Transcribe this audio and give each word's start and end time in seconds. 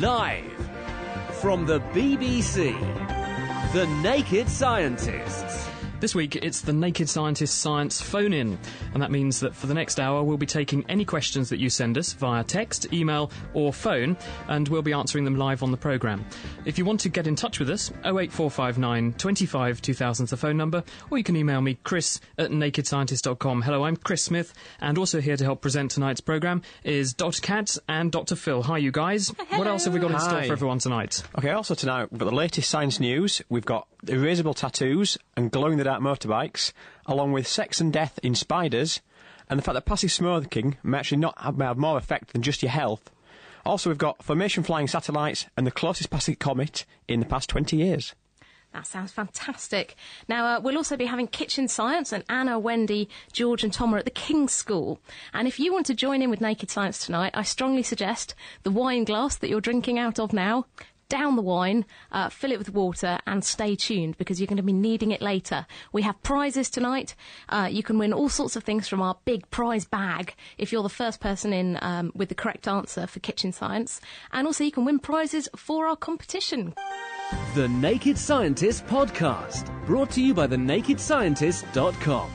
Live 0.00 0.44
from 1.40 1.66
the 1.66 1.80
BBC, 1.80 2.72
The 3.72 3.86
Naked 4.00 4.48
Scientists. 4.48 5.77
This 6.00 6.14
week, 6.14 6.36
it's 6.36 6.60
the 6.60 6.72
Naked 6.72 7.08
Scientist 7.08 7.58
Science 7.60 8.00
phone 8.00 8.32
in, 8.32 8.56
and 8.94 9.02
that 9.02 9.10
means 9.10 9.40
that 9.40 9.52
for 9.52 9.66
the 9.66 9.74
next 9.74 9.98
hour, 9.98 10.22
we'll 10.22 10.36
be 10.36 10.46
taking 10.46 10.84
any 10.88 11.04
questions 11.04 11.48
that 11.48 11.58
you 11.58 11.68
send 11.68 11.98
us 11.98 12.12
via 12.12 12.44
text, 12.44 12.92
email, 12.92 13.32
or 13.52 13.72
phone, 13.72 14.16
and 14.46 14.68
we'll 14.68 14.80
be 14.80 14.92
answering 14.92 15.24
them 15.24 15.34
live 15.34 15.64
on 15.64 15.72
the 15.72 15.76
programme. 15.76 16.24
If 16.64 16.78
you 16.78 16.84
want 16.84 17.00
to 17.00 17.08
get 17.08 17.26
in 17.26 17.34
touch 17.34 17.58
with 17.58 17.68
us, 17.68 17.90
08459 18.04 19.14
25 19.14 19.82
2000 19.82 20.24
is 20.24 20.30
the 20.30 20.36
phone 20.36 20.56
number, 20.56 20.84
or 21.10 21.18
you 21.18 21.24
can 21.24 21.34
email 21.34 21.60
me, 21.60 21.76
chris 21.82 22.20
at 22.38 22.50
nakedscientist.com. 22.50 23.62
Hello, 23.62 23.82
I'm 23.82 23.96
Chris 23.96 24.22
Smith, 24.22 24.54
and 24.80 24.98
also 24.98 25.20
here 25.20 25.36
to 25.36 25.42
help 25.44 25.62
present 25.62 25.90
tonight's 25.90 26.20
programme 26.20 26.62
is 26.84 27.12
Dr. 27.12 27.42
Kat 27.42 27.76
and 27.88 28.12
Dr. 28.12 28.36
Phil. 28.36 28.62
Hi, 28.62 28.78
you 28.78 28.92
guys. 28.92 29.30
What 29.56 29.66
else 29.66 29.86
have 29.86 29.94
we 29.94 29.98
got 29.98 30.12
in 30.12 30.20
store 30.20 30.38
Hi. 30.38 30.46
for 30.46 30.52
everyone 30.52 30.78
tonight? 30.78 31.24
Okay, 31.36 31.50
also 31.50 31.74
tonight 31.74 32.12
we've 32.12 32.20
got 32.20 32.30
the 32.30 32.36
latest 32.36 32.70
science 32.70 33.00
news. 33.00 33.42
We've 33.48 33.66
got 33.66 33.88
erasable 34.06 34.54
tattoos 34.54 35.18
and 35.36 35.50
glow 35.50 35.72
in 35.72 35.78
the 35.78 35.87
dark 35.88 36.02
motorbikes, 36.02 36.74
along 37.06 37.32
with 37.32 37.48
sex 37.48 37.80
and 37.80 37.90
death 37.90 38.18
in 38.22 38.34
spiders, 38.34 39.00
and 39.48 39.58
the 39.58 39.62
fact 39.62 39.72
that 39.72 39.86
passive 39.86 40.12
smoking 40.12 40.76
may 40.82 40.98
actually 40.98 41.16
not 41.16 41.40
have, 41.40 41.56
may 41.56 41.64
have 41.64 41.78
more 41.78 41.96
effect 41.96 42.34
than 42.34 42.42
just 42.42 42.62
your 42.62 42.70
health. 42.70 43.10
Also, 43.64 43.88
we've 43.88 43.96
got 43.96 44.22
formation 44.22 44.62
flying 44.62 44.86
satellites 44.86 45.46
and 45.56 45.66
the 45.66 45.70
closest 45.70 46.10
passing 46.10 46.36
comet 46.36 46.84
in 47.08 47.20
the 47.20 47.26
past 47.26 47.48
20 47.48 47.74
years. 47.74 48.14
That 48.74 48.86
sounds 48.86 49.12
fantastic. 49.12 49.96
Now, 50.28 50.44
uh, 50.44 50.60
we'll 50.60 50.76
also 50.76 50.94
be 50.94 51.06
having 51.06 51.26
Kitchen 51.26 51.68
Science, 51.68 52.12
and 52.12 52.22
Anna, 52.28 52.58
Wendy, 52.58 53.08
George, 53.32 53.64
and 53.64 53.72
Tom 53.72 53.94
are 53.94 53.98
at 53.98 54.04
the 54.04 54.10
King's 54.10 54.52
School. 54.52 55.00
And 55.32 55.48
if 55.48 55.58
you 55.58 55.72
want 55.72 55.86
to 55.86 55.94
join 55.94 56.20
in 56.20 56.28
with 56.28 56.42
Naked 56.42 56.70
Science 56.70 56.98
tonight, 56.98 57.32
I 57.32 57.44
strongly 57.44 57.82
suggest 57.82 58.34
the 58.62 58.70
wine 58.70 59.04
glass 59.04 59.36
that 59.36 59.48
you're 59.48 59.62
drinking 59.62 59.98
out 59.98 60.20
of 60.20 60.34
now. 60.34 60.66
Down 61.08 61.36
the 61.36 61.42
wine, 61.42 61.86
uh, 62.12 62.28
fill 62.28 62.52
it 62.52 62.58
with 62.58 62.72
water, 62.74 63.18
and 63.26 63.42
stay 63.44 63.74
tuned 63.74 64.18
because 64.18 64.40
you're 64.40 64.46
going 64.46 64.58
to 64.58 64.62
be 64.62 64.72
needing 64.72 65.10
it 65.10 65.22
later. 65.22 65.66
We 65.92 66.02
have 66.02 66.22
prizes 66.22 66.68
tonight. 66.68 67.14
Uh, 67.48 67.68
you 67.70 67.82
can 67.82 67.98
win 67.98 68.12
all 68.12 68.28
sorts 68.28 68.56
of 68.56 68.64
things 68.64 68.88
from 68.88 69.00
our 69.00 69.16
big 69.24 69.50
prize 69.50 69.86
bag 69.86 70.34
if 70.58 70.70
you're 70.70 70.82
the 70.82 70.88
first 70.88 71.20
person 71.20 71.52
in 71.52 71.78
um, 71.80 72.12
with 72.14 72.28
the 72.28 72.34
correct 72.34 72.68
answer 72.68 73.06
for 73.06 73.20
Kitchen 73.20 73.52
Science. 73.52 74.00
And 74.32 74.46
also, 74.46 74.64
you 74.64 74.72
can 74.72 74.84
win 74.84 74.98
prizes 74.98 75.48
for 75.56 75.86
our 75.86 75.96
competition. 75.96 76.74
The 77.54 77.68
Naked 77.68 78.18
Scientist 78.18 78.86
Podcast, 78.86 79.70
brought 79.86 80.10
to 80.10 80.22
you 80.22 80.34
by 80.34 80.46
thenakedscientist.com. 80.46 82.30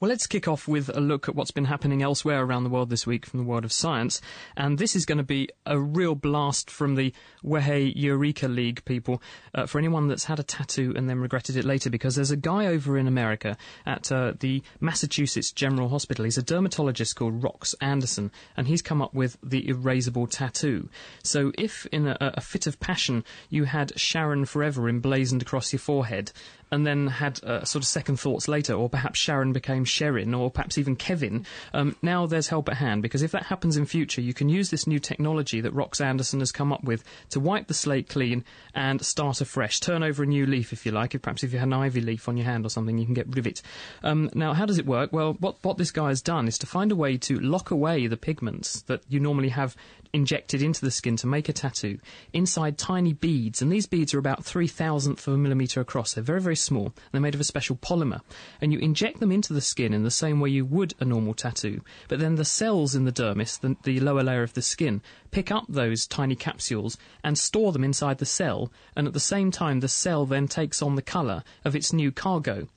Well, 0.00 0.08
let's 0.08 0.26
kick 0.26 0.48
off 0.48 0.66
with 0.66 0.88
a 0.88 0.98
look 0.98 1.28
at 1.28 1.34
what's 1.34 1.50
been 1.50 1.66
happening 1.66 2.00
elsewhere 2.02 2.42
around 2.42 2.64
the 2.64 2.70
world 2.70 2.88
this 2.88 3.06
week 3.06 3.26
from 3.26 3.38
the 3.38 3.44
world 3.44 3.66
of 3.66 3.72
science. 3.72 4.22
And 4.56 4.78
this 4.78 4.96
is 4.96 5.04
going 5.04 5.18
to 5.18 5.24
be 5.24 5.50
a 5.66 5.78
real 5.78 6.14
blast 6.14 6.70
from 6.70 6.94
the 6.94 7.12
Wehe 7.44 7.92
Eureka 7.94 8.48
League 8.48 8.82
people 8.86 9.20
uh, 9.54 9.66
for 9.66 9.78
anyone 9.78 10.08
that's 10.08 10.24
had 10.24 10.38
a 10.38 10.42
tattoo 10.42 10.94
and 10.96 11.06
then 11.06 11.20
regretted 11.20 11.54
it 11.54 11.66
later 11.66 11.90
because 11.90 12.14
there's 12.14 12.30
a 12.30 12.36
guy 12.38 12.64
over 12.64 12.96
in 12.96 13.06
America 13.06 13.58
at 13.84 14.10
uh, 14.10 14.32
the 14.40 14.62
Massachusetts 14.80 15.52
General 15.52 15.90
Hospital. 15.90 16.24
He's 16.24 16.38
a 16.38 16.42
dermatologist 16.42 17.14
called 17.14 17.42
Rox 17.42 17.74
Anderson 17.82 18.30
and 18.56 18.68
he's 18.68 18.80
come 18.80 19.02
up 19.02 19.12
with 19.12 19.36
the 19.42 19.64
erasable 19.64 20.30
tattoo. 20.30 20.88
So 21.22 21.52
if 21.58 21.84
in 21.92 22.06
a, 22.06 22.16
a 22.18 22.40
fit 22.40 22.66
of 22.66 22.80
passion 22.80 23.22
you 23.50 23.64
had 23.64 24.00
Sharon 24.00 24.46
Forever 24.46 24.88
emblazoned 24.88 25.42
across 25.42 25.74
your 25.74 25.80
forehead 25.80 26.32
and 26.70 26.86
then 26.86 27.08
had 27.08 27.42
uh, 27.42 27.64
sort 27.64 27.82
of 27.82 27.88
second 27.88 28.18
thoughts 28.18 28.46
later, 28.46 28.74
or 28.74 28.88
perhaps 28.88 29.18
Sharon 29.18 29.52
became 29.52 29.84
Sherin, 29.90 30.38
or 30.38 30.50
perhaps 30.50 30.78
even 30.78 30.96
Kevin, 30.96 31.46
um, 31.74 31.96
now 32.02 32.26
there's 32.26 32.48
help 32.48 32.68
at 32.68 32.76
hand 32.76 33.02
because 33.02 33.22
if 33.22 33.32
that 33.32 33.44
happens 33.44 33.76
in 33.76 33.86
future, 33.86 34.20
you 34.20 34.34
can 34.34 34.48
use 34.48 34.70
this 34.70 34.86
new 34.86 34.98
technology 34.98 35.60
that 35.60 35.74
Rox 35.74 36.00
Anderson 36.00 36.40
has 36.40 36.52
come 36.52 36.72
up 36.72 36.84
with 36.84 37.04
to 37.30 37.40
wipe 37.40 37.66
the 37.66 37.74
slate 37.74 38.08
clean 38.08 38.44
and 38.74 39.04
start 39.04 39.40
afresh, 39.40 39.80
turn 39.80 40.02
over 40.02 40.22
a 40.22 40.26
new 40.26 40.46
leaf 40.46 40.72
if 40.72 40.86
you 40.86 40.92
like. 40.92 41.14
If 41.14 41.22
perhaps 41.22 41.42
if 41.42 41.52
you 41.52 41.58
had 41.58 41.68
an 41.68 41.74
ivy 41.74 42.00
leaf 42.00 42.28
on 42.28 42.36
your 42.36 42.46
hand 42.46 42.64
or 42.64 42.70
something, 42.70 42.98
you 42.98 43.04
can 43.04 43.14
get 43.14 43.28
rid 43.28 43.38
of 43.38 43.46
it. 43.46 43.62
Um, 44.02 44.30
now, 44.34 44.54
how 44.54 44.66
does 44.66 44.78
it 44.78 44.86
work? 44.86 45.12
Well, 45.12 45.34
what 45.40 45.56
what 45.62 45.78
this 45.78 45.90
guy 45.90 46.08
has 46.08 46.22
done 46.22 46.48
is 46.48 46.58
to 46.58 46.66
find 46.66 46.92
a 46.92 46.96
way 46.96 47.16
to 47.18 47.38
lock 47.38 47.70
away 47.70 48.06
the 48.06 48.16
pigments 48.16 48.82
that 48.82 49.02
you 49.08 49.20
normally 49.20 49.50
have 49.50 49.76
injected 50.12 50.62
into 50.62 50.84
the 50.84 50.90
skin 50.90 51.16
to 51.16 51.26
make 51.26 51.48
a 51.48 51.52
tattoo 51.52 51.98
inside 52.32 52.78
tiny 52.78 53.12
beads, 53.12 53.62
and 53.62 53.70
these 53.70 53.86
beads 53.86 54.12
are 54.14 54.18
about 54.18 54.44
three 54.44 54.66
thousandth 54.66 55.26
of 55.26 55.34
a 55.34 55.38
millimetre 55.38 55.80
across. 55.80 56.14
They're 56.14 56.24
very, 56.24 56.40
very 56.40 56.56
small. 56.56 56.86
And 56.86 56.94
they're 57.12 57.20
made 57.20 57.34
of 57.34 57.40
a 57.40 57.44
special 57.44 57.76
polymer, 57.76 58.20
and 58.60 58.72
you 58.72 58.78
inject 58.78 59.20
them 59.20 59.32
into 59.32 59.52
the 59.52 59.60
skin 59.60 59.92
in 59.92 60.02
the 60.02 60.10
same 60.10 60.40
way 60.40 60.50
you 60.50 60.64
would 60.64 60.94
a 61.00 61.04
normal 61.04 61.34
tattoo. 61.34 61.82
But 62.08 62.18
then 62.18 62.36
the 62.36 62.44
cells 62.44 62.94
in 62.94 63.04
the 63.04 63.12
dermis, 63.12 63.60
the, 63.60 63.76
the 63.84 64.00
lower 64.00 64.22
layer 64.22 64.42
of 64.42 64.54
the 64.54 64.62
skin, 64.62 65.02
pick 65.30 65.50
up 65.50 65.64
those 65.68 66.06
tiny 66.06 66.36
capsules 66.36 66.98
and 67.22 67.38
store 67.38 67.72
them 67.72 67.84
inside 67.84 68.18
the 68.18 68.26
cell, 68.26 68.72
and 68.96 69.06
at 69.06 69.12
the 69.12 69.20
same 69.20 69.50
time, 69.50 69.80
the 69.80 69.88
cell 69.88 70.26
then 70.26 70.48
takes 70.48 70.82
on 70.82 70.96
the 70.96 71.02
colour 71.02 71.44
of 71.64 71.76
its 71.76 71.92
new 71.92 72.10
cargo. 72.10 72.68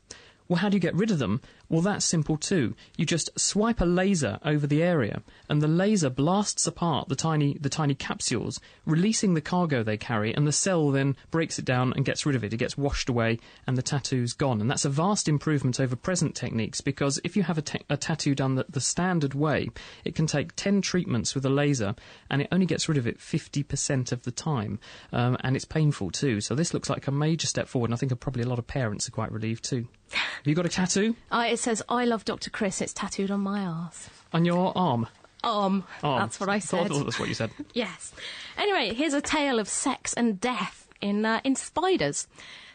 Well, 0.48 0.60
how 0.60 0.70
do 0.70 0.76
you 0.76 0.82
get 0.82 0.96
rid 0.96 1.10
of 1.10 1.20
them? 1.20 1.42
Well, 1.74 1.82
that's 1.82 2.06
simple 2.06 2.38
too. 2.38 2.76
You 2.98 3.06
just 3.08 3.32
swipe 3.36 3.82
a 3.82 3.86
laser 3.86 4.38
over 4.46 4.68
the 4.68 4.84
area, 4.84 5.24
and 5.50 5.60
the 5.60 5.68
laser 5.68 6.12
blasts 6.12 6.68
apart 6.68 7.10
the 7.10 7.16
tiny 7.16 7.58
the 7.60 7.68
tiny 7.68 7.96
capsules, 7.96 8.60
releasing 8.86 9.34
the 9.34 9.42
cargo 9.42 9.82
they 9.82 9.98
carry, 9.98 10.36
and 10.36 10.46
the 10.46 10.52
cell 10.52 10.92
then 10.92 11.16
breaks 11.32 11.58
it 11.58 11.66
down 11.66 11.92
and 11.96 12.06
gets 12.06 12.28
rid 12.28 12.36
of 12.36 12.44
it. 12.44 12.54
It 12.54 12.58
gets 12.58 12.78
washed 12.78 13.10
away, 13.10 13.40
and 13.66 13.76
the 13.76 13.82
tattoo's 13.82 14.34
gone. 14.34 14.62
And 14.62 14.70
that's 14.70 14.86
a 14.86 14.90
vast 14.90 15.28
improvement 15.28 15.80
over 15.80 15.96
present 15.96 16.36
techniques 16.36 16.80
because 16.80 17.20
if 17.24 17.36
you 17.36 17.42
have 17.42 17.58
a, 17.58 17.64
ta- 17.64 17.80
a 17.90 17.98
tattoo 17.98 18.36
done 18.36 18.54
the, 18.54 18.68
the 18.70 18.80
standard 18.80 19.34
way, 19.34 19.72
it 20.06 20.14
can 20.14 20.28
take 20.28 20.56
ten 20.56 20.80
treatments 20.80 21.34
with 21.34 21.44
a 21.44 21.50
laser, 21.50 21.96
and 22.30 22.44
it 22.44 22.50
only 22.52 22.68
gets 22.68 22.88
rid 22.88 23.00
of 23.00 23.08
it 23.08 23.20
fifty 23.20 23.64
percent 23.64 24.12
of 24.12 24.22
the 24.22 24.32
time, 24.32 24.80
um, 25.12 25.38
and 25.40 25.56
it's 25.56 25.66
painful 25.66 26.12
too. 26.12 26.40
So 26.40 26.54
this 26.54 26.72
looks 26.72 26.92
like 26.92 27.08
a 27.08 27.12
major 27.12 27.48
step 27.48 27.68
forward, 27.68 27.88
and 27.88 27.96
I 27.96 27.98
think 27.98 28.20
probably 28.20 28.44
a 28.44 28.48
lot 28.48 28.60
of 28.60 28.68
parents 28.68 29.08
are 29.08 29.12
quite 29.12 29.32
relieved 29.32 29.64
too. 29.64 29.88
Have 30.12 30.46
you 30.46 30.56
got 30.56 30.66
a 30.66 30.70
tattoo 30.70 31.16
Uh, 31.32 31.46
it 31.50 31.58
says, 31.58 31.82
I 31.90 32.06
love 32.06 32.26
Dr. 32.26 32.50
Chris. 32.50 32.82
It's 32.82 32.94
tattooed 32.94 33.32
on 33.32 33.40
my 33.40 33.64
arse. 33.66 34.10
on 34.32 34.46
your 34.46 34.72
arm? 34.78 35.08
Arm. 35.44 35.84
Arm. 36.04 36.22
That's 36.22 36.40
what 36.40 36.50
I 36.50 36.60
said. 36.60 36.88
thought 36.88 37.04
that's 37.06 37.20
what 37.20 37.28
you 37.30 37.36
said. 37.36 37.52
Yes. 37.74 38.14
Anyway, 38.58 38.94
here's 38.94 39.14
a 39.14 39.22
tale 39.22 39.60
of 39.60 39.68
sex 39.68 40.14
and 40.14 40.40
death 40.40 40.88
in 41.02 41.26
uh, 41.26 41.42
in 41.44 41.56
spiders. 41.56 42.28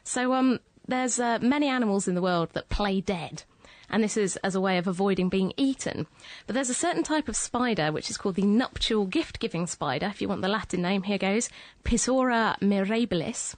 So 0.05 0.35
um, 0.35 0.61
there's 0.87 1.19
uh, 1.19 1.39
many 1.41 1.69
animals 1.69 2.09
in 2.09 2.15
the 2.15 2.23
world 2.23 2.51
that 2.53 2.69
play 2.69 3.01
dead. 3.01 3.45
And 3.91 4.05
this 4.05 4.19
is 4.19 4.37
as 4.39 4.55
a 4.55 4.61
way 4.61 4.77
of 4.77 4.87
avoiding 4.87 5.31
being 5.31 5.55
eaten. 5.57 6.07
But 6.47 6.53
there's 6.55 6.69
a 6.69 6.75
certain 6.75 7.03
type 7.03 7.27
of 7.27 7.37
spider 7.37 7.91
which 7.91 8.11
is 8.11 8.19
called 8.19 8.35
the 8.35 8.43
nuptial 8.43 9.07
gift 9.07 9.39
giving 9.41 9.67
spider. 9.67 10.07
If 10.07 10.21
you 10.21 10.29
want 10.29 10.43
the 10.43 10.49
Latin 10.49 10.83
name, 10.83 11.05
here 11.05 11.17
goes 11.17 11.49
Pisaura 11.85 12.59
mirabilis. 12.61 13.55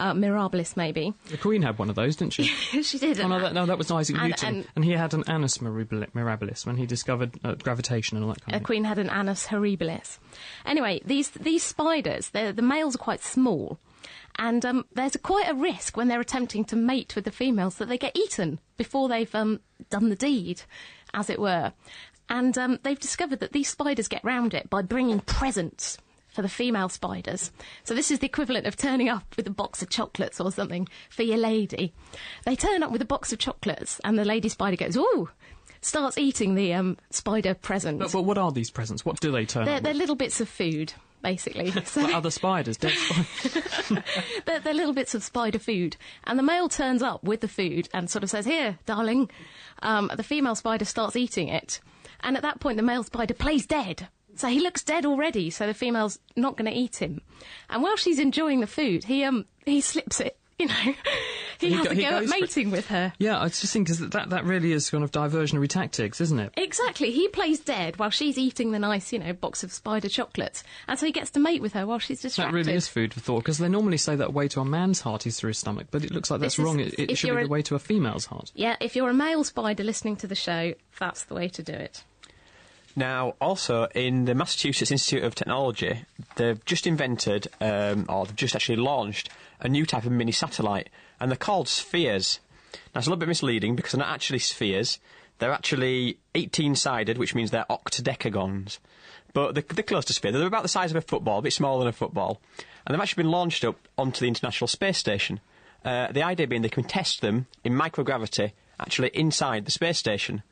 Uh, 0.00 0.14
mirabilis, 0.14 0.78
maybe. 0.78 1.12
The 1.26 1.36
Queen 1.36 1.60
had 1.60 1.78
one 1.78 1.90
of 1.90 1.94
those, 1.94 2.16
didn't 2.16 2.32
she? 2.32 2.44
she 2.82 2.98
did. 2.98 3.20
Oh, 3.20 3.28
no, 3.28 3.38
that, 3.38 3.52
no, 3.52 3.66
that 3.66 3.76
was 3.76 3.90
Isaac 3.90 4.16
And- 4.16 4.30
Newton. 4.30 4.48
and- 4.56 4.66
And, 4.74 4.84
he 4.86 4.92
had 4.92 5.12
an 5.12 5.24
Annus 5.28 5.58
mirabilis 5.58 6.64
when 6.64 6.76
he 6.78 6.86
discovered 6.86 7.32
uh, 7.44 7.54
gravitation 7.54 8.16
and 8.16 8.24
all 8.24 8.32
that 8.32 8.40
kind 8.42 8.54
of 8.54 8.60
thing. 8.60 8.64
queen 8.64 8.84
had 8.84 8.96
an 8.98 9.10
Anus 9.10 9.46
horribilis. 9.48 10.18
Anyway, 10.64 11.02
these 11.04 11.28
these 11.30 11.62
spiders, 11.62 12.30
the 12.30 12.54
males 12.62 12.94
are 12.94 12.98
quite 12.98 13.22
small, 13.22 13.78
and 14.38 14.64
um, 14.64 14.86
there's 14.94 15.14
a, 15.14 15.18
quite 15.18 15.50
a 15.50 15.54
risk 15.54 15.98
when 15.98 16.08
they're 16.08 16.20
attempting 16.20 16.64
to 16.66 16.76
mate 16.76 17.14
with 17.14 17.24
the 17.26 17.30
females 17.30 17.74
that 17.76 17.88
they 17.90 17.98
get 17.98 18.16
eaten 18.16 18.58
before 18.78 19.06
they've 19.08 19.34
um, 19.34 19.60
done 19.90 20.08
the 20.08 20.16
deed, 20.16 20.62
as 21.12 21.28
it 21.28 21.38
were. 21.38 21.72
And 22.30 22.56
um, 22.56 22.78
they've 22.84 22.98
discovered 22.98 23.40
that 23.40 23.52
these 23.52 23.68
spiders 23.68 24.08
get 24.08 24.24
round 24.24 24.54
it 24.54 24.70
by 24.70 24.80
bringing 24.82 25.20
presents 25.20 25.98
for 26.30 26.42
the 26.42 26.48
female 26.48 26.88
spiders. 26.88 27.50
So 27.84 27.94
this 27.94 28.10
is 28.10 28.20
the 28.20 28.26
equivalent 28.26 28.66
of 28.66 28.76
turning 28.76 29.08
up 29.08 29.34
with 29.36 29.46
a 29.46 29.50
box 29.50 29.82
of 29.82 29.90
chocolates 29.90 30.40
or 30.40 30.50
something 30.52 30.88
for 31.08 31.22
your 31.22 31.38
lady. 31.38 31.92
They 32.44 32.56
turn 32.56 32.82
up 32.82 32.90
with 32.92 33.02
a 33.02 33.06
box 33.06 33.32
of 33.32 33.38
chocolates, 33.38 34.00
and 34.04 34.18
the 34.18 34.24
lady 34.24 34.48
spider 34.48 34.76
goes, 34.76 34.96
"Ooh." 34.96 35.28
Starts 35.82 36.18
eating 36.18 36.56
the 36.56 36.74
um, 36.74 36.98
spider 37.08 37.54
present. 37.54 38.00
But, 38.00 38.12
but 38.12 38.24
what 38.26 38.36
are 38.36 38.52
these 38.52 38.70
presents? 38.70 39.02
What 39.02 39.18
do 39.20 39.32
they 39.32 39.46
turn 39.46 39.64
They're, 39.64 39.78
up 39.78 39.82
they're 39.82 39.94
little 39.94 40.14
bits 40.14 40.38
of 40.38 40.46
food, 40.46 40.92
basically. 41.22 41.70
So 41.86 42.02
Like 42.02 42.14
other 42.14 42.30
spiders, 42.30 42.76
dead 42.76 42.92
spiders. 42.96 44.02
they're, 44.44 44.60
they're 44.60 44.74
little 44.74 44.92
bits 44.92 45.14
of 45.14 45.22
spider 45.22 45.58
food. 45.58 45.96
And 46.24 46.38
the 46.38 46.42
male 46.42 46.68
turns 46.68 47.02
up 47.02 47.24
with 47.24 47.40
the 47.40 47.48
food 47.48 47.88
and 47.94 48.10
sort 48.10 48.22
of 48.22 48.28
says, 48.28 48.44
Here, 48.44 48.78
darling. 48.84 49.30
Um, 49.80 50.10
the 50.14 50.22
female 50.22 50.54
spider 50.54 50.84
starts 50.84 51.16
eating 51.16 51.48
it. 51.48 51.80
And 52.22 52.36
at 52.36 52.42
that 52.42 52.60
point, 52.60 52.76
the 52.76 52.82
male 52.82 53.02
spider 53.02 53.32
plays 53.32 53.64
dead. 53.64 54.08
So 54.40 54.48
he 54.48 54.60
looks 54.60 54.82
dead 54.82 55.04
already, 55.04 55.50
so 55.50 55.66
the 55.66 55.74
female's 55.74 56.18
not 56.34 56.56
going 56.56 56.70
to 56.70 56.76
eat 56.76 56.96
him. 56.96 57.20
And 57.68 57.82
while 57.82 57.96
she's 57.96 58.18
enjoying 58.18 58.60
the 58.60 58.66
food, 58.66 59.04
he, 59.04 59.22
um, 59.24 59.44
he 59.66 59.80
slips 59.80 60.18
it. 60.20 60.36
You 60.60 60.66
know, 60.66 60.74
he, 60.74 61.68
He 61.68 61.72
has 61.72 61.86
go- 61.86 61.90
a 61.92 61.94
go 61.94 62.02
at 62.02 62.22
it. 62.24 62.28
mating 62.28 62.70
with 62.70 62.86
her. 62.88 63.14
yeah, 63.18 63.40
I 63.40 63.48
just 63.48 63.72
think 63.72 63.88
'cause 63.88 63.98
that, 63.98 64.28
that 64.28 64.44
really 64.44 64.72
is 64.72 64.90
kind 64.90 65.02
of 65.02 65.10
diversionary 65.10 65.68
tactics, 65.68 66.20
isn't 66.20 66.38
it? 66.38 66.52
Exactly. 66.58 67.10
He 67.12 67.28
plays 67.28 67.60
dead 67.60 67.98
while 67.98 68.10
she's 68.10 68.36
eating 68.36 68.70
the 68.70 68.78
nice, 68.78 69.10
you 69.10 69.18
know, 69.20 69.32
box 69.32 69.64
of 69.64 69.72
spider 69.72 70.10
chocolates. 70.10 70.62
And 70.86 70.98
so 70.98 71.06
he 71.06 71.12
gets 71.12 71.30
to 71.30 71.40
mate 71.40 71.62
with 71.62 71.72
her 71.72 71.86
while 71.86 71.98
she's 71.98 72.20
distracted. 72.20 72.52
That 72.52 72.56
really 72.58 72.74
is 72.74 72.88
food 72.88 73.14
for 73.14 73.20
thought, 73.20 73.38
because 73.38 73.56
they 73.56 73.68
normally 73.70 73.96
say 73.96 74.16
that 74.16 74.28
a 74.28 74.30
way 74.30 74.48
to 74.48 74.60
a 74.60 74.64
man's 74.66 75.00
heart 75.00 75.26
is 75.26 75.38
through 75.40 75.48
his 75.48 75.58
stomach, 75.58 75.86
but 75.90 76.04
it 76.04 76.10
looks 76.12 76.30
like 76.30 76.40
that's 76.40 76.58
is- 76.58 76.64
wrong. 76.64 76.78
It, 76.78 76.94
it 76.98 77.16
should 77.16 77.30
be 77.34 77.36
a- 77.40 77.44
the 77.44 77.48
way 77.48 77.62
to 77.62 77.74
a 77.74 77.78
female's 77.78 78.26
heart. 78.26 78.52
Yeah, 78.54 78.76
if 78.80 78.96
you're 78.96 79.08
a 79.08 79.14
male 79.14 79.44
spider 79.44 79.82
listening 79.84 80.16
to 80.16 80.26
the 80.26 80.34
show, 80.34 80.74
that's 80.98 81.24
the 81.24 81.34
way 81.34 81.48
to 81.48 81.62
do 81.62 81.72
it. 81.72 82.04
Now, 82.96 83.34
also 83.40 83.84
in 83.94 84.24
the 84.24 84.34
Massachusetts 84.34 84.90
Institute 84.90 85.22
of 85.22 85.34
Technology, 85.34 86.04
they've 86.36 86.62
just 86.64 86.86
invented, 86.86 87.46
um, 87.60 88.06
or 88.08 88.26
they've 88.26 88.36
just 88.36 88.56
actually 88.56 88.76
launched, 88.76 89.28
a 89.60 89.68
new 89.68 89.86
type 89.86 90.04
of 90.04 90.12
mini 90.12 90.32
satellite, 90.32 90.88
and 91.20 91.30
they're 91.30 91.36
called 91.36 91.68
spheres. 91.68 92.40
Now, 92.94 92.98
it's 92.98 93.06
a 93.06 93.10
little 93.10 93.20
bit 93.20 93.28
misleading 93.28 93.76
because 93.76 93.92
they're 93.92 94.00
not 94.00 94.12
actually 94.12 94.40
spheres. 94.40 94.98
They're 95.38 95.52
actually 95.52 96.18
18 96.34 96.74
sided, 96.74 97.16
which 97.16 97.34
means 97.34 97.50
they're 97.50 97.64
octodecagons. 97.70 98.78
But 99.32 99.54
they're, 99.54 99.64
they're 99.68 99.84
close 99.84 100.04
to 100.06 100.12
sphere. 100.12 100.32
They're 100.32 100.46
about 100.46 100.62
the 100.62 100.68
size 100.68 100.90
of 100.90 100.96
a 100.96 101.00
football, 101.00 101.38
a 101.38 101.42
bit 101.42 101.52
smaller 101.52 101.80
than 101.80 101.88
a 101.88 101.92
football. 101.92 102.40
And 102.84 102.94
they've 102.94 103.00
actually 103.00 103.22
been 103.22 103.32
launched 103.32 103.64
up 103.64 103.76
onto 103.96 104.20
the 104.20 104.28
International 104.28 104.66
Space 104.66 104.98
Station. 104.98 105.38
Uh, 105.84 106.10
the 106.10 106.22
idea 106.24 106.48
being 106.48 106.62
they 106.62 106.68
can 106.68 106.84
test 106.84 107.20
them 107.20 107.46
in 107.62 107.72
microgravity, 107.72 108.52
actually 108.80 109.08
inside 109.14 109.64
the 109.64 109.70
space 109.70 109.98
station 109.98 110.42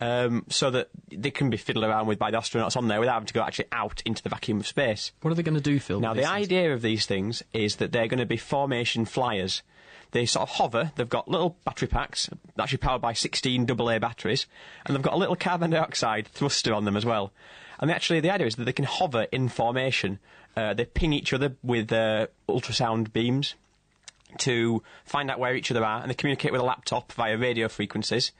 um, 0.00 0.44
so 0.48 0.70
that 0.70 0.88
they 1.10 1.30
can 1.30 1.50
be 1.50 1.56
fiddled 1.56 1.84
around 1.84 2.06
with 2.06 2.18
by 2.18 2.30
the 2.30 2.38
astronauts 2.38 2.76
on 2.76 2.88
there 2.88 3.00
without 3.00 3.14
having 3.14 3.26
to 3.26 3.34
go 3.34 3.42
actually 3.42 3.66
out 3.72 4.02
into 4.06 4.22
the 4.22 4.28
vacuum 4.28 4.60
of 4.60 4.66
space. 4.66 5.12
What 5.20 5.30
are 5.30 5.34
they 5.34 5.42
going 5.42 5.54
to 5.54 5.60
do, 5.60 5.78
Phil? 5.78 6.00
Now, 6.00 6.14
the 6.14 6.24
idea 6.24 6.72
of 6.72 6.82
these 6.82 7.06
things 7.06 7.42
is 7.52 7.76
that 7.76 7.92
they're 7.92 8.08
going 8.08 8.20
to 8.20 8.26
be 8.26 8.36
formation 8.36 9.04
flyers. 9.04 9.62
They 10.12 10.26
sort 10.26 10.48
of 10.48 10.56
hover, 10.56 10.90
they've 10.96 11.08
got 11.08 11.28
little 11.28 11.56
battery 11.64 11.86
packs, 11.86 12.28
actually 12.58 12.78
powered 12.78 13.00
by 13.00 13.12
16 13.12 13.70
AA 13.70 13.98
batteries, 14.00 14.46
and 14.84 14.96
they've 14.96 15.02
got 15.02 15.12
a 15.12 15.18
little 15.18 15.36
carbon 15.36 15.70
dioxide 15.70 16.26
thruster 16.28 16.74
on 16.74 16.84
them 16.84 16.96
as 16.96 17.04
well. 17.04 17.32
And 17.78 17.90
actually, 17.90 18.20
the 18.20 18.30
idea 18.30 18.46
is 18.46 18.56
that 18.56 18.64
they 18.64 18.72
can 18.72 18.86
hover 18.86 19.26
in 19.30 19.48
formation. 19.48 20.18
Uh, 20.56 20.74
they 20.74 20.84
ping 20.84 21.12
each 21.12 21.32
other 21.32 21.54
with 21.62 21.92
uh, 21.92 22.26
ultrasound 22.48 23.12
beams 23.12 23.54
to 24.38 24.82
find 25.04 25.30
out 25.30 25.38
where 25.38 25.54
each 25.54 25.70
other 25.70 25.84
are, 25.84 26.00
and 26.00 26.10
they 26.10 26.14
communicate 26.14 26.52
with 26.52 26.60
a 26.60 26.64
laptop 26.64 27.12
via 27.12 27.36
radio 27.36 27.68
frequencies. 27.68 28.32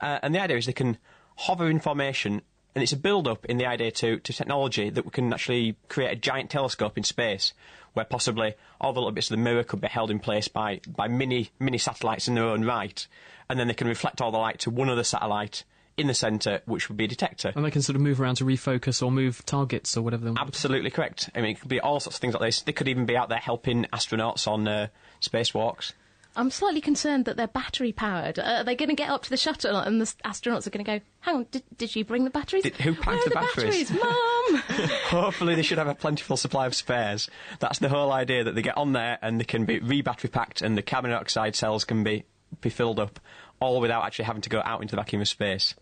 Uh, 0.00 0.18
and 0.22 0.34
the 0.34 0.40
idea 0.40 0.56
is 0.56 0.66
they 0.66 0.72
can 0.72 0.98
hover 1.36 1.68
in 1.70 1.80
formation, 1.80 2.42
and 2.74 2.82
it's 2.82 2.92
a 2.92 2.96
build-up 2.96 3.44
in 3.46 3.58
the 3.58 3.66
idea 3.66 3.90
to, 3.90 4.18
to 4.20 4.32
technology 4.32 4.90
that 4.90 5.04
we 5.04 5.10
can 5.10 5.32
actually 5.32 5.76
create 5.88 6.12
a 6.12 6.16
giant 6.16 6.50
telescope 6.50 6.96
in 6.96 7.04
space, 7.04 7.52
where 7.94 8.04
possibly 8.04 8.54
all 8.80 8.92
the 8.92 9.00
little 9.00 9.12
bits 9.12 9.30
of 9.30 9.36
the 9.36 9.42
mirror 9.42 9.64
could 9.64 9.80
be 9.80 9.88
held 9.88 10.10
in 10.10 10.18
place 10.18 10.48
by, 10.48 10.80
by 10.86 11.08
mini 11.08 11.50
mini 11.58 11.78
satellites 11.78 12.28
in 12.28 12.34
their 12.34 12.44
own 12.44 12.64
right, 12.64 13.06
and 13.48 13.58
then 13.58 13.66
they 13.66 13.74
can 13.74 13.88
reflect 13.88 14.20
all 14.20 14.30
the 14.30 14.38
light 14.38 14.58
to 14.60 14.70
one 14.70 14.88
other 14.88 15.04
satellite 15.04 15.64
in 15.96 16.06
the 16.06 16.14
centre, 16.14 16.62
which 16.64 16.88
would 16.88 16.96
be 16.96 17.06
a 17.06 17.08
detector. 17.08 17.52
And 17.56 17.64
they 17.64 17.72
can 17.72 17.82
sort 17.82 17.96
of 17.96 18.02
move 18.02 18.20
around 18.20 18.36
to 18.36 18.44
refocus 18.44 19.02
or 19.02 19.10
move 19.10 19.44
targets 19.44 19.96
or 19.96 20.02
whatever 20.02 20.24
they 20.24 20.30
want. 20.30 20.40
Absolutely 20.40 20.90
correct. 20.90 21.28
I 21.34 21.40
mean, 21.40 21.50
it 21.52 21.60
could 21.60 21.68
be 21.68 21.80
all 21.80 21.98
sorts 21.98 22.18
of 22.18 22.20
things 22.20 22.34
like 22.34 22.42
this. 22.42 22.62
They 22.62 22.72
could 22.72 22.86
even 22.86 23.04
be 23.04 23.16
out 23.16 23.30
there 23.30 23.38
helping 23.38 23.84
astronauts 23.92 24.46
on 24.46 24.68
uh, 24.68 24.86
spacewalks. 25.20 25.94
I'm 26.38 26.50
slightly 26.52 26.80
concerned 26.80 27.24
that 27.24 27.36
they're 27.36 27.48
battery 27.48 27.90
powered. 27.90 28.38
Uh, 28.38 28.58
are 28.58 28.64
they 28.64 28.76
going 28.76 28.88
to 28.90 28.94
get 28.94 29.10
up 29.10 29.24
to 29.24 29.30
the 29.30 29.36
shuttle 29.36 29.76
and 29.76 30.00
the 30.00 30.04
astronauts 30.24 30.68
are 30.68 30.70
going 30.70 30.84
to 30.84 30.98
go, 30.98 31.04
hang 31.20 31.34
on, 31.34 31.46
did, 31.50 31.64
did 31.76 31.96
you 31.96 32.04
bring 32.04 32.22
the 32.22 32.30
batteries? 32.30 32.62
Did- 32.62 32.76
who 32.76 32.94
packed 32.94 33.24
the 33.24 33.30
the 33.30 33.34
batteries?" 33.34 33.90
Mum! 33.92 34.62
Hopefully, 35.08 35.56
they 35.56 35.62
should 35.62 35.78
have 35.78 35.88
a 35.88 35.96
plentiful 35.96 36.36
supply 36.36 36.66
of 36.66 36.74
spares. 36.76 37.28
That's 37.58 37.80
the 37.80 37.88
whole 37.88 38.12
idea 38.12 38.44
that 38.44 38.54
they 38.54 38.62
get 38.62 38.78
on 38.78 38.92
there 38.92 39.18
and 39.20 39.40
they 39.40 39.44
can 39.44 39.64
be 39.64 39.80
re-battery 39.80 40.30
packed, 40.30 40.62
and 40.62 40.78
the 40.78 40.82
carbon 40.82 41.10
dioxide 41.10 41.56
cells 41.56 41.84
can 41.84 42.04
be 42.04 42.24
be 42.60 42.70
filled 42.70 42.98
up, 42.98 43.20
all 43.60 43.80
without 43.80 44.04
actually 44.04 44.24
having 44.24 44.42
to 44.42 44.48
go 44.48 44.62
out 44.64 44.80
into 44.80 44.92
the 44.96 45.00
vacuum 45.02 45.20
of 45.20 45.28
space. 45.28 45.74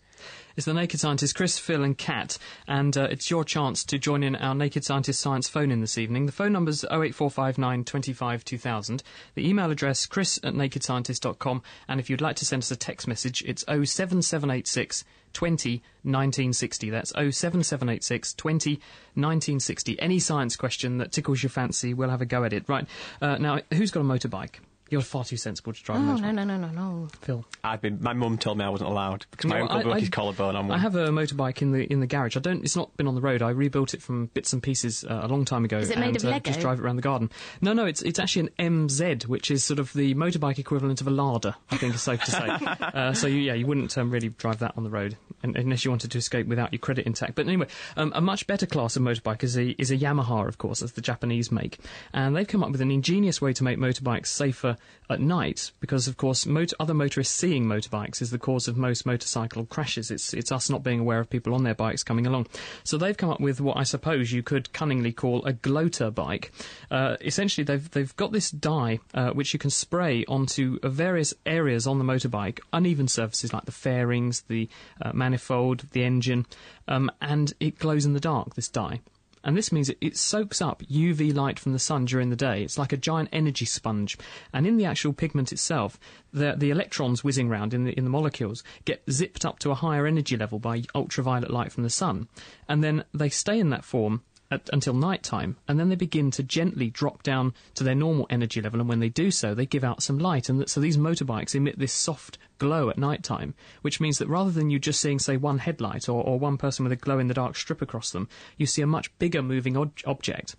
It's 0.57 0.65
the 0.65 0.73
Naked 0.73 0.99
Scientists, 0.99 1.33
Chris, 1.33 1.59
Phil, 1.59 1.83
and 1.83 1.95
Kat, 1.95 2.39
and 2.67 2.97
uh, 2.97 3.03
it's 3.11 3.29
your 3.29 3.43
chance 3.43 3.83
to 3.83 3.99
join 3.99 4.23
in 4.23 4.35
our 4.35 4.55
Naked 4.55 4.83
Scientist 4.83 5.21
Science 5.21 5.47
phone 5.47 5.69
in 5.69 5.81
this 5.81 5.99
evening. 5.99 6.25
The 6.25 6.31
phone 6.31 6.51
number's 6.51 6.83
08459 6.85 7.83
25 7.83 8.43
2000. 8.43 9.03
The 9.35 9.47
email 9.47 9.69
address 9.69 10.07
chris 10.07 10.39
at 10.43 10.55
nakedscientist.com, 10.55 11.61
and 11.87 11.99
if 11.99 12.09
you'd 12.09 12.21
like 12.21 12.37
to 12.37 12.45
send 12.45 12.63
us 12.63 12.71
a 12.71 12.75
text 12.75 13.07
message, 13.07 13.43
it's 13.45 13.63
07786 13.67 15.03
20 15.31 15.83
1960. 16.01 16.89
That's 16.89 17.11
07786 17.11 18.33
20 18.33 18.71
1960. 19.13 19.99
Any 19.99 20.17
science 20.17 20.55
question 20.55 20.97
that 20.97 21.11
tickles 21.11 21.43
your 21.43 21.51
fancy, 21.51 21.93
we'll 21.93 22.09
have 22.09 22.23
a 22.23 22.25
go 22.25 22.43
at 22.43 22.53
it. 22.53 22.67
Right, 22.67 22.87
uh, 23.21 23.37
now, 23.37 23.59
who's 23.71 23.91
got 23.91 23.99
a 23.99 24.03
motorbike? 24.03 24.55
You're 24.89 25.01
far 25.01 25.23
too 25.25 25.37
sensible 25.37 25.73
to 25.73 25.83
drive 25.83 25.97
a 25.97 25.99
Oh, 26.01 26.15
motorbike. 26.15 26.21
no, 26.33 26.43
no, 26.43 26.43
no, 26.43 26.57
no, 26.57 26.67
no. 26.69 27.07
Phil. 27.21 27.45
I've 27.63 27.81
been. 27.81 28.01
My 28.01 28.13
mum 28.13 28.37
told 28.37 28.57
me 28.57 28.63
I 28.65 28.69
wasn't 28.69 28.89
allowed 28.89 29.25
because 29.31 29.49
my 29.49 29.57
No, 29.57 29.63
uncle 29.63 29.77
I- 29.79 29.83
broke 29.83 29.95
I- 29.95 29.99
his 29.99 30.09
collarbone 30.09 30.55
on 30.55 30.67
one. 30.67 30.77
I 30.77 30.81
have 30.81 30.95
a 30.95 31.09
motorbike 31.09 31.61
in 31.61 31.71
the 31.71 31.83
in 31.91 31.99
the 31.99 32.07
garage. 32.07 32.37
I 32.37 32.39
don't. 32.39 32.63
It's 32.63 32.75
not 32.75 32.95
been 32.97 33.07
on 33.07 33.15
the 33.15 33.21
road. 33.21 33.41
I 33.41 33.49
rebuilt 33.49 33.93
it 33.93 34.01
from 34.01 34.27
bits 34.27 34.53
and 34.53 34.63
pieces 34.63 35.03
uh, 35.03 35.21
a 35.23 35.27
long 35.27 35.43
time 35.45 35.65
ago. 35.65 35.77
Is 35.79 35.89
it 35.89 35.97
made 35.97 36.07
and, 36.07 36.17
of 36.17 36.25
uh, 36.25 36.29
Lego? 36.29 36.49
Just 36.51 36.59
drive 36.61 36.79
it 36.79 36.83
around 36.83 36.95
the 36.95 37.01
garden. 37.01 37.29
No, 37.61 37.73
no. 37.73 37.85
It's 37.85 38.01
it's 38.01 38.19
actually 38.19 38.49
an 38.57 38.87
MZ, 38.87 39.23
which 39.27 39.51
is 39.51 39.63
sort 39.63 39.79
of 39.79 39.91
the 39.93 40.13
motorbike 40.15 40.57
equivalent 40.59 41.01
of 41.01 41.07
a 41.07 41.11
Lada. 41.11 41.57
I 41.71 41.77
think 41.77 41.93
is 41.95 42.01
safe 42.01 42.23
to 42.23 42.31
say. 42.31 42.47
uh, 42.81 43.13
so 43.13 43.27
you, 43.27 43.37
yeah, 43.39 43.53
you 43.53 43.65
wouldn't 43.67 43.97
um, 43.97 44.09
really 44.11 44.29
drive 44.29 44.59
that 44.59 44.73
on 44.77 44.83
the 44.83 44.89
road 44.89 45.17
un- 45.43 45.55
unless 45.57 45.83
you 45.83 45.91
wanted 45.91 46.11
to 46.11 46.17
escape 46.17 46.47
without 46.47 46.71
your 46.71 46.79
credit 46.79 47.05
intact. 47.05 47.35
But 47.35 47.47
anyway, 47.47 47.67
um, 47.97 48.11
a 48.15 48.21
much 48.21 48.47
better 48.47 48.65
class 48.65 48.95
of 48.95 49.03
motorbike 49.03 49.43
is 49.43 49.57
a 49.57 49.69
is 49.71 49.91
a 49.91 49.97
Yamaha, 49.97 50.47
of 50.47 50.57
course, 50.57 50.81
as 50.81 50.93
the 50.93 51.01
Japanese 51.01 51.51
make, 51.51 51.77
and 52.13 52.35
they've 52.35 52.47
come 52.47 52.63
up 52.63 52.71
with 52.71 52.81
an 52.81 52.91
ingenious 52.91 53.41
way 53.41 53.51
to 53.53 53.63
make 53.63 53.77
motorbikes 53.77 54.27
safer 54.27 54.76
at 55.09 55.21
night 55.21 55.71
because, 55.79 56.07
of 56.07 56.17
course, 56.17 56.45
mot- 56.45 56.73
other 56.79 56.93
motorists 56.93 57.33
seeing 57.33 57.65
motorbikes 57.65 58.21
is 58.21 58.31
the 58.31 58.37
cause 58.37 58.67
of 58.67 58.77
most 58.77 59.05
motorcycle 59.05 59.65
crashes. 59.65 60.11
It's 60.11 60.33
it's 60.33 60.51
us 60.51 60.69
not 60.69 60.83
being 60.83 60.99
aware 60.99 61.19
of 61.19 61.29
people 61.29 61.53
on 61.53 61.63
their 61.63 61.75
bikes 61.75 62.03
coming 62.03 62.27
along. 62.27 62.47
So 62.83 62.97
they've 62.97 63.15
come 63.15 63.29
up 63.29 63.39
with 63.39 63.61
what 63.61 63.77
I 63.77 63.83
suppose 63.83 64.31
you 64.31 64.43
could 64.43 64.73
cunningly 64.73 65.11
call 65.11 65.45
a 65.45 65.53
gloater 65.53 66.11
bike. 66.11 66.51
Uh, 66.91 67.17
essentially, 67.21 67.63
they've 67.63 67.89
they've 67.91 68.15
got 68.15 68.31
this 68.31 68.51
dye 68.51 68.99
uh, 69.13 69.31
which 69.31 69.53
you 69.53 69.59
can 69.59 69.69
spray 69.69 70.25
onto 70.25 70.79
uh, 70.83 70.89
various 70.89 71.33
areas 71.45 71.87
on 71.87 71.99
the 71.99 72.05
motorbike, 72.05 72.59
uneven 72.73 73.07
surfaces 73.07 73.53
like 73.53 73.65
the 73.65 73.71
fairings, 73.71 74.41
the 74.47 74.69
uh, 75.01 75.11
manifold, 75.13 75.85
the 75.91 76.03
engine, 76.03 76.45
um, 76.87 77.09
and 77.21 77.53
it 77.59 77.79
glows 77.79 78.05
in 78.05 78.13
the 78.13 78.19
dark. 78.19 78.55
This 78.55 78.67
dye. 78.69 78.99
And 79.43 79.55
this 79.55 79.71
means 79.71 79.89
it, 79.89 79.97
it 80.01 80.17
soaks 80.17 80.61
up 80.61 80.83
UV 80.83 81.33
light 81.35 81.59
from 81.59 81.73
the 81.73 81.79
sun 81.79 82.05
during 82.05 82.29
the 82.29 82.35
day. 82.35 82.63
It's 82.63 82.77
like 82.77 82.93
a 82.93 82.97
giant 82.97 83.29
energy 83.31 83.65
sponge. 83.65 84.17
And 84.53 84.67
in 84.67 84.77
the 84.77 84.85
actual 84.85 85.13
pigment 85.13 85.51
itself, 85.51 85.99
the, 86.33 86.55
the 86.57 86.69
electrons 86.69 87.23
whizzing 87.23 87.49
round 87.49 87.73
in 87.73 87.85
the, 87.85 87.91
in 87.97 88.03
the 88.03 88.09
molecules 88.09 88.63
get 88.85 89.03
zipped 89.09 89.45
up 89.45 89.59
to 89.59 89.71
a 89.71 89.75
higher 89.75 90.05
energy 90.05 90.37
level 90.37 90.59
by 90.59 90.83
ultraviolet 90.95 91.51
light 91.51 91.71
from 91.71 91.83
the 91.83 91.89
sun. 91.89 92.27
And 92.67 92.83
then 92.83 93.03
they 93.13 93.29
stay 93.29 93.59
in 93.59 93.69
that 93.69 93.85
form 93.85 94.21
at, 94.51 94.69
until 94.71 94.93
night 94.93 95.23
time, 95.23 95.57
and 95.67 95.79
then 95.79 95.89
they 95.89 95.95
begin 95.95 96.31
to 96.31 96.43
gently 96.43 96.89
drop 96.89 97.23
down 97.23 97.53
to 97.75 97.83
their 97.83 97.95
normal 97.95 98.27
energy 98.29 98.61
level. 98.61 98.79
And 98.79 98.89
when 98.89 98.99
they 98.99 99.09
do 99.09 99.31
so, 99.31 99.53
they 99.53 99.65
give 99.65 99.83
out 99.83 100.03
some 100.03 100.17
light, 100.17 100.49
and 100.49 100.59
that, 100.61 100.69
so 100.69 100.79
these 100.79 100.97
motorbikes 100.97 101.55
emit 101.55 101.77
this 101.79 101.93
soft 101.93 102.37
glow 102.57 102.89
at 102.89 102.97
night 102.97 103.23
time, 103.23 103.53
which 103.81 103.99
means 103.99 104.17
that 104.17 104.27
rather 104.27 104.51
than 104.51 104.69
you 104.69 104.79
just 104.79 104.99
seeing, 104.99 105.19
say, 105.19 105.37
one 105.37 105.59
headlight 105.59 106.09
or, 106.09 106.23
or 106.23 106.39
one 106.39 106.57
person 106.57 106.83
with 106.83 106.91
a 106.91 106.97
glow 106.97 107.19
in 107.19 107.27
the 107.27 107.33
dark 107.33 107.55
strip 107.55 107.81
across 107.81 108.11
them, 108.11 108.27
you 108.57 108.65
see 108.65 108.81
a 108.81 108.87
much 108.87 109.15
bigger 109.19 109.41
moving 109.41 109.77
ob- 109.77 109.99
object. 110.05 110.55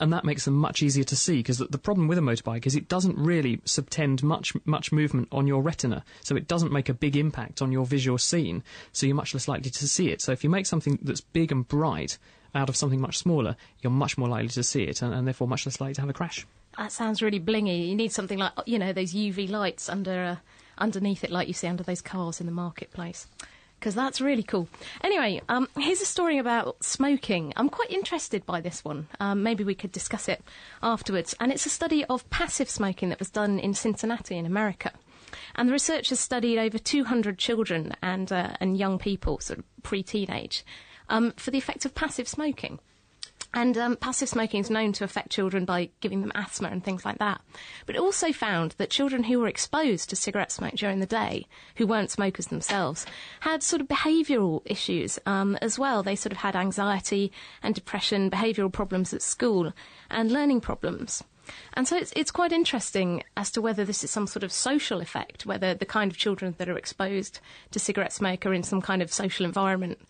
And 0.00 0.12
that 0.12 0.24
makes 0.24 0.44
them 0.44 0.54
much 0.54 0.82
easier 0.82 1.04
to 1.04 1.16
see 1.16 1.36
because 1.36 1.58
the, 1.58 1.78
problem 1.78 2.08
with 2.08 2.18
a 2.18 2.20
motorbike 2.20 2.66
is 2.66 2.74
it 2.74 2.88
doesn't 2.88 3.16
really 3.16 3.58
subtend 3.58 4.22
much 4.22 4.52
much 4.64 4.90
movement 4.90 5.28
on 5.30 5.46
your 5.46 5.62
retina, 5.62 6.04
so 6.22 6.34
it 6.34 6.48
doesn't 6.48 6.72
make 6.72 6.88
a 6.88 6.94
big 6.94 7.16
impact 7.16 7.62
on 7.62 7.70
your 7.70 7.86
visual 7.86 8.18
scene. 8.18 8.64
So 8.92 9.06
you're 9.06 9.14
much 9.14 9.34
less 9.34 9.46
likely 9.46 9.70
to 9.70 9.88
see 9.88 10.10
it. 10.10 10.20
So 10.20 10.32
if 10.32 10.42
you 10.42 10.50
make 10.50 10.66
something 10.66 10.98
that's 11.02 11.20
big 11.20 11.52
and 11.52 11.66
bright 11.66 12.18
out 12.54 12.68
of 12.68 12.76
something 12.76 13.00
much 13.00 13.18
smaller, 13.18 13.56
you're 13.82 13.92
much 13.92 14.18
more 14.18 14.28
likely 14.28 14.48
to 14.48 14.62
see 14.62 14.84
it, 14.84 15.02
and, 15.02 15.14
and 15.14 15.26
therefore 15.26 15.46
much 15.46 15.66
less 15.66 15.80
likely 15.80 15.94
to 15.94 16.00
have 16.00 16.10
a 16.10 16.14
crash. 16.14 16.46
That 16.78 16.92
sounds 16.92 17.22
really 17.22 17.40
blingy. 17.40 17.88
You 17.88 17.94
need 17.94 18.12
something 18.12 18.38
like, 18.38 18.52
you 18.66 18.78
know, 18.78 18.92
those 18.92 19.14
UV 19.14 19.48
lights 19.48 19.88
under 19.88 20.24
uh, 20.24 20.36
underneath 20.78 21.24
it, 21.24 21.30
like 21.30 21.48
you 21.48 21.54
see 21.54 21.66
under 21.66 21.82
those 21.82 22.02
cars 22.02 22.40
in 22.40 22.46
the 22.46 22.52
marketplace. 22.52 23.26
Because 23.78 23.94
that's 23.94 24.20
really 24.20 24.42
cool. 24.42 24.68
Anyway, 25.02 25.42
um, 25.48 25.68
here's 25.76 26.00
a 26.00 26.06
story 26.06 26.38
about 26.38 26.82
smoking. 26.82 27.52
I'm 27.56 27.68
quite 27.68 27.90
interested 27.90 28.46
by 28.46 28.62
this 28.62 28.82
one. 28.82 29.08
Um, 29.20 29.42
maybe 29.42 29.62
we 29.62 29.74
could 29.74 29.92
discuss 29.92 30.26
it 30.28 30.42
afterwards. 30.82 31.34
And 31.38 31.52
it's 31.52 31.66
a 31.66 31.70
study 31.70 32.04
of 32.06 32.28
passive 32.30 32.70
smoking 32.70 33.10
that 33.10 33.18
was 33.18 33.28
done 33.28 33.58
in 33.58 33.74
Cincinnati, 33.74 34.38
in 34.38 34.46
America. 34.46 34.92
And 35.54 35.68
the 35.68 35.72
researchers 35.72 36.18
studied 36.18 36.58
over 36.58 36.78
200 36.78 37.38
children 37.38 37.94
and, 38.00 38.32
uh, 38.32 38.56
and 38.60 38.78
young 38.78 38.98
people, 38.98 39.38
sort 39.40 39.58
of 39.58 39.64
pre 39.82 40.02
teenage, 40.02 40.64
um, 41.10 41.32
for 41.36 41.50
the 41.50 41.58
effect 41.58 41.84
of 41.84 41.94
passive 41.94 42.28
smoking. 42.28 42.78
And 43.54 43.78
um, 43.78 43.96
passive 43.96 44.28
smoking 44.28 44.60
is 44.60 44.68
known 44.68 44.92
to 44.94 45.04
affect 45.04 45.30
children 45.30 45.64
by 45.64 45.90
giving 46.00 46.20
them 46.20 46.32
asthma 46.34 46.68
and 46.68 46.82
things 46.82 47.04
like 47.04 47.18
that. 47.18 47.40
But 47.86 47.94
it 47.94 48.00
also 48.00 48.32
found 48.32 48.72
that 48.78 48.90
children 48.90 49.22
who 49.22 49.38
were 49.38 49.46
exposed 49.46 50.10
to 50.10 50.16
cigarette 50.16 50.50
smoke 50.50 50.74
during 50.74 50.98
the 50.98 51.06
day, 51.06 51.46
who 51.76 51.86
weren't 51.86 52.10
smokers 52.10 52.48
themselves, 52.48 53.06
had 53.40 53.62
sort 53.62 53.80
of 53.80 53.86
behavioural 53.86 54.62
issues 54.64 55.20
um, 55.24 55.56
as 55.62 55.78
well. 55.78 56.02
They 56.02 56.16
sort 56.16 56.32
of 56.32 56.38
had 56.38 56.56
anxiety 56.56 57.30
and 57.62 57.76
depression, 57.76 58.28
behavioural 58.28 58.72
problems 58.72 59.14
at 59.14 59.22
school, 59.22 59.72
and 60.10 60.32
learning 60.32 60.60
problems. 60.60 61.22
And 61.74 61.86
so 61.86 61.96
it's, 61.96 62.12
it's 62.16 62.32
quite 62.32 62.52
interesting 62.52 63.22
as 63.36 63.52
to 63.52 63.62
whether 63.62 63.84
this 63.84 64.02
is 64.02 64.10
some 64.10 64.26
sort 64.26 64.42
of 64.42 64.50
social 64.50 65.00
effect, 65.00 65.46
whether 65.46 65.74
the 65.74 65.86
kind 65.86 66.10
of 66.10 66.18
children 66.18 66.54
that 66.58 66.68
are 66.68 66.78
exposed 66.78 67.38
to 67.70 67.78
cigarette 67.78 68.12
smoke 68.12 68.46
are 68.46 68.54
in 68.54 68.62
some 68.64 68.80
kind 68.80 69.00
of 69.00 69.12
social 69.12 69.46
environment 69.46 70.00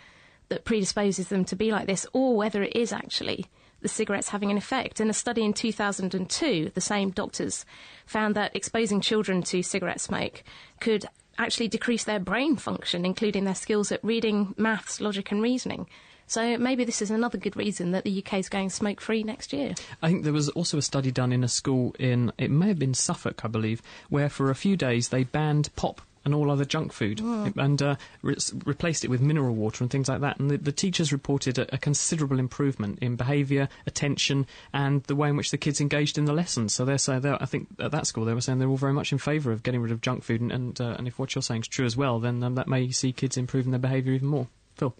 that 0.54 0.64
predisposes 0.64 1.28
them 1.28 1.44
to 1.44 1.56
be 1.56 1.72
like 1.72 1.88
this, 1.88 2.06
or 2.12 2.36
whether 2.36 2.62
it 2.62 2.76
is 2.76 2.92
actually 2.92 3.46
the 3.80 3.88
cigarettes 3.88 4.28
having 4.28 4.52
an 4.52 4.56
effect. 4.56 5.00
In 5.00 5.10
a 5.10 5.12
study 5.12 5.44
in 5.44 5.52
2002, 5.52 6.70
the 6.72 6.80
same 6.80 7.10
doctors 7.10 7.66
found 8.06 8.36
that 8.36 8.54
exposing 8.54 9.00
children 9.00 9.42
to 9.42 9.64
cigarette 9.64 10.00
smoke 10.00 10.44
could 10.80 11.06
actually 11.38 11.66
decrease 11.66 12.04
their 12.04 12.20
brain 12.20 12.54
function, 12.54 13.04
including 13.04 13.44
their 13.44 13.56
skills 13.56 13.90
at 13.90 14.02
reading, 14.04 14.54
maths, 14.56 15.00
logic, 15.00 15.32
and 15.32 15.42
reasoning. 15.42 15.88
So 16.28 16.56
maybe 16.56 16.84
this 16.84 17.02
is 17.02 17.10
another 17.10 17.36
good 17.36 17.56
reason 17.56 17.90
that 17.90 18.04
the 18.04 18.24
UK 18.24 18.34
is 18.34 18.48
going 18.48 18.70
smoke 18.70 19.00
free 19.00 19.24
next 19.24 19.52
year. 19.52 19.74
I 20.00 20.08
think 20.08 20.22
there 20.22 20.32
was 20.32 20.50
also 20.50 20.78
a 20.78 20.82
study 20.82 21.10
done 21.10 21.32
in 21.32 21.42
a 21.42 21.48
school 21.48 21.96
in, 21.98 22.32
it 22.38 22.52
may 22.52 22.68
have 22.68 22.78
been 22.78 22.94
Suffolk, 22.94 23.44
I 23.44 23.48
believe, 23.48 23.82
where 24.08 24.28
for 24.28 24.50
a 24.50 24.54
few 24.54 24.76
days 24.76 25.08
they 25.08 25.24
banned 25.24 25.74
pop 25.74 26.00
and 26.24 26.34
all 26.34 26.50
other 26.50 26.64
junk 26.64 26.92
food 26.92 27.20
and 27.20 27.82
uh, 27.82 27.96
re- 28.22 28.36
replaced 28.64 29.04
it 29.04 29.08
with 29.08 29.20
mineral 29.20 29.54
water 29.54 29.84
and 29.84 29.90
things 29.90 30.08
like 30.08 30.20
that. 30.20 30.38
And 30.38 30.50
the, 30.50 30.56
the 30.56 30.72
teachers 30.72 31.12
reported 31.12 31.58
a, 31.58 31.74
a 31.74 31.78
considerable 31.78 32.38
improvement 32.38 32.98
in 33.00 33.16
behaviour, 33.16 33.68
attention, 33.86 34.46
and 34.72 35.02
the 35.04 35.16
way 35.16 35.28
in 35.28 35.36
which 35.36 35.50
the 35.50 35.58
kids 35.58 35.80
engaged 35.80 36.18
in 36.18 36.24
the 36.24 36.32
lessons. 36.32 36.74
So 36.74 36.84
they're 36.84 36.98
saying, 36.98 37.20
they're, 37.20 37.42
I 37.42 37.46
think 37.46 37.68
at 37.78 37.90
that 37.90 38.06
school 38.06 38.24
they 38.24 38.34
were 38.34 38.40
saying 38.40 38.58
they're 38.58 38.68
all 38.68 38.76
very 38.76 38.92
much 38.92 39.12
in 39.12 39.18
favour 39.18 39.52
of 39.52 39.62
getting 39.62 39.80
rid 39.80 39.92
of 39.92 40.00
junk 40.00 40.24
food. 40.24 40.40
And, 40.40 40.52
and, 40.52 40.80
uh, 40.80 40.94
and 40.98 41.06
if 41.06 41.18
what 41.18 41.34
you're 41.34 41.42
saying 41.42 41.62
is 41.62 41.68
true 41.68 41.86
as 41.86 41.96
well, 41.96 42.18
then 42.20 42.42
um, 42.42 42.54
that 42.54 42.68
may 42.68 42.90
see 42.90 43.12
kids 43.12 43.36
improving 43.36 43.72
their 43.72 43.78
behaviour 43.78 44.12
even 44.12 44.28
more. 44.28 44.48
Phil. 44.76 44.94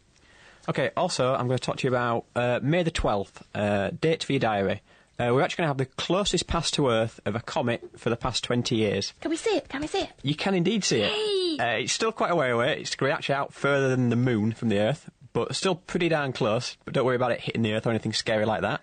Okay, 0.69 0.90
also, 0.97 1.35
I'm 1.35 1.47
going 1.47 1.59
to 1.59 1.64
talk 1.64 1.76
to 1.78 1.87
you 1.87 1.90
about 1.90 2.25
uh, 2.35 2.61
May 2.62 2.83
the 2.83 2.90
12th, 2.90 3.43
uh, 3.54 3.90
date 4.00 4.25
for 4.25 4.33
your 4.33 4.40
diary. 4.40 4.83
Uh, 5.18 5.30
we're 5.33 5.42
actually 5.42 5.62
going 5.62 5.66
to 5.66 5.68
have 5.68 5.78
the 5.78 5.87
closest 5.87 6.47
pass 6.49 6.71
to 6.73 6.88
Earth 6.88 7.21
of 7.25 7.37
a 7.37 7.40
comet 7.40 7.88
for 7.97 8.11
the 8.11 8.16
past 8.16 8.42
20 8.42 8.75
years. 8.75 9.12
Can 9.21 9.30
we 9.30 9.37
see 9.37 9.56
it? 9.56 9.68
Can 9.68 9.80
we 9.80 9.87
see 9.87 10.00
it? 10.00 10.11
You 10.23 10.35
can 10.35 10.54
indeed 10.54 10.83
see 10.83 11.02
it. 11.02 11.61
Uh, 11.61 11.78
it's 11.78 11.92
still 11.92 12.11
quite 12.11 12.33
a 12.33 12.37
way 12.37 12.50
away. 12.50 12.80
It's 12.80 12.97
actually 13.00 13.35
out 13.35 13.54
further 13.54 13.88
than 13.88 14.11
the 14.11 14.16
moon 14.16 14.52
from 14.52 14.71
the 14.71 14.78
Earth, 14.80 15.09
but 15.33 15.54
still 15.54 15.76
pretty 15.76 16.09
darn 16.09 16.33
close. 16.33 16.76
But 16.85 16.94
don't 16.94 17.04
worry 17.04 17.14
about 17.16 17.30
it 17.30 17.40
hitting 17.40 17.62
the 17.62 17.75
Earth 17.75 17.87
or 17.87 17.90
anything 17.90 18.12
scary 18.12 18.44
like 18.44 18.62
that. 18.62 18.80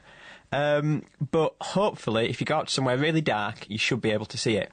Um, 0.54 1.04
but 1.32 1.56
hopefully, 1.60 2.30
if 2.30 2.40
you 2.40 2.46
go 2.46 2.58
out 2.58 2.70
somewhere 2.70 2.98
really 2.98 3.22
dark, 3.22 3.70
you 3.70 3.78
should 3.78 4.02
be 4.02 4.12
able 4.12 4.26
to 4.28 4.38
see 4.38 4.56
it. 4.56 4.72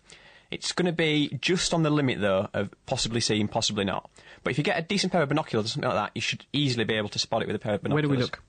It's 0.51 0.73
going 0.73 0.87
to 0.87 0.93
be 0.93 1.37
just 1.41 1.75
on 1.75 1.83
the 1.83 1.91
limit, 1.91 2.21
though, 2.21 2.49
of 2.55 2.71
possibly 2.87 3.21
seeing, 3.21 3.49
possibly 3.49 3.85
not. 3.85 4.11
But 4.43 4.51
if 4.53 4.59
you 4.59 4.65
get 4.65 4.79
a 4.79 4.83
decent 4.83 5.13
pair 5.13 5.23
of 5.23 5.29
binoculars 5.29 5.67
or 5.67 5.69
something 5.69 5.91
like 5.91 5.99
that, 5.99 6.13
you 6.15 6.23
should 6.23 6.47
easily 6.53 6.85
be 6.85 6.95
able 6.95 7.11
to 7.11 7.19
spot 7.19 7.43
it 7.43 7.47
with 7.47 7.57
a 7.57 7.59
pair 7.59 7.75
of 7.75 7.83
binoculars. 7.83 8.09
Where 8.09 8.17
do 8.17 8.19
we 8.19 8.23
look? 8.23 8.43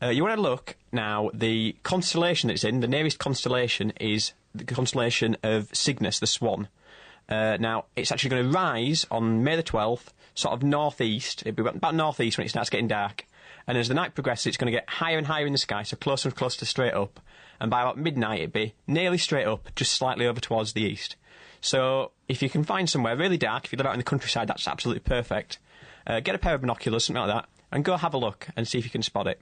Uh, 0.00 0.08
you 0.08 0.22
want 0.22 0.36
to 0.36 0.40
look 0.40 0.76
now. 0.92 1.30
The 1.34 1.76
constellation 1.82 2.50
it's 2.50 2.64
in, 2.64 2.80
the 2.80 2.88
nearest 2.88 3.18
constellation 3.18 3.92
is 4.00 4.32
the 4.54 4.64
constellation 4.64 5.36
of 5.42 5.68
Cygnus, 5.72 6.20
the 6.20 6.26
Swan. 6.26 6.68
Uh, 7.28 7.56
now 7.60 7.84
it's 7.96 8.10
actually 8.12 8.30
going 8.30 8.44
to 8.44 8.50
rise 8.50 9.06
on 9.10 9.44
May 9.44 9.56
the 9.56 9.62
twelfth, 9.62 10.12
sort 10.34 10.54
of 10.54 10.62
northeast. 10.62 11.42
It'll 11.44 11.64
be 11.64 11.68
about 11.68 11.94
northeast 11.94 12.38
when 12.38 12.46
it 12.46 12.50
starts 12.50 12.70
getting 12.70 12.88
dark. 12.88 13.26
And 13.66 13.76
as 13.76 13.88
the 13.88 13.94
night 13.94 14.14
progresses, 14.14 14.46
it's 14.46 14.56
going 14.56 14.72
to 14.72 14.78
get 14.78 14.88
higher 14.88 15.18
and 15.18 15.26
higher 15.26 15.46
in 15.46 15.52
the 15.52 15.58
sky, 15.58 15.82
so 15.82 15.96
closer 15.96 16.28
and 16.28 16.36
closer 16.36 16.60
to 16.60 16.66
straight 16.66 16.94
up. 16.94 17.20
And 17.60 17.70
by 17.70 17.82
about 17.82 17.98
midnight, 17.98 18.38
it'd 18.38 18.52
be 18.52 18.72
nearly 18.86 19.18
straight 19.18 19.46
up, 19.46 19.68
just 19.74 19.92
slightly 19.92 20.26
over 20.26 20.40
towards 20.40 20.72
the 20.72 20.82
east. 20.82 21.16
So 21.60 22.12
if 22.28 22.40
you 22.40 22.48
can 22.48 22.64
find 22.64 22.88
somewhere 22.88 23.16
really 23.16 23.36
dark, 23.36 23.64
if 23.64 23.72
you 23.72 23.76
live 23.76 23.86
out 23.86 23.94
in 23.94 23.98
the 23.98 24.04
countryside, 24.04 24.48
that's 24.48 24.68
absolutely 24.68 25.00
perfect. 25.00 25.58
Uh, 26.06 26.20
get 26.20 26.34
a 26.34 26.38
pair 26.38 26.54
of 26.54 26.62
binoculars, 26.62 27.04
something 27.04 27.20
like 27.20 27.34
that, 27.34 27.48
and 27.70 27.84
go 27.84 27.96
have 27.96 28.14
a 28.14 28.18
look 28.18 28.46
and 28.56 28.66
see 28.66 28.78
if 28.78 28.84
you 28.84 28.90
can 28.90 29.02
spot 29.02 29.26
it. 29.26 29.40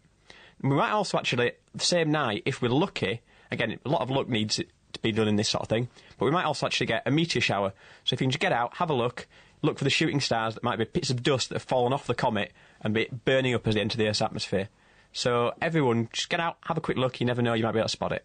We 0.63 0.71
might 0.71 0.91
also 0.91 1.19
actually, 1.19 1.53
the 1.75 1.85
same 1.85 2.11
night, 2.11 2.43
if 2.47 2.63
we're 2.63 2.69
lucky, 2.69 3.21
again, 3.51 3.79
a 3.85 3.89
lot 3.89 4.01
of 4.01 4.11
luck 4.11 4.29
needs 4.29 4.57
to 4.57 4.67
be 5.03 5.13
done 5.13 5.29
in 5.29 5.37
this 5.37 5.49
sort 5.49 5.63
of 5.63 5.69
thing, 5.69 5.89
but 6.19 6.25
we 6.25 6.31
might 6.31 6.45
also 6.45 6.67
actually 6.67 6.87
get 6.87 7.03
a 7.07 7.11
meteor 7.11 7.43
shower. 7.43 7.73
So 8.05 8.15
if 8.15 8.21
you 8.21 8.25
can 8.25 8.31
just 8.31 8.41
get 8.41 8.53
out, 8.53 8.77
have 8.77 8.91
a 8.91 8.95
look, 8.95 9.27
look 9.63 9.79
for 9.79 9.85
the 9.85 9.91
shooting 9.91 10.21
stars 10.21 10.55
that 10.55 10.63
might 10.63 10.79
be 10.79 10.85
bits 10.85 11.11
of 11.11 11.23
dust 11.23 11.51
that 11.51 11.57
have 11.57 11.63
fallen 11.63 11.93
off 11.93 12.07
the 12.07 12.15
comet 12.15 12.53
and 12.81 12.95
be 12.95 13.09
burning 13.25 13.55
up 13.55 13.67
as 13.67 13.75
they 13.75 13.81
enter 13.81 13.99
the 13.99 14.09
Earth's 14.09 14.23
atmosphere. 14.23 14.69
So 15.13 15.53
everyone, 15.61 16.09
just 16.13 16.29
get 16.29 16.41
out, 16.41 16.57
have 16.65 16.77
a 16.77 16.81
quick 16.81 16.97
look, 16.97 17.21
you 17.21 17.27
never 17.27 17.43
know, 17.43 17.55
you 17.55 17.63
might 17.63 17.73
be 17.73 17.79
able 17.79 17.89
to 17.89 17.93
spot 17.93 18.13
it. 18.13 18.25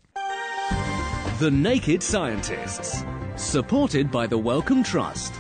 The 1.40 1.52
Naked 1.52 2.04
Scientists. 2.04 3.04
Supported 3.36 4.12
by 4.12 4.28
the 4.28 4.38
Wellcome 4.38 4.84
Trust. 4.84 5.34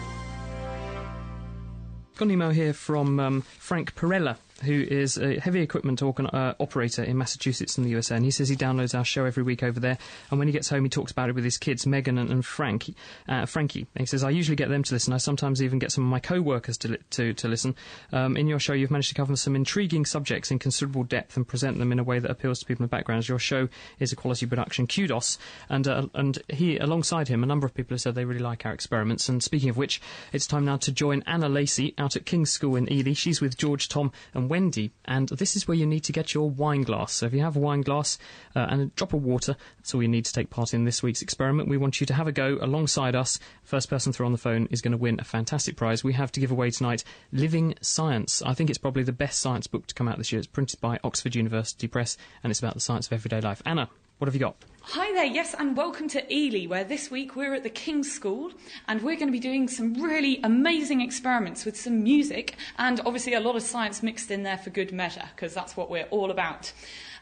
Got 2.17 2.25
an 2.25 2.31
email 2.31 2.49
here 2.49 2.73
from 2.73 3.19
um, 3.19 3.41
Frank 3.41 3.95
Perella, 3.95 4.37
who 4.63 4.81
is 4.81 5.17
a 5.17 5.39
heavy 5.39 5.61
equipment 5.61 6.01
organ- 6.01 6.27
uh, 6.27 6.53
operator 6.59 7.03
in 7.03 7.17
Massachusetts 7.17 7.77
in 7.77 7.83
the 7.83 7.89
USA, 7.91 8.15
and 8.15 8.25
he 8.25 8.31
says 8.31 8.49
he 8.49 8.55
downloads 8.55 8.97
our 8.97 9.05
show 9.05 9.25
every 9.25 9.43
week 9.43 9.63
over 9.63 9.79
there. 9.79 9.97
And 10.29 10.39
when 10.39 10.47
he 10.47 10.51
gets 10.51 10.69
home, 10.69 10.83
he 10.83 10.89
talks 10.89 11.11
about 11.11 11.29
it 11.29 11.35
with 11.35 11.43
his 11.43 11.57
kids, 11.57 11.85
Megan 11.85 12.17
and, 12.17 12.29
and 12.29 12.45
Frank, 12.45 12.93
uh, 13.27 13.45
Frankie. 13.45 13.87
And 13.95 14.01
he 14.01 14.05
says 14.05 14.23
I 14.23 14.29
usually 14.29 14.55
get 14.55 14.69
them 14.69 14.83
to 14.83 14.93
listen. 14.93 15.13
I 15.13 15.17
sometimes 15.17 15.61
even 15.61 15.79
get 15.79 15.91
some 15.91 16.03
of 16.03 16.09
my 16.09 16.19
co-workers 16.19 16.77
to 16.79 16.89
li- 16.89 16.97
to, 17.11 17.33
to 17.33 17.47
listen. 17.47 17.75
Um, 18.11 18.37
in 18.37 18.47
your 18.47 18.59
show, 18.59 18.73
you've 18.73 18.91
managed 18.91 19.09
to 19.09 19.15
cover 19.15 19.35
some 19.35 19.55
intriguing 19.55 20.05
subjects 20.05 20.51
in 20.51 20.59
considerable 20.59 21.03
depth 21.03 21.37
and 21.37 21.47
present 21.47 21.77
them 21.79 21.91
in 21.91 21.99
a 21.99 22.03
way 22.03 22.19
that 22.19 22.31
appeals 22.31 22.59
to 22.59 22.65
people 22.65 22.83
with 22.83 22.91
backgrounds. 22.91 23.27
Your 23.27 23.39
show 23.39 23.69
is 23.99 24.11
a 24.11 24.15
quality 24.15 24.45
production. 24.45 24.87
Kudos. 24.87 25.37
And 25.69 25.87
uh, 25.87 26.07
and 26.13 26.39
he, 26.49 26.77
alongside 26.77 27.27
him, 27.27 27.43
a 27.43 27.47
number 27.47 27.65
of 27.65 27.73
people 27.73 27.95
have 27.95 28.01
said 28.01 28.15
they 28.15 28.25
really 28.25 28.39
like 28.39 28.65
our 28.65 28.73
experiments. 28.73 29.29
And 29.29 29.41
speaking 29.41 29.69
of 29.69 29.77
which, 29.77 30.01
it's 30.31 30.47
time 30.47 30.65
now 30.65 30.77
to 30.77 30.91
join 30.91 31.23
Anna 31.25 31.49
Lacey 31.49 31.93
out 31.97 32.15
at 32.15 32.25
King's 32.25 32.51
School 32.51 32.75
in 32.75 32.91
Ely. 32.91 33.13
She's 33.13 33.41
with 33.41 33.57
George, 33.57 33.89
Tom, 33.89 34.11
and 34.33 34.49
Wendy. 34.51 34.91
And 35.05 35.29
this 35.29 35.55
is 35.55 35.65
where 35.65 35.77
you 35.77 35.85
need 35.85 36.01
to 36.01 36.11
get 36.11 36.33
your 36.33 36.49
wine 36.49 36.81
glass. 36.81 37.13
So 37.13 37.25
if 37.25 37.33
you 37.33 37.39
have 37.39 37.55
a 37.55 37.59
wine 37.59 37.83
glass 37.83 38.17
uh, 38.53 38.67
and 38.69 38.81
a 38.81 38.85
drop 38.87 39.13
of 39.13 39.23
water, 39.23 39.55
that's 39.77 39.95
all 39.95 40.01
you 40.01 40.09
need 40.09 40.25
to 40.25 40.33
take 40.33 40.49
part 40.49 40.73
in 40.73 40.83
this 40.83 41.01
week's 41.01 41.21
experiment. 41.21 41.69
We 41.69 41.77
want 41.77 42.01
you 42.01 42.05
to 42.07 42.13
have 42.13 42.27
a 42.27 42.33
go 42.33 42.57
alongside 42.61 43.15
us. 43.15 43.39
First 43.63 43.89
person 43.89 44.11
through 44.11 44.25
on 44.25 44.33
the 44.33 44.37
phone 44.37 44.67
is 44.69 44.81
going 44.81 44.91
to 44.91 44.97
win 44.97 45.21
a 45.21 45.23
fantastic 45.23 45.77
prize. 45.77 46.03
We 46.03 46.11
have 46.13 46.33
to 46.33 46.41
give 46.41 46.51
away 46.51 46.69
tonight 46.69 47.05
Living 47.31 47.75
Science. 47.79 48.41
I 48.41 48.53
think 48.53 48.69
it's 48.69 48.77
probably 48.77 49.03
the 49.03 49.13
best 49.13 49.39
science 49.39 49.67
book 49.67 49.87
to 49.87 49.95
come 49.95 50.09
out 50.09 50.17
this 50.17 50.33
year. 50.33 50.39
It's 50.39 50.47
printed 50.47 50.81
by 50.81 50.99
Oxford 51.01 51.33
University 51.33 51.87
Press 51.87 52.17
and 52.43 52.51
it's 52.51 52.59
about 52.59 52.73
the 52.73 52.81
science 52.81 53.07
of 53.07 53.13
everyday 53.13 53.39
life. 53.39 53.61
Anna, 53.65 53.87
what 54.21 54.27
have 54.27 54.35
you 54.35 54.39
got? 54.39 54.55
Hi 54.83 55.11
there, 55.13 55.25
yes, 55.25 55.55
and 55.57 55.75
welcome 55.75 56.07
to 56.09 56.31
Ely, 56.31 56.67
where 56.67 56.83
this 56.83 57.09
week 57.09 57.35
we're 57.35 57.55
at 57.55 57.63
the 57.63 57.71
King's 57.71 58.11
School 58.11 58.51
and 58.87 59.01
we're 59.01 59.15
going 59.15 59.29
to 59.29 59.31
be 59.31 59.39
doing 59.39 59.67
some 59.67 59.95
really 59.95 60.39
amazing 60.43 61.01
experiments 61.01 61.65
with 61.65 61.75
some 61.75 62.03
music 62.03 62.55
and 62.77 63.01
obviously 63.03 63.33
a 63.33 63.39
lot 63.39 63.55
of 63.55 63.63
science 63.63 64.03
mixed 64.03 64.29
in 64.29 64.43
there 64.43 64.59
for 64.59 64.69
good 64.69 64.91
measure, 64.91 65.27
because 65.35 65.55
that's 65.55 65.75
what 65.75 65.89
we're 65.89 66.05
all 66.11 66.29
about. 66.29 66.71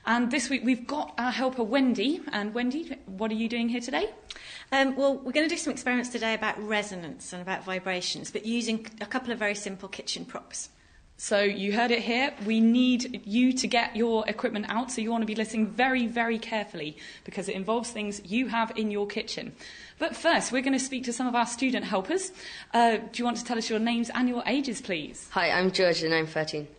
And 0.05 0.29
this 0.29 0.49
week 0.49 0.65
we've 0.65 0.85
got 0.85 1.13
our 1.17 1.31
helper 1.31 1.63
Wendy. 1.63 2.19
And 2.33 2.53
Wendy, 2.53 2.97
what 3.05 3.31
are 3.31 3.35
you 3.35 3.47
doing 3.47 3.69
here 3.69 3.79
today? 3.79 4.09
Um, 4.73 4.97
well, 4.97 5.15
we're 5.15 5.31
going 5.31 5.47
to 5.47 5.55
do 5.55 5.57
some 5.57 5.71
experiments 5.71 6.09
today 6.09 6.33
about 6.33 6.61
resonance 6.61 7.31
and 7.31 7.41
about 7.41 7.63
vibrations, 7.63 8.29
but 8.29 8.45
using 8.45 8.85
a 8.99 9.05
couple 9.05 9.31
of 9.31 9.39
very 9.39 9.55
simple 9.55 9.87
kitchen 9.87 10.25
props. 10.25 10.67
So 11.21 11.41
you 11.41 11.73
heard 11.73 11.91
it 11.91 11.99
here. 11.99 12.33
We 12.45 12.61
need 12.61 13.23
you 13.25 13.51
to 13.51 13.67
get 13.67 13.93
your 13.93 14.25
equipment 14.29 14.67
out. 14.69 14.89
So 14.89 15.01
you 15.01 15.11
want 15.11 15.21
to 15.21 15.25
be 15.25 15.35
listening 15.35 15.67
very, 15.67 16.07
very 16.07 16.39
carefully 16.39 16.95
because 17.25 17.49
it 17.49 17.55
involves 17.55 17.91
things 17.91 18.21
you 18.23 18.47
have 18.47 18.71
in 18.77 18.89
your 18.89 19.05
kitchen. 19.05 19.51
But 19.97 20.15
first, 20.15 20.53
we're 20.53 20.61
going 20.61 20.79
to 20.79 20.79
speak 20.79 21.03
to 21.03 21.13
some 21.13 21.27
of 21.27 21.35
our 21.35 21.45
student 21.45 21.83
helpers. 21.83 22.31
Uh, 22.73 22.99
do 22.99 23.09
you 23.15 23.25
want 23.25 23.35
to 23.35 23.43
tell 23.43 23.57
us 23.57 23.69
your 23.69 23.79
names 23.79 24.09
and 24.15 24.29
your 24.29 24.43
ages, 24.45 24.81
please? 24.81 25.27
Hi, 25.31 25.51
I'm 25.51 25.71
George 25.71 26.03
and 26.03 26.13
I'm 26.13 26.25
13. 26.25 26.69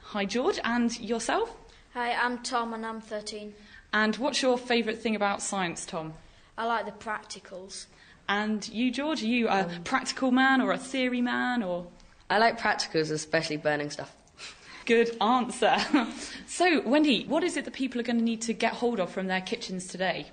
Hi, 0.00 0.24
George, 0.24 0.58
and 0.64 0.98
yourself. 0.98 1.54
Hi, 1.92 2.14
I'm 2.14 2.38
Tom 2.38 2.72
and 2.72 2.86
I'm 2.86 3.02
13. 3.02 3.52
And 3.92 4.16
what's 4.16 4.40
your 4.40 4.56
favourite 4.56 4.98
thing 4.98 5.14
about 5.14 5.42
science, 5.42 5.84
Tom? 5.84 6.14
I 6.56 6.64
like 6.64 6.86
the 6.86 6.92
practicals. 6.92 7.84
And 8.30 8.66
you, 8.70 8.92
George, 8.92 9.22
are 9.22 9.26
you 9.26 9.48
a 9.50 9.68
practical 9.84 10.30
man 10.30 10.62
or 10.62 10.72
a 10.72 10.78
theory 10.78 11.20
man 11.20 11.62
or? 11.62 11.86
I 12.30 12.38
like 12.38 12.60
practicals, 12.60 13.10
especially 13.10 13.56
burning 13.56 13.90
stuff. 13.90 14.14
Good 14.86 15.16
answer. 15.20 15.76
so, 16.46 16.80
Wendy, 16.82 17.24
what 17.24 17.42
is 17.42 17.56
it 17.56 17.64
that 17.64 17.74
people 17.74 18.00
are 18.00 18.04
going 18.04 18.18
to 18.18 18.24
need 18.24 18.42
to 18.42 18.52
get 18.52 18.72
hold 18.72 19.00
of 19.00 19.10
from 19.10 19.26
their 19.26 19.40
kitchens 19.40 19.88
today? 19.88 20.28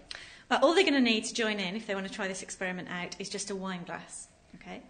Well, 0.49 0.59
all 0.61 0.75
they're 0.75 0.83
going 0.83 0.93
to 0.93 1.01
need 1.01 1.25
to 1.25 1.33
join 1.33 1.59
in 1.59 1.75
if 1.75 1.87
they 1.87 1.95
want 1.95 2.07
to 2.07 2.13
try 2.13 2.27
this 2.27 2.43
experiment 2.43 2.87
out 2.89 3.15
is 3.19 3.29
just 3.29 3.49
a 3.49 3.55
wine 3.55 3.83
glass. 3.83 4.27
Okay? 4.55 4.83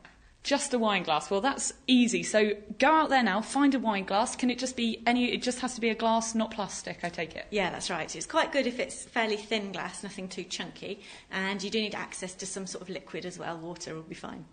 Just 0.44 0.74
a 0.74 0.80
wine 0.80 1.04
glass. 1.04 1.32
Well, 1.32 1.40
that's 1.40 1.74
easy. 1.88 2.24
So 2.24 2.52
go 2.78 2.88
out 2.88 3.10
there 3.10 3.24
now, 3.24 3.40
find 3.42 3.74
a 3.74 3.80
wine 3.80 4.04
glass. 4.04 4.36
Can 4.36 4.50
it 4.50 4.60
just 4.60 4.76
be 4.76 5.02
any? 5.08 5.32
It 5.32 5.42
just 5.42 5.60
has 5.62 5.76
to 5.76 5.82
be 5.82 5.90
a 5.90 5.96
glass, 5.96 6.36
not 6.36 6.52
plastic. 6.52 7.00
I 7.04 7.10
take 7.10 7.36
it. 7.36 7.48
Yeah, 7.52 7.70
that's 7.70 7.90
right. 7.90 8.14
It's 8.16 8.26
quite 8.26 8.52
good 8.52 8.68
if 8.68 8.80
it's 8.80 9.06
fairly 9.06 9.38
thin 9.38 9.72
glass, 9.72 10.04
nothing 10.04 10.28
too 10.28 10.44
chunky, 10.44 11.02
and 11.32 11.64
you 11.64 11.70
do 11.70 11.82
need 11.82 11.96
access 11.96 12.34
to 12.36 12.46
some 12.46 12.68
sort 12.68 12.82
of 12.82 12.90
liquid 12.90 13.26
as 13.26 13.40
well. 13.40 13.58
Water 13.58 13.96
will 13.96 14.04
be 14.04 14.16
fine. 14.16 14.46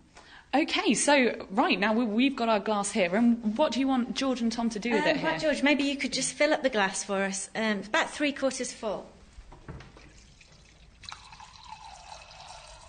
Okay, 0.53 0.93
so 0.93 1.35
right 1.51 1.77
now 1.77 1.91
we, 1.93 2.05
we've 2.05 2.35
got 2.35 2.47
our 2.47 2.59
glass 2.61 2.91
here, 2.91 3.13
and 3.15 3.57
what 3.57 3.73
do 3.73 3.79
you 3.81 3.87
want 3.87 4.15
George 4.15 4.41
and 4.41 4.51
Tom 4.51 4.69
to 4.69 4.79
do 4.79 4.91
with 4.91 5.01
Um, 5.03 5.07
it 5.09 5.17
here? 5.17 5.29
right, 5.31 5.41
George, 5.41 5.61
maybe 5.63 5.83
you 5.83 5.97
could 5.97 6.13
just 6.13 6.33
fill 6.33 6.53
up 6.53 6.63
the 6.63 6.69
glass 6.69 7.03
for 7.03 7.23
us. 7.23 7.49
Um, 7.55 7.81
about 7.85 8.09
three 8.09 8.31
quarters 8.31 8.71
full. 8.71 9.05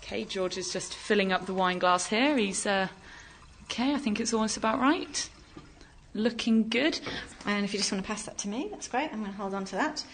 Okay, 0.03 0.23
George 0.23 0.57
is 0.57 0.71
just 0.71 0.93
filling 0.93 1.33
up 1.33 1.45
the 1.45 1.53
wine 1.53 1.79
glass 1.79 2.07
here. 2.07 2.37
He's 2.37 2.65
uh, 2.65 2.87
okay. 3.65 3.93
I 3.93 3.97
think 3.97 4.21
it's 4.21 4.33
almost 4.33 4.55
about 4.55 4.79
right. 4.79 5.29
Looking 6.13 6.69
good. 6.69 6.97
And 7.45 7.65
if 7.65 7.73
you 7.73 7.79
just 7.79 7.91
want 7.91 8.03
to 8.03 8.07
pass 8.07 8.23
that 8.23 8.37
to 8.39 8.47
me, 8.47 8.69
that's 8.71 8.87
great. 8.87 9.11
I'm 9.11 9.19
going 9.19 9.33
to 9.33 9.37
hold 9.37 9.53
on 9.53 9.65
to 9.65 9.75
that. 9.75 10.05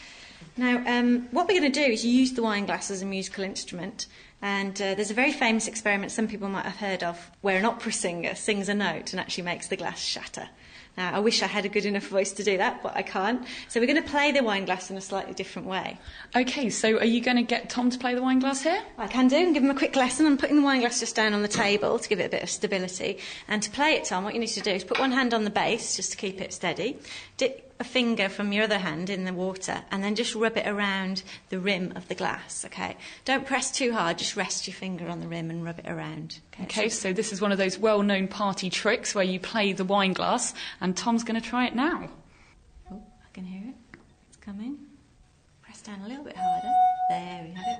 Now, 0.55 0.83
um, 0.86 1.27
what 1.31 1.48
we're 1.48 1.60
going 1.60 1.72
to 1.72 1.79
do 1.86 1.91
is 1.91 2.05
use 2.05 2.33
the 2.33 2.43
wine 2.43 2.65
glass 2.65 2.91
as 2.91 3.01
a 3.01 3.05
musical 3.05 3.43
instrument. 3.43 4.07
And 4.41 4.74
uh, 4.81 4.93
there's 4.93 5.10
a 5.10 5.15
very 5.15 5.31
famous 5.31 5.67
experiment 5.67 6.12
some 6.12 6.27
people 6.27 6.50
might 6.50 6.65
have 6.65 6.75
heard 6.75 7.01
of 7.01 7.31
where 7.41 7.57
an 7.57 7.65
opera 7.65 7.93
singer 7.93 8.36
sings 8.36 8.67
a 8.67 8.74
note 8.74 9.13
and 9.13 9.19
actually 9.19 9.45
makes 9.45 9.67
the 9.67 9.77
glass 9.77 10.03
shatter. 10.03 10.50
Now, 10.98 11.13
I 11.15 11.19
wish 11.22 11.41
I 11.41 11.48
had 11.48 11.65
a 11.65 11.69
good 11.69 11.86
enough 11.86 12.05
voice 12.07 12.33
to 12.33 12.43
do 12.43 12.57
that, 12.57 12.83
but 12.83 12.95
I 12.95 13.01
can't. 13.01 13.48
So 13.67 13.79
we're 13.79 13.88
going 13.88 14.03
to 14.03 14.07
play 14.07 14.31
the 14.31 14.43
wine 14.43 14.65
glass 14.65 14.91
in 14.91 14.98
a 14.98 15.01
slightly 15.01 15.33
different 15.33 15.67
way. 15.67 15.98
Okay, 16.36 16.69
so 16.69 17.00
are 17.00 17.05
you 17.05 17.19
going 17.19 17.38
to 17.38 17.43
get 17.43 17.69
Tom 17.69 17.89
to 17.89 17.98
play 17.98 18.13
the 18.13 18.22
wine 18.22 18.39
glass 18.39 18.62
here? 18.62 18.79
I 18.98 19.07
can 19.07 19.27
do 19.27 19.38
and 19.38 19.55
give 19.55 19.63
him 19.63 19.72
a 19.72 19.75
quick 19.75 19.95
lesson. 19.95 20.27
I'm 20.27 20.38
putting 20.38 20.57
the 20.57 20.62
wine 20.62 20.81
glass 20.81 21.00
just 21.00 21.15
down 21.15 21.33
on 21.33 21.41
the 21.41 21.48
table 21.48 21.98
to 21.98 22.10
give 22.10 22.19
it 22.19 22.25
a 22.25 22.29
bit 22.29 22.43
of 22.43 22.50
stability. 22.50 23.17
And 23.48 23.63
to 23.63 23.72
play 23.72 23.93
it, 23.93 24.03
Tom, 24.03 24.24
what 24.24 24.36
you 24.36 24.39
need 24.39 24.48
to 24.48 24.62
do 24.62 24.72
is 24.72 24.83
put 24.83 25.00
one 25.00 25.13
hand 25.13 25.33
on 25.33 25.45
the 25.45 25.50
base 25.50 25.95
just 25.95 26.12
to 26.12 26.17
keep 26.17 26.39
it 26.41 26.53
steady. 26.53 27.00
Dip 27.38 27.73
a 27.80 27.84
finger 27.84 28.30
from 28.30 28.51
your 28.51 28.63
other 28.63 28.77
hand 28.77 29.10
in 29.10 29.25
the 29.25 29.34
water 29.34 29.82
and 29.92 30.03
then 30.03 30.15
just 30.15 30.36
rub 30.36 30.58
it 30.58 30.68
around 30.68 31.24
the 31.50 31.60
rim 31.60 31.92
of 31.96 32.08
the 32.08 32.15
glass, 32.15 32.63
okay? 32.65 32.96
Don't 33.25 33.46
press 33.46 33.72
too 33.72 33.94
hard, 33.94 34.18
just 34.18 34.36
rest 34.36 34.68
your 34.68 34.75
finger 34.75 35.08
on 35.08 35.20
the 35.20 35.27
rim 35.27 35.50
and 35.50 35.65
rub 35.65 35.80
it 35.80 35.88
around. 35.88 36.39
Okay, 36.62 36.89
so 36.89 37.13
this 37.13 37.34
is 37.34 37.42
one 37.42 37.51
of 37.51 37.58
those 37.58 37.77
well 37.77 38.03
known 38.03 38.27
party 38.27 38.70
tricks 38.70 39.15
where 39.15 39.24
you 39.24 39.39
play 39.39 39.74
the 39.74 39.84
wine 39.84 40.13
glass, 40.13 40.53
and 40.82 40.96
Tom's 40.96 41.24
going 41.24 41.39
to 41.39 41.48
try 41.48 41.65
it 41.65 41.75
now. 41.75 42.10
Oh, 42.92 43.01
I 43.22 43.34
can 43.34 43.46
hear 43.46 43.63
it. 43.70 43.98
It's 44.30 44.38
coming. 44.38 44.77
Press 45.62 45.82
down 45.82 46.01
a 46.01 46.08
little 46.08 46.24
bit 46.24 46.36
harder. 46.38 46.74
There 47.10 47.44
we 47.44 47.53
have 47.53 47.65
it. 47.68 47.80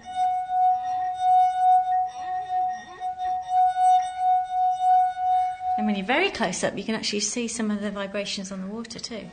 And 5.78 5.88
when 5.88 5.96
you're 5.96 6.06
very 6.06 6.30
close 6.30 6.64
up, 6.64 6.78
you 6.78 6.84
can 6.84 6.96
actually 6.96 7.22
see 7.22 7.48
some 7.48 7.72
of 7.72 7.82
the 7.82 7.90
vibrations 7.90 8.52
on 8.52 8.62
the 8.62 8.68
water 8.68 9.00
too. 9.00 9.30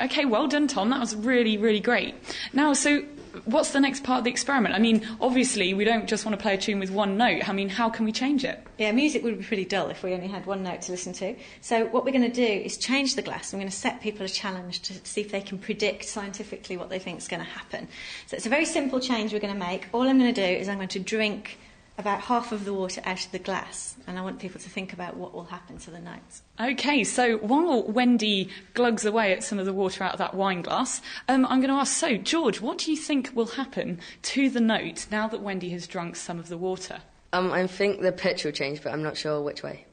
Okay, 0.00 0.24
well 0.24 0.46
done, 0.46 0.68
Tom. 0.68 0.90
That 0.90 1.00
was 1.00 1.16
really, 1.16 1.56
really 1.56 1.80
great. 1.80 2.14
Now, 2.52 2.72
so 2.72 3.02
what's 3.44 3.72
the 3.72 3.80
next 3.80 4.04
part 4.04 4.18
of 4.18 4.24
the 4.24 4.30
experiment? 4.30 4.74
I 4.74 4.78
mean, 4.78 5.06
obviously, 5.20 5.74
we 5.74 5.84
don't 5.84 6.08
just 6.08 6.24
want 6.24 6.38
to 6.38 6.42
play 6.42 6.54
a 6.54 6.58
tune 6.58 6.78
with 6.78 6.90
one 6.90 7.16
note. 7.16 7.48
I 7.48 7.52
mean, 7.52 7.68
how 7.68 7.90
can 7.90 8.04
we 8.04 8.12
change 8.12 8.44
it? 8.44 8.64
Yeah, 8.78 8.92
music 8.92 9.22
would 9.22 9.38
be 9.38 9.44
pretty 9.44 9.64
dull 9.64 9.88
if 9.88 10.02
we 10.02 10.14
only 10.14 10.28
had 10.28 10.46
one 10.46 10.62
note 10.62 10.82
to 10.82 10.92
listen 10.92 11.12
to. 11.14 11.36
So, 11.60 11.86
what 11.86 12.04
we're 12.04 12.12
going 12.12 12.30
to 12.30 12.34
do 12.34 12.42
is 12.42 12.76
change 12.76 13.16
the 13.16 13.22
glass. 13.22 13.52
I'm 13.52 13.58
going 13.58 13.70
to 13.70 13.76
set 13.76 14.00
people 14.00 14.24
a 14.24 14.28
challenge 14.28 14.82
to 14.82 14.94
see 15.04 15.20
if 15.20 15.30
they 15.30 15.40
can 15.40 15.58
predict 15.58 16.04
scientifically 16.04 16.76
what 16.76 16.90
they 16.90 16.98
think 16.98 17.18
is 17.18 17.28
going 17.28 17.42
to 17.42 17.50
happen. 17.50 17.88
So, 18.26 18.36
it's 18.36 18.46
a 18.46 18.50
very 18.50 18.64
simple 18.64 19.00
change 19.00 19.32
we're 19.32 19.40
going 19.40 19.54
to 19.54 19.58
make. 19.58 19.88
All 19.92 20.02
I'm 20.02 20.18
going 20.18 20.32
to 20.32 20.40
do 20.40 20.60
is 20.60 20.68
I'm 20.68 20.76
going 20.76 20.88
to 20.88 21.00
drink 21.00 21.58
about 21.98 22.20
half 22.20 22.52
of 22.52 22.64
the 22.64 22.72
water 22.72 23.02
out 23.04 23.26
of 23.26 23.32
the 23.32 23.38
glass, 23.40 23.96
and 24.06 24.18
I 24.18 24.22
want 24.22 24.38
people 24.38 24.60
to 24.60 24.70
think 24.70 24.92
about 24.92 25.16
what 25.16 25.34
will 25.34 25.44
happen 25.44 25.78
to 25.78 25.90
the 25.90 25.98
notes. 25.98 26.42
Okay, 26.60 27.02
so 27.02 27.38
while 27.38 27.82
Wendy 27.82 28.48
glugs 28.74 29.04
away 29.04 29.32
at 29.32 29.42
some 29.42 29.58
of 29.58 29.66
the 29.66 29.72
water 29.72 30.04
out 30.04 30.12
of 30.12 30.18
that 30.18 30.34
wine 30.34 30.62
glass, 30.62 31.02
um, 31.28 31.44
I'm 31.46 31.60
going 31.60 31.70
to 31.70 31.80
ask 31.80 31.94
so, 31.96 32.16
George, 32.16 32.60
what 32.60 32.78
do 32.78 32.92
you 32.92 32.96
think 32.96 33.32
will 33.34 33.46
happen 33.46 33.98
to 34.22 34.48
the 34.48 34.60
note 34.60 35.06
now 35.10 35.26
that 35.26 35.42
Wendy 35.42 35.70
has 35.70 35.88
drunk 35.88 36.14
some 36.14 36.38
of 36.38 36.48
the 36.48 36.56
water? 36.56 37.00
Um, 37.32 37.52
I 37.52 37.66
think 37.66 38.00
the 38.00 38.12
pitch 38.12 38.44
will 38.44 38.52
change, 38.52 38.82
but 38.82 38.92
I'm 38.92 39.02
not 39.02 39.16
sure 39.16 39.42
which 39.42 39.62
way. 39.62 39.84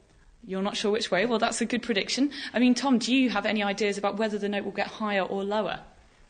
You're 0.46 0.62
not 0.62 0.76
sure 0.76 0.92
which 0.92 1.10
way? 1.10 1.26
Well, 1.26 1.40
that's 1.40 1.60
a 1.60 1.66
good 1.66 1.82
prediction. 1.82 2.30
I 2.54 2.60
mean, 2.60 2.74
Tom, 2.74 2.98
do 2.98 3.12
you 3.12 3.30
have 3.30 3.46
any 3.46 3.64
ideas 3.64 3.98
about 3.98 4.16
whether 4.16 4.38
the 4.38 4.48
note 4.48 4.64
will 4.64 4.70
get 4.70 4.86
higher 4.86 5.22
or 5.22 5.42
lower? 5.42 5.80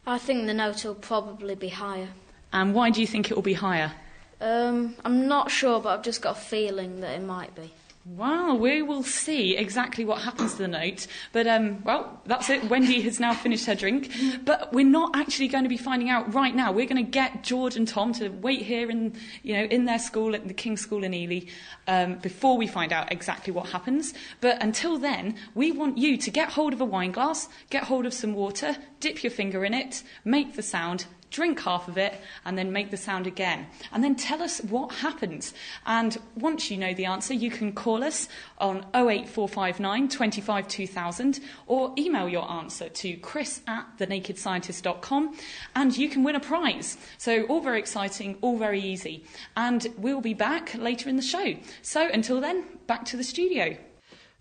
I 0.06 0.16
think 0.16 0.47
the 0.47 0.54
note 0.54 0.85
will 0.85 0.95
probably 0.95 1.54
be 1.54 1.68
higher. 1.68 2.09
And 2.52 2.75
why 2.75 2.88
do 2.88 3.02
you 3.02 3.06
think 3.06 3.30
it 3.30 3.35
will 3.35 3.42
be 3.42 3.54
higher? 3.54 3.92
Um, 4.40 4.97
I'm 5.05 5.28
not 5.28 5.50
sure, 5.50 5.81
but 5.81 5.99
I've 5.99 6.05
just 6.05 6.21
got 6.23 6.37
a 6.37 6.40
feeling 6.40 7.00
that 7.00 7.14
it 7.14 7.23
might 7.23 7.55
be. 7.55 7.73
Well, 8.09 8.57
we 8.57 8.83
will 8.83 9.02
see 9.02 9.57
exactly 9.57 10.05
what 10.05 10.23
happens 10.23 10.52
to 10.52 10.59
the 10.59 10.69
note. 10.69 11.09
But, 11.33 11.49
um, 11.49 11.83
well, 11.83 12.21
that's 12.25 12.49
it. 12.50 12.71
Wendy 12.71 13.00
has 13.00 13.19
now 13.19 13.35
finished 13.35 13.66
her 13.66 13.75
drink. 13.75 14.12
But 14.45 14.73
we're 14.73 14.87
not 14.87 15.16
actually 15.16 15.49
going 15.49 15.64
to 15.64 15.69
be 15.69 15.76
finding 15.76 16.09
out 16.09 16.33
right 16.33 16.55
now. 16.55 16.71
We're 16.71 16.87
going 16.87 17.05
to 17.05 17.11
get 17.11 17.43
George 17.43 17.75
and 17.75 17.88
Tom 17.88 18.12
to 18.14 18.28
wait 18.28 18.62
here 18.62 18.88
in, 18.93 19.16
you 19.43 19.55
know, 19.55 19.64
in 19.64 19.87
their 19.87 19.99
school, 19.99 20.37
at 20.37 20.47
the 20.47 20.55
King's 20.55 20.83
School 20.83 21.02
in 21.02 21.14
Ely, 21.14 21.47
um, 21.88 22.14
before 22.19 22.57
we 22.57 22.69
find 22.69 22.93
out 22.93 23.11
exactly 23.11 23.52
what 23.52 23.71
happens. 23.71 24.14
But 24.40 24.62
until 24.62 24.99
then, 24.99 25.35
we 25.57 25.73
want 25.73 25.99
you 25.99 26.16
to 26.16 26.31
get 26.31 26.50
hold 26.50 26.73
of 26.73 26.81
a 26.81 26.85
wine 26.85 27.11
glass, 27.11 27.49
get 27.71 27.85
hold 27.85 28.07
of 28.07 28.14
some 28.14 28.35
water, 28.35 28.76
dip 29.00 29.25
your 29.25 29.33
finger 29.33 29.64
in 29.64 29.75
it, 29.75 30.05
make 30.25 30.55
the 30.55 30.62
sound, 30.62 31.07
drink 31.37 31.61
half 31.61 31.87
of 31.87 31.99
it, 31.99 32.19
and 32.47 32.57
then 32.57 32.73
make 32.73 32.90
the 32.90 32.97
sound 32.97 33.26
again. 33.26 33.66
And 33.93 34.02
then 34.02 34.16
tell 34.16 34.43
us 34.43 34.61
what 34.62 34.90
happens. 34.90 35.52
And 35.85 36.16
once 36.35 36.71
you 36.71 36.78
know 36.78 36.95
the 36.95 37.05
answer, 37.05 37.35
you 37.35 37.50
can 37.50 37.73
call 37.73 38.02
us 38.02 38.28
on 38.59 38.78
08459 38.95 40.09
25 40.09 40.66
2000 40.66 41.40
or 41.66 41.93
email 41.99 42.26
your 42.26 42.50
answer 42.50 42.88
to 42.88 43.16
chris 43.19 43.61
at 43.66 43.87
thenakedscientist.com 43.99 45.37
and 45.75 45.97
you 45.97 46.09
can 46.09 46.25
win 46.25 46.37
a 46.37 46.40
prize. 46.40 46.97
So, 47.19 47.43
all 47.45 47.61
very 47.61 47.78
exciting, 47.78 48.39
all 48.41 48.56
very 48.56 48.80
easy. 48.80 49.25
And 49.56 49.87
we'll 49.99 50.23
be 50.23 50.34
back 50.34 50.75
later 50.75 51.11
in 51.11 51.17
the 51.17 51.23
show. 51.23 51.54
So, 51.82 52.08
until 52.08 52.41
then, 52.41 52.65
back 52.87 53.04
to 53.06 53.17
the 53.19 53.25
studio. 53.25 53.76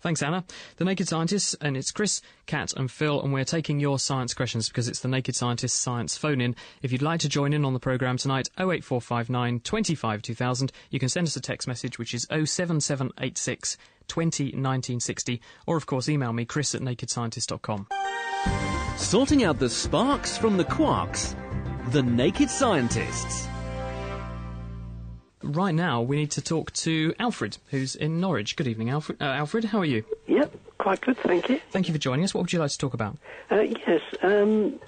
Thanks, 0.06 0.22
Anna. 0.22 0.44
The 0.76 0.84
Naked 0.84 1.08
Scientists, 1.08 1.56
and 1.60 1.76
it's 1.76 1.90
Chris, 1.90 2.22
Kat, 2.46 2.72
and 2.76 2.88
Phil, 2.88 3.20
and 3.20 3.32
we're 3.32 3.44
taking 3.44 3.80
your 3.80 3.98
science 3.98 4.34
questions 4.34 4.68
because 4.68 4.86
it's 4.86 5.00
the 5.00 5.08
Naked 5.08 5.34
Scientists 5.34 5.72
Science 5.72 6.16
Phone 6.16 6.40
In. 6.40 6.54
If 6.80 6.92
you'd 6.92 7.02
like 7.02 7.18
to 7.22 7.28
join 7.28 7.52
in 7.52 7.64
on 7.64 7.72
the 7.72 7.80
programme 7.80 8.16
tonight, 8.16 8.48
08459 8.56 9.58
25 9.58 10.22
2000, 10.22 10.70
you 10.90 11.00
can 11.00 11.08
send 11.08 11.26
us 11.26 11.34
a 11.34 11.40
text 11.40 11.66
message 11.66 11.98
which 11.98 12.14
is 12.14 12.22
07786 12.30 13.76
20 14.06 14.44
1960, 14.44 15.40
or 15.66 15.76
of 15.76 15.86
course 15.86 16.08
email 16.08 16.32
me, 16.32 16.44
chris 16.44 16.72
at 16.76 16.82
nakedscientist.com. 16.82 17.88
Sorting 18.96 19.42
out 19.42 19.58
the 19.58 19.68
sparks 19.68 20.38
from 20.38 20.56
the 20.56 20.64
quarks. 20.66 21.34
The 21.90 22.04
Naked 22.04 22.48
Scientists. 22.48 23.48
Right 25.46 25.74
now, 25.74 26.02
we 26.02 26.16
need 26.16 26.30
to 26.32 26.40
talk 26.42 26.72
to 26.74 27.14
Alfred, 27.20 27.58
who's 27.70 27.94
in 27.94 28.20
Norwich. 28.20 28.56
Good 28.56 28.66
evening, 28.66 28.90
Alfred. 28.90 29.22
Uh, 29.22 29.26
Alfred, 29.26 29.64
how 29.66 29.78
are 29.78 29.84
you? 29.84 30.04
Yep, 30.26 30.52
quite 30.78 31.00
good, 31.00 31.16
thank 31.18 31.48
you. 31.48 31.60
Thank 31.70 31.86
you 31.88 31.94
for 31.94 31.98
joining 31.98 32.24
us. 32.24 32.34
What 32.34 32.42
would 32.42 32.52
you 32.52 32.58
like 32.58 32.70
to 32.72 32.78
talk 32.78 32.94
about? 32.94 33.16
Uh, 33.50 33.60
yes, 33.60 34.00
um, 34.22 34.80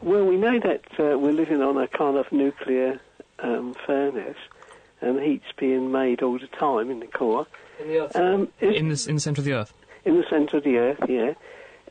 well, 0.00 0.24
we 0.24 0.36
know 0.36 0.58
that 0.60 0.82
uh, 0.98 1.18
we're 1.18 1.32
living 1.32 1.60
on 1.60 1.76
a 1.76 1.86
kind 1.88 2.16
of 2.16 2.30
nuclear 2.32 3.00
um, 3.40 3.74
furnace, 3.86 4.38
and 5.02 5.20
heat's 5.20 5.52
being 5.58 5.92
made 5.92 6.22
all 6.22 6.38
the 6.38 6.46
time 6.46 6.90
in 6.90 7.00
the 7.00 7.06
core. 7.06 7.46
In 7.80 7.88
the 7.88 7.98
Earth. 8.04 8.16
Um, 8.16 8.48
is- 8.60 8.76
in, 8.76 8.88
the, 8.88 9.04
in 9.10 9.14
the 9.16 9.20
centre 9.20 9.40
of 9.40 9.44
the 9.44 9.52
Earth. 9.52 9.74
in 10.06 10.16
the 10.16 10.24
centre 10.30 10.56
of 10.56 10.64
the 10.64 10.78
Earth, 10.78 11.00
yeah. 11.08 11.34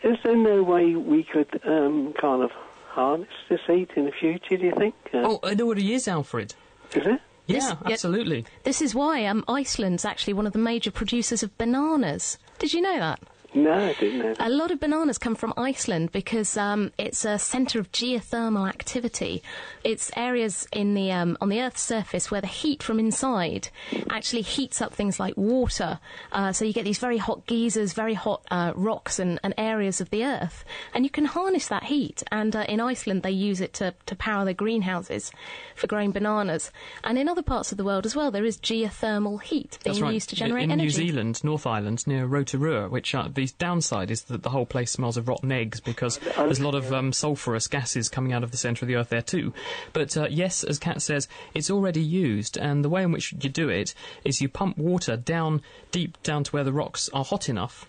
Is 0.03 0.17
there 0.23 0.35
no 0.35 0.63
way 0.63 0.95
we 0.95 1.23
could 1.23 1.61
um, 1.65 2.13
kind 2.13 2.41
of 2.41 2.51
harness 2.87 3.29
this 3.47 3.61
heat 3.67 3.91
in 3.95 4.05
the 4.05 4.11
future, 4.11 4.57
do 4.57 4.65
you 4.65 4.73
think? 4.75 4.95
Uh, 5.13 5.37
Oh, 5.43 5.47
it 5.47 5.61
already 5.61 5.93
is, 5.93 6.07
Alfred. 6.07 6.55
Is 6.95 7.05
it? 7.05 7.21
Yeah, 7.47 7.55
Yes, 7.55 7.75
yeah. 7.85 7.91
absolutely. 7.93 8.45
This 8.63 8.81
is 8.81 8.93
why 8.95 9.25
um, 9.25 9.43
Iceland's 9.47 10.05
actually 10.05 10.33
one 10.33 10.47
of 10.47 10.53
the 10.53 10.59
major 10.59 10.91
producers 10.91 11.43
of 11.43 11.57
bananas. 11.57 12.37
Did 12.59 12.73
you 12.73 12.81
know 12.81 12.97
that? 12.99 13.19
No, 13.53 13.73
I 13.73 13.93
didn't 13.93 14.19
know. 14.19 14.33
A 14.39 14.49
lot 14.49 14.71
of 14.71 14.79
bananas 14.79 15.17
come 15.17 15.35
from 15.35 15.53
Iceland 15.57 16.13
because 16.13 16.55
um, 16.55 16.93
it's 16.97 17.25
a 17.25 17.37
centre 17.37 17.79
of 17.79 17.91
geothermal 17.91 18.67
activity. 18.67 19.43
It's 19.83 20.09
areas 20.15 20.67
in 20.71 20.93
the 20.93 21.11
um, 21.11 21.37
on 21.41 21.49
the 21.49 21.61
Earth's 21.61 21.81
surface 21.81 22.31
where 22.31 22.39
the 22.39 22.47
heat 22.47 22.81
from 22.81 22.97
inside 22.97 23.67
actually 24.09 24.43
heats 24.43 24.81
up 24.81 24.93
things 24.93 25.19
like 25.19 25.35
water. 25.35 25.99
Uh, 26.31 26.53
so 26.53 26.63
you 26.63 26.71
get 26.71 26.85
these 26.85 26.99
very 26.99 27.17
hot 27.17 27.45
geysers, 27.45 27.91
very 27.91 28.13
hot 28.13 28.41
uh, 28.49 28.71
rocks 28.73 29.19
and, 29.19 29.37
and 29.43 29.53
areas 29.57 29.99
of 29.99 30.09
the 30.11 30.23
Earth, 30.23 30.63
and 30.93 31.03
you 31.03 31.09
can 31.09 31.25
harness 31.25 31.67
that 31.67 31.83
heat. 31.83 32.23
And 32.31 32.55
uh, 32.55 32.65
in 32.69 32.79
Iceland, 32.79 33.23
they 33.23 33.31
use 33.31 33.59
it 33.59 33.73
to, 33.73 33.93
to 34.05 34.15
power 34.15 34.45
their 34.45 34.53
greenhouses 34.53 35.29
for 35.75 35.87
growing 35.87 36.11
bananas. 36.11 36.71
And 37.03 37.17
in 37.17 37.27
other 37.27 37.41
parts 37.43 37.73
of 37.73 37.77
the 37.77 37.83
world 37.83 38.05
as 38.05 38.15
well, 38.15 38.31
there 38.31 38.45
is 38.45 38.57
geothermal 38.57 39.41
heat 39.41 39.77
being 39.83 40.01
right. 40.01 40.13
used 40.13 40.29
to 40.29 40.35
generate 40.37 40.65
in 40.65 40.71
energy. 40.71 40.85
New 40.85 40.91
Zealand, 40.91 41.43
North 41.43 41.67
Island, 41.67 42.07
near 42.07 42.25
Rotorua, 42.25 42.87
which 42.87 43.13
uh, 43.13 43.27
the 43.33 43.40
downside 43.47 44.11
is 44.11 44.23
that 44.23 44.43
the 44.43 44.49
whole 44.49 44.65
place 44.65 44.91
smells 44.91 45.17
of 45.17 45.27
rotten 45.27 45.51
eggs 45.51 45.79
because 45.79 46.19
there's 46.35 46.59
a 46.59 46.63
lot 46.63 46.75
of 46.75 46.91
um, 46.93 47.13
sulphurous 47.13 47.67
gases 47.67 48.09
coming 48.09 48.33
out 48.33 48.43
of 48.43 48.51
the 48.51 48.57
centre 48.57 48.83
of 48.83 48.87
the 48.87 48.95
earth 48.95 49.09
there 49.09 49.21
too. 49.21 49.53
But 49.93 50.15
uh, 50.15 50.27
yes, 50.29 50.63
as 50.63 50.79
Kat 50.79 51.01
says, 51.01 51.27
it's 51.53 51.71
already 51.71 52.01
used, 52.01 52.57
and 52.57 52.83
the 52.83 52.89
way 52.89 53.03
in 53.03 53.11
which 53.11 53.33
you 53.33 53.49
do 53.49 53.69
it 53.69 53.93
is 54.23 54.41
you 54.41 54.49
pump 54.49 54.77
water 54.77 55.17
down 55.17 55.61
deep 55.91 56.21
down 56.23 56.43
to 56.43 56.51
where 56.51 56.63
the 56.63 56.73
rocks 56.73 57.09
are 57.13 57.23
hot 57.23 57.49
enough. 57.49 57.87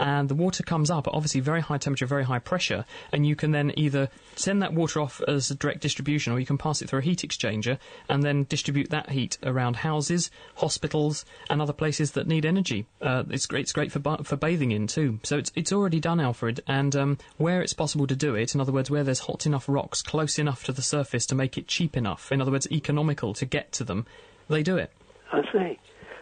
And 0.00 0.28
the 0.28 0.34
water 0.34 0.62
comes 0.62 0.90
up 0.90 1.06
at 1.06 1.14
obviously 1.14 1.40
very 1.40 1.60
high 1.60 1.78
temperature, 1.78 2.06
very 2.06 2.24
high 2.24 2.38
pressure, 2.38 2.84
and 3.12 3.26
you 3.26 3.36
can 3.36 3.52
then 3.52 3.72
either 3.76 4.08
send 4.34 4.62
that 4.62 4.74
water 4.74 5.00
off 5.00 5.20
as 5.28 5.50
a 5.50 5.54
direct 5.54 5.80
distribution 5.80 6.32
or 6.32 6.40
you 6.40 6.46
can 6.46 6.58
pass 6.58 6.82
it 6.82 6.88
through 6.88 6.98
a 6.98 7.02
heat 7.02 7.20
exchanger 7.20 7.78
and 8.08 8.22
then 8.22 8.44
distribute 8.48 8.90
that 8.90 9.10
heat 9.10 9.38
around 9.42 9.76
houses, 9.76 10.30
hospitals, 10.56 11.24
and 11.48 11.62
other 11.62 11.72
places 11.72 12.12
that 12.12 12.26
need 12.26 12.44
energy. 12.44 12.86
Uh, 13.00 13.22
it's 13.30 13.46
great. 13.46 13.62
It's 13.62 13.72
great 13.72 13.92
for 13.92 14.00
ba- 14.00 14.24
for 14.24 14.36
bathing 14.36 14.72
in 14.72 14.86
too. 14.86 15.20
So 15.22 15.38
it's 15.38 15.52
it's 15.54 15.72
already 15.72 16.00
done, 16.00 16.20
Alfred. 16.20 16.60
And 16.66 16.94
um, 16.96 17.18
where 17.36 17.62
it's 17.62 17.72
possible 17.72 18.06
to 18.06 18.16
do 18.16 18.34
it, 18.34 18.54
in 18.54 18.60
other 18.60 18.72
words, 18.72 18.90
where 18.90 19.04
there's 19.04 19.20
hot 19.20 19.46
enough 19.46 19.68
rocks 19.68 20.02
close 20.02 20.38
enough 20.38 20.64
to 20.64 20.72
the 20.72 20.82
surface 20.82 21.26
to 21.26 21.34
make 21.34 21.56
it 21.56 21.68
cheap 21.68 21.96
enough, 21.96 22.32
in 22.32 22.40
other 22.40 22.50
words, 22.50 22.70
economical 22.70 23.34
to 23.34 23.44
get 23.44 23.72
to 23.72 23.84
them, 23.84 24.06
they 24.48 24.62
do 24.62 24.76
it. 24.76 24.92
I 25.32 25.42
see. 25.52 25.78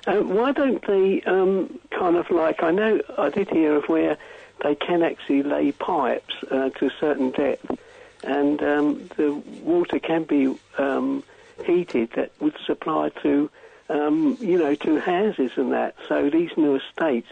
Um, 0.06 0.34
why 0.34 0.52
don't 0.52 0.84
they 0.86 1.22
um, 1.22 1.78
kind 1.90 2.16
of 2.16 2.30
like, 2.30 2.62
I 2.62 2.70
know 2.70 3.00
I 3.18 3.30
did 3.30 3.48
hear 3.50 3.76
of 3.76 3.88
where 3.88 4.16
they 4.62 4.74
can 4.74 5.02
actually 5.02 5.42
lay 5.42 5.72
pipes 5.72 6.34
uh, 6.50 6.70
to 6.70 6.86
a 6.86 6.92
certain 6.98 7.30
depth 7.30 7.78
and 8.24 8.62
um, 8.62 9.10
the 9.16 9.32
water 9.62 9.98
can 9.98 10.24
be 10.24 10.56
um, 10.78 11.22
heated 11.64 12.10
that 12.14 12.30
would 12.40 12.56
supply 12.64 13.08
to, 13.22 13.50
um, 13.88 14.36
you 14.40 14.58
know, 14.58 14.74
to 14.76 15.00
houses 15.00 15.52
and 15.56 15.72
that. 15.72 15.96
So 16.08 16.30
these 16.30 16.50
new 16.56 16.76
estates 16.76 17.28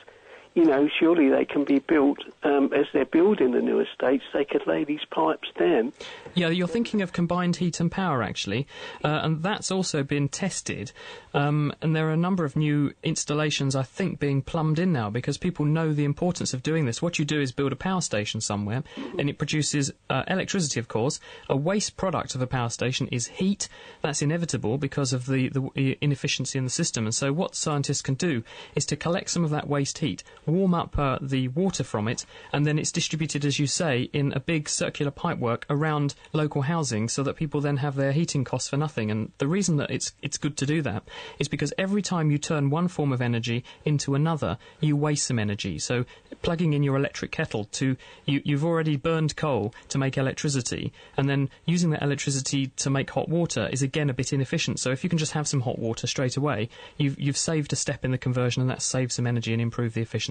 you 0.55 0.65
know, 0.65 0.89
surely 0.99 1.29
they 1.29 1.45
can 1.45 1.65
be 1.65 1.79
built 1.79 2.19
um, 2.43 2.73
as 2.73 2.87
they're 2.93 3.05
building 3.05 3.53
the 3.53 3.61
new 3.61 3.81
estates. 3.81 4.25
They 4.33 4.45
could 4.45 4.67
lay 4.67 4.85
these 4.85 5.05
pipes 5.11 5.49
down. 5.59 5.93
Yeah, 6.35 6.49
you're 6.49 6.67
thinking 6.67 7.03
of 7.03 7.13
combined 7.13 7.57
heat 7.57 7.79
and 7.79 7.91
power, 7.91 8.23
actually, 8.23 8.67
uh, 9.05 9.21
and 9.23 9.43
that's 9.43 9.71
also 9.71 10.03
been 10.03 10.29
tested. 10.29 10.93
Um, 11.35 11.73
and 11.81 11.95
there 11.95 12.09
are 12.09 12.13
a 12.13 12.17
number 12.17 12.45
of 12.45 12.57
new 12.57 12.93
installations, 13.05 13.77
I 13.77 13.85
think, 13.85 14.19
being 14.19 14.43
plumbed 14.43 14.81
in 14.81 14.93
now 14.93 15.09
because 15.11 15.39
people 15.39 15.65
know 15.65 15.93
the 15.93 16.05
importance 16.05 16.53
of 16.53 16.63
doing 16.63 16.85
this. 16.85 17.01
What 17.01 17.19
you 17.19 17.25
do 17.25 17.41
is 17.41 17.53
build 17.53 17.73
a 17.73 17.77
power 17.77 18.01
station 18.01 18.41
somewhere, 18.41 18.83
and 19.19 19.31
it 19.31 19.39
produces 19.39 19.93
uh, 20.09 20.25
electricity, 20.27 20.81
of 20.81 20.89
course. 20.89 21.21
A 21.49 21.57
waste 21.57 21.97
product 21.97 22.35
of 22.35 22.43
a 22.43 22.47
power 22.47 22.71
station 22.71 23.07
is 23.09 23.29
heat. 23.29 23.69
That's 24.03 24.23
inevitable 24.23 24.79
because 24.79 25.13
of 25.13 25.27
the, 25.27 25.49
the 25.49 25.97
inefficiency 26.01 26.59
in 26.59 26.65
the 26.65 26.71
system. 26.71 27.05
And 27.05 27.15
so, 27.15 27.33
what 27.33 27.55
scientists 27.55 28.03
can 28.03 28.15
do 28.15 28.43
is 28.75 28.85
to 28.87 28.97
collect 28.97 29.31
some 29.31 29.45
of 29.45 29.51
that 29.51 29.69
waste 29.69 29.99
heat, 29.99 30.25
warm 30.47 30.75
up 30.75 30.99
uh, 30.99 31.19
the 31.21 31.49
water 31.49 31.85
from 31.85 32.09
it, 32.09 32.25
and 32.53 32.67
then 32.67 32.79
it's 32.79 32.93
distributed, 32.93 33.45
as 33.45 33.59
you 33.59 33.67
say, 33.67 34.09
in 34.13 34.33
a 34.33 34.41
big 34.41 34.69
circular 34.69 35.13
pipework 35.13 35.65
around 35.69 36.15
local 36.33 36.63
housing 36.63 37.09
so 37.09 37.23
that 37.23 37.37
people 37.37 37.61
then 37.61 37.79
have 37.79 37.97
their 37.97 38.13
heating 38.13 38.45
costs 38.45 38.69
for 38.69 38.77
nothing. 38.77 39.11
And 39.11 39.33
the 39.39 39.47
reason 39.47 39.77
that 39.77 39.91
it's, 39.91 40.13
it's 40.23 40.39
good 40.39 40.57
to 40.59 40.67
do 40.67 40.83
that 40.83 41.03
is 41.39 41.49
because 41.49 41.73
every 41.79 42.03
time 42.03 42.31
you 42.31 42.39
turn 42.39 42.71
one 42.71 42.89
form 42.89 43.13
of 43.13 43.21
energy 43.21 43.65
into 43.85 44.15
another, 44.15 44.59
you 44.81 44.97
waste 44.97 45.27
some 45.27 45.39
energy. 45.39 45.79
So 45.79 46.05
plugging 46.43 46.73
in 46.73 46.83
your 46.83 46.97
electric 46.97 47.33
kettle 47.33 47.65
to, 47.73 47.97
you, 48.27 48.41
you've 48.45 48.65
already 48.65 48.97
burned 48.97 49.37
coal 49.37 49.75
to 49.89 49.99
make 49.99 50.17
electricity, 50.17 50.93
and 51.17 51.29
then 51.29 51.51
using 51.67 51.91
that 51.91 52.03
electricity 52.03 52.69
to 52.69 52.91
make 52.91 53.11
hot 53.11 53.29
water 53.29 53.69
is 53.73 53.83
again 53.83 54.11
a 54.11 54.15
bit 54.15 54.33
inefficient. 54.33 54.81
So 54.81 54.91
if 54.91 55.05
you 55.05 55.11
can 55.11 55.19
just 55.19 55.33
have 55.33 55.49
some 55.49 55.61
hot 55.61 55.79
water 55.79 56.07
straight 56.07 56.37
away, 56.37 56.69
you've, 56.97 57.19
you've 57.21 57.37
saved 57.37 57.73
a 57.73 57.77
step 57.77 58.05
in 58.05 58.11
the 58.11 58.19
conversion 58.19 58.63
and 58.63 58.71
that 58.71 58.83
saves 58.83 59.15
some 59.15 59.27
energy 59.27 59.53
and 59.53 59.61
improved 59.61 59.95
the 59.95 60.01
efficiency. 60.01 60.30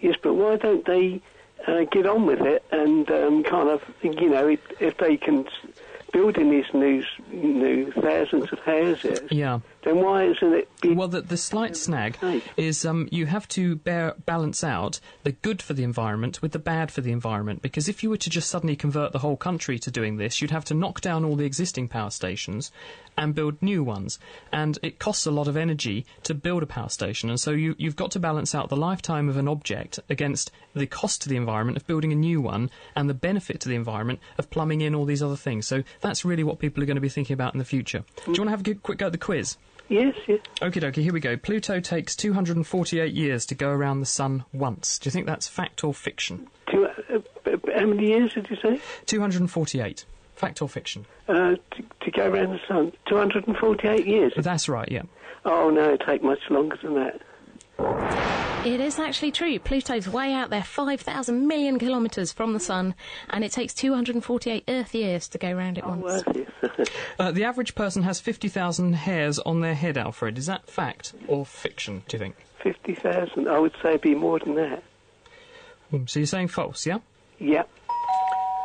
Yes, 0.00 0.16
but 0.22 0.34
why 0.34 0.56
don't 0.56 0.84
they 0.86 1.20
uh, 1.66 1.84
get 1.90 2.06
on 2.06 2.26
with 2.26 2.40
it 2.40 2.64
and 2.70 3.10
um, 3.10 3.42
kind 3.42 3.68
of, 3.68 3.82
you 4.02 4.30
know, 4.30 4.48
if, 4.48 4.60
if 4.80 4.96
they 4.98 5.16
can 5.16 5.46
building 6.12 6.50
these 6.50 6.66
new, 6.72 7.02
new 7.30 7.90
thousands 7.92 8.52
of 8.52 8.58
houses, 8.60 9.20
yeah. 9.30 9.60
Then 9.88 10.02
why 10.02 10.24
isn't 10.24 10.52
it? 10.52 10.68
well, 10.84 11.08
the, 11.08 11.22
the 11.22 11.36
slight 11.36 11.76
snag 11.76 12.18
is 12.56 12.84
um, 12.84 13.08
you 13.10 13.26
have 13.26 13.48
to 13.48 13.76
bear, 13.76 14.14
balance 14.26 14.62
out 14.62 15.00
the 15.24 15.32
good 15.32 15.62
for 15.62 15.72
the 15.72 15.82
environment 15.82 16.42
with 16.42 16.52
the 16.52 16.58
bad 16.58 16.90
for 16.92 17.00
the 17.00 17.10
environment. 17.10 17.62
Because 17.62 17.88
if 17.88 18.02
you 18.02 18.10
were 18.10 18.18
to 18.18 18.30
just 18.30 18.50
suddenly 18.50 18.76
convert 18.76 19.12
the 19.12 19.18
whole 19.20 19.36
country 19.36 19.78
to 19.78 19.90
doing 19.90 20.18
this, 20.18 20.40
you'd 20.42 20.50
have 20.50 20.66
to 20.66 20.74
knock 20.74 21.00
down 21.00 21.24
all 21.24 21.36
the 21.36 21.46
existing 21.46 21.88
power 21.88 22.10
stations 22.10 22.70
and 23.16 23.34
build 23.34 23.60
new 23.62 23.82
ones. 23.82 24.18
And 24.52 24.78
it 24.82 24.98
costs 24.98 25.26
a 25.26 25.30
lot 25.30 25.48
of 25.48 25.56
energy 25.56 26.04
to 26.24 26.34
build 26.34 26.62
a 26.62 26.66
power 26.66 26.90
station. 26.90 27.30
And 27.30 27.40
so 27.40 27.50
you, 27.50 27.74
you've 27.78 27.96
got 27.96 28.10
to 28.12 28.20
balance 28.20 28.54
out 28.54 28.68
the 28.68 28.76
lifetime 28.76 29.28
of 29.28 29.38
an 29.38 29.48
object 29.48 29.98
against 30.10 30.52
the 30.74 30.86
cost 30.86 31.22
to 31.22 31.28
the 31.28 31.36
environment 31.36 31.78
of 31.78 31.86
building 31.86 32.12
a 32.12 32.16
new 32.16 32.40
one 32.40 32.70
and 32.94 33.08
the 33.08 33.14
benefit 33.14 33.58
to 33.60 33.68
the 33.68 33.74
environment 33.74 34.20
of 34.36 34.50
plumbing 34.50 34.82
in 34.82 34.94
all 34.94 35.06
these 35.06 35.22
other 35.22 35.36
things. 35.36 35.66
So 35.66 35.82
that's 36.02 36.24
really 36.24 36.44
what 36.44 36.58
people 36.58 36.82
are 36.82 36.86
going 36.86 36.96
to 36.96 37.00
be 37.00 37.08
thinking 37.08 37.34
about 37.34 37.54
in 37.54 37.58
the 37.58 37.64
future. 37.64 38.04
Do 38.26 38.32
you 38.32 38.44
want 38.44 38.48
to 38.48 38.50
have 38.50 38.66
a 38.66 38.74
quick 38.80 38.98
go 38.98 39.06
at 39.06 39.12
the 39.12 39.18
quiz? 39.18 39.56
Yes, 39.88 40.14
yes. 40.26 40.40
Okie 40.60 40.82
dokie, 40.82 41.02
here 41.02 41.12
we 41.12 41.20
go. 41.20 41.36
Pluto 41.36 41.80
takes 41.80 42.14
248 42.14 43.12
years 43.12 43.46
to 43.46 43.54
go 43.54 43.70
around 43.70 44.00
the 44.00 44.06
Sun 44.06 44.44
once. 44.52 44.98
Do 44.98 45.08
you 45.08 45.12
think 45.12 45.26
that's 45.26 45.48
fact 45.48 45.82
or 45.82 45.94
fiction? 45.94 46.48
Two, 46.70 46.86
uh, 46.86 47.20
how 47.74 47.86
many 47.86 48.08
years 48.08 48.34
did 48.34 48.50
you 48.50 48.56
say? 48.56 48.80
248. 49.06 50.04
Fact 50.34 50.62
or 50.62 50.68
fiction? 50.68 51.06
Uh, 51.26 51.56
to, 51.72 51.82
to, 52.02 52.10
go 52.12 52.28
around 52.28 52.50
the 52.50 52.60
sun. 52.68 52.92
248 53.08 54.06
years? 54.06 54.32
That's 54.36 54.68
right, 54.68 54.88
yeah. 54.90 55.02
Oh, 55.44 55.68
no, 55.70 55.94
it 55.94 56.02
take 56.06 56.22
much 56.22 56.38
longer 56.48 56.78
than 56.80 56.94
that. 56.94 57.20
It 57.78 58.80
is 58.80 58.98
actually 58.98 59.30
true. 59.30 59.58
Pluto's 59.60 60.08
way 60.08 60.32
out 60.32 60.50
there, 60.50 60.64
5,000 60.64 61.46
million 61.46 61.78
kilometres 61.78 62.32
from 62.32 62.52
the 62.52 62.60
Sun, 62.60 62.94
and 63.30 63.44
it 63.44 63.52
takes 63.52 63.72
248 63.72 64.64
Earth 64.68 64.94
years 64.94 65.28
to 65.28 65.38
go 65.38 65.52
round 65.52 65.78
it 65.78 65.84
oh, 65.86 65.96
once. 65.96 66.24
uh, 67.18 67.30
the 67.30 67.44
average 67.44 67.74
person 67.74 68.02
has 68.02 68.20
50,000 68.20 68.94
hairs 68.94 69.38
on 69.38 69.60
their 69.60 69.74
head, 69.74 69.96
Alfred. 69.96 70.38
Is 70.38 70.46
that 70.46 70.68
fact 70.68 71.14
or 71.28 71.46
fiction, 71.46 72.02
do 72.08 72.16
you 72.16 72.18
think? 72.18 72.36
50,000? 72.62 73.48
I 73.48 73.58
would 73.58 73.74
say 73.80 73.90
it'd 73.90 74.00
be 74.00 74.14
more 74.14 74.40
than 74.40 74.56
that. 74.56 74.82
Mm, 75.92 76.10
so 76.10 76.18
you're 76.18 76.26
saying 76.26 76.48
false, 76.48 76.84
yeah? 76.84 76.98
Yeah. 77.38 77.62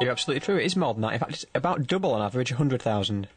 You're 0.02 0.12
absolutely 0.12 0.42
true. 0.42 0.58
It 0.58 0.66
is 0.66 0.76
more 0.76 0.94
than 0.94 1.02
that. 1.04 1.14
In 1.14 1.20
fact, 1.20 1.34
it's 1.34 1.46
about 1.54 1.86
double 1.86 2.12
on 2.14 2.22
average, 2.22 2.52
100,000. 2.52 3.28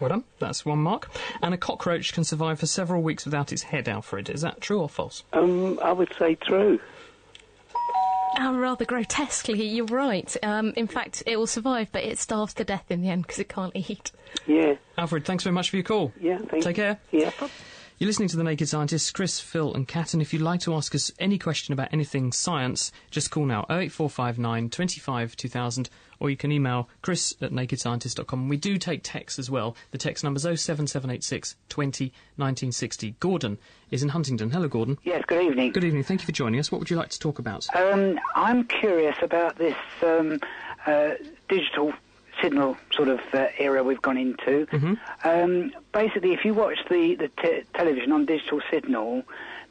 Well 0.00 0.08
done. 0.08 0.24
That's 0.38 0.64
one 0.64 0.78
mark. 0.78 1.10
And 1.42 1.54
a 1.54 1.56
cockroach 1.56 2.12
can 2.12 2.24
survive 2.24 2.60
for 2.60 2.66
several 2.66 3.02
weeks 3.02 3.24
without 3.24 3.52
its 3.52 3.62
head, 3.62 3.88
Alfred. 3.88 4.28
Is 4.30 4.42
that 4.42 4.60
true 4.60 4.80
or 4.80 4.88
false? 4.88 5.24
Um, 5.32 5.78
I 5.82 5.92
would 5.92 6.12
say 6.18 6.34
true. 6.36 6.78
Oh, 8.40 8.56
rather 8.56 8.84
grotesquely, 8.84 9.66
you're 9.66 9.86
right. 9.86 10.36
Um, 10.44 10.72
in 10.76 10.86
fact, 10.86 11.24
it 11.26 11.36
will 11.36 11.46
survive, 11.48 11.88
but 11.90 12.04
it 12.04 12.18
starves 12.18 12.54
to 12.54 12.64
death 12.64 12.84
in 12.88 13.02
the 13.02 13.08
end 13.08 13.22
because 13.22 13.40
it 13.40 13.48
can't 13.48 13.74
eat. 13.74 14.12
Yeah. 14.46 14.74
Alfred, 14.96 15.24
thanks 15.24 15.42
very 15.42 15.54
much 15.54 15.70
for 15.70 15.76
your 15.76 15.82
call. 15.84 16.12
Yeah, 16.20 16.38
thank 16.38 16.62
Take 16.62 16.76
care. 16.76 17.00
Yeah. 17.10 17.32
You're 17.98 18.06
listening 18.06 18.28
to 18.28 18.36
The 18.36 18.44
Naked 18.44 18.68
Scientists, 18.68 19.10
Chris, 19.10 19.40
Phil, 19.40 19.74
and 19.74 19.88
Kat, 19.88 20.12
and 20.12 20.22
if 20.22 20.32
you'd 20.32 20.42
like 20.42 20.60
to 20.60 20.74
ask 20.74 20.94
us 20.94 21.10
any 21.18 21.36
question 21.36 21.72
about 21.72 21.88
anything 21.92 22.30
science, 22.30 22.92
just 23.10 23.32
call 23.32 23.44
now 23.44 23.66
08459 23.68 24.70
25 24.70 25.34
2000, 25.36 25.90
or 26.20 26.30
you 26.30 26.36
can 26.36 26.52
email 26.52 26.88
chris 27.02 27.34
at 27.40 27.50
nakedscientist.com. 27.50 28.48
We 28.48 28.56
do 28.56 28.78
take 28.78 29.00
texts 29.02 29.38
as 29.38 29.50
well. 29.50 29.76
The 29.90 29.98
text 29.98 30.24
number 30.24 30.38
is 30.38 30.60
07786 30.60 31.56
20 31.68 32.04
1960. 32.36 33.16
Gordon 33.20 33.58
is 33.90 34.02
in 34.02 34.10
Huntingdon. 34.10 34.50
Hello, 34.50 34.68
Gordon. 34.68 34.98
Yes, 35.04 35.24
good 35.26 35.42
evening. 35.42 35.72
Good 35.72 35.84
evening. 35.84 36.02
Thank 36.02 36.20
you 36.20 36.26
for 36.26 36.32
joining 36.32 36.60
us. 36.60 36.70
What 36.70 36.78
would 36.78 36.90
you 36.90 36.96
like 36.96 37.10
to 37.10 37.18
talk 37.18 37.38
about? 37.38 37.66
Um, 37.74 38.18
I'm 38.34 38.64
curious 38.64 39.16
about 39.22 39.56
this 39.56 39.76
um, 40.02 40.40
uh, 40.86 41.10
digital 41.48 41.92
signal 42.42 42.76
sort 42.92 43.08
of 43.08 43.20
uh, 43.32 43.48
era 43.58 43.82
we've 43.82 44.02
gone 44.02 44.16
into. 44.16 44.66
Mm-hmm. 44.66 44.94
Um, 45.24 45.72
basically, 45.92 46.32
if 46.32 46.44
you 46.44 46.54
watch 46.54 46.78
the 46.88 47.14
the 47.16 47.28
te- 47.42 47.62
television 47.74 48.12
on 48.12 48.26
digital 48.26 48.60
signal, 48.70 49.24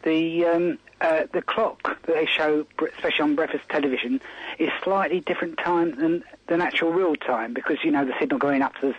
the 0.07 0.45
um, 0.45 0.79
uh, 1.01 1.23
the 1.33 1.41
clock 1.41 1.83
that 1.83 2.13
they 2.13 2.25
show, 2.25 2.65
especially 2.95 3.23
on 3.23 3.35
breakfast 3.35 3.65
television, 3.69 4.21
is 4.57 4.69
slightly 4.83 5.19
different 5.19 5.57
time 5.57 5.95
than 5.99 6.23
than 6.47 6.61
actual 6.61 6.91
real 6.91 7.15
time 7.15 7.53
because 7.53 7.77
you 7.83 7.91
know 7.91 8.05
the 8.05 8.13
signal 8.19 8.39
going 8.39 8.61
up 8.61 8.73
to 8.75 8.87
the 8.87 8.95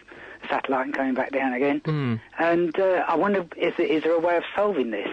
satellite 0.48 0.86
and 0.86 0.94
coming 0.94 1.14
back 1.14 1.32
down 1.32 1.52
again. 1.54 1.80
Mm. 1.80 2.20
And 2.38 2.78
uh, 2.78 3.04
I 3.08 3.16
wonder, 3.16 3.44
is 3.56 3.72
there, 3.76 3.86
is 3.86 4.02
there 4.04 4.12
a 4.12 4.20
way 4.20 4.36
of 4.36 4.44
solving 4.54 4.90
this? 4.90 5.08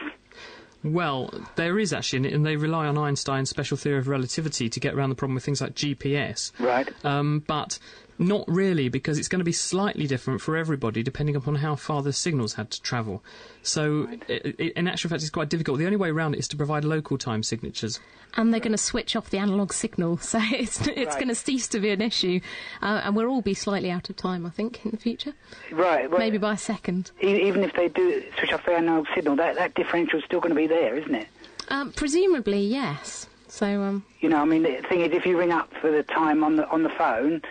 Well, 0.84 1.34
there 1.56 1.80
is 1.80 1.94
actually, 1.94 2.32
and 2.32 2.46
they 2.46 2.58
rely 2.58 2.86
on 2.86 2.96
Einstein's 2.96 3.50
special 3.50 3.76
theory 3.76 3.98
of 3.98 4.08
relativity 4.08 4.70
to 4.70 4.80
get 4.80 4.94
around 4.94 5.10
the 5.10 5.16
problem 5.16 5.34
with 5.34 5.44
things 5.44 5.62
like 5.62 5.74
GPS. 5.74 6.52
Right. 6.60 6.88
Um, 7.04 7.44
but 7.48 7.80
not 8.18 8.46
really, 8.48 8.90
because 8.90 9.20
it's 9.20 9.28
going 9.28 9.40
to 9.40 9.46
be 9.46 9.52
slightly 9.52 10.08
different 10.08 10.42
for 10.42 10.56
everybody 10.56 11.04
depending 11.04 11.36
upon 11.36 11.56
how 11.56 11.76
far 11.76 12.02
the 12.02 12.14
signals 12.14 12.54
had 12.54 12.72
to 12.72 12.82
travel. 12.82 13.24
So, 13.62 14.06
right. 14.06 14.24
it, 14.28 14.56
it, 14.60 14.74
in 14.74 14.88
actual 14.88 15.10
fact, 15.10 15.22
it's 15.22 15.30
quite 15.30 15.50
difficult. 15.50 15.80
The 15.80 15.86
only 15.86 15.98
way 15.98 16.10
around 16.10 16.36
it 16.36 16.40
is 16.40 16.48
to 16.50 16.58
provide 16.58 16.86
local 16.86 17.18
time 17.18 17.44
signatures. 17.44 18.00
And 18.38 18.54
they're 18.54 18.60
going 18.60 18.72
to 18.72 18.78
switch 18.78 19.16
off 19.16 19.30
the 19.30 19.38
analogue 19.38 19.74
signal, 19.74 20.18
so 20.20 20.40
it's, 20.42 20.86
it's 20.88 20.98
right. 20.98 21.14
going 21.16 21.28
to 21.28 21.36
cease 21.36 21.68
to 21.70 21.80
be 21.80 21.90
an 21.90 22.02
issue. 22.02 22.40
Uh, 22.82 23.02
and 23.04 23.16
we'll 23.16 23.28
all 23.28 23.42
be 23.42 23.54
slightly 23.54 23.92
out 23.92 24.10
of 24.10 24.16
time, 24.16 24.46
I 24.46 24.50
think, 24.50 24.86
in 24.86 24.92
the 24.92 24.98
future. 24.98 25.34
Right. 25.72 26.10
Well, 26.10 26.20
Maybe 26.20 26.38
by 26.38 26.54
a 26.54 26.58
second. 26.58 27.12
Even 27.22 27.64
if 27.64 27.74
they 27.74 27.90
do 27.90 28.24
switch 28.38 28.54
off 28.54 28.66
the 28.66 28.74
analogue 28.74 29.08
signal, 29.14 29.36
that, 29.38 29.56
that 29.56 29.74
differential 29.76 30.20
is 30.20 30.26
still 30.26 30.40
going 30.40 30.54
to 30.54 30.56
be 30.56 30.68
there, 30.68 30.96
isn't 30.96 31.16
it? 31.16 31.28
Um, 31.70 31.92
presumably, 31.92 32.62
yes. 32.62 33.28
So, 33.48 33.82
um, 33.82 34.06
you 34.20 34.30
know, 34.30 34.38
I 34.38 34.46
mean, 34.46 34.64
the 34.64 34.82
thing 34.90 35.02
is, 35.02 35.12
if 35.14 35.26
you 35.26 35.38
ring 35.38 35.52
up 35.52 35.72
for 35.80 35.92
the 35.92 36.04
time 36.04 36.44
on 36.44 36.58
the 36.58 36.68
on 36.70 36.84
the 36.84 36.90
phone, 36.90 37.42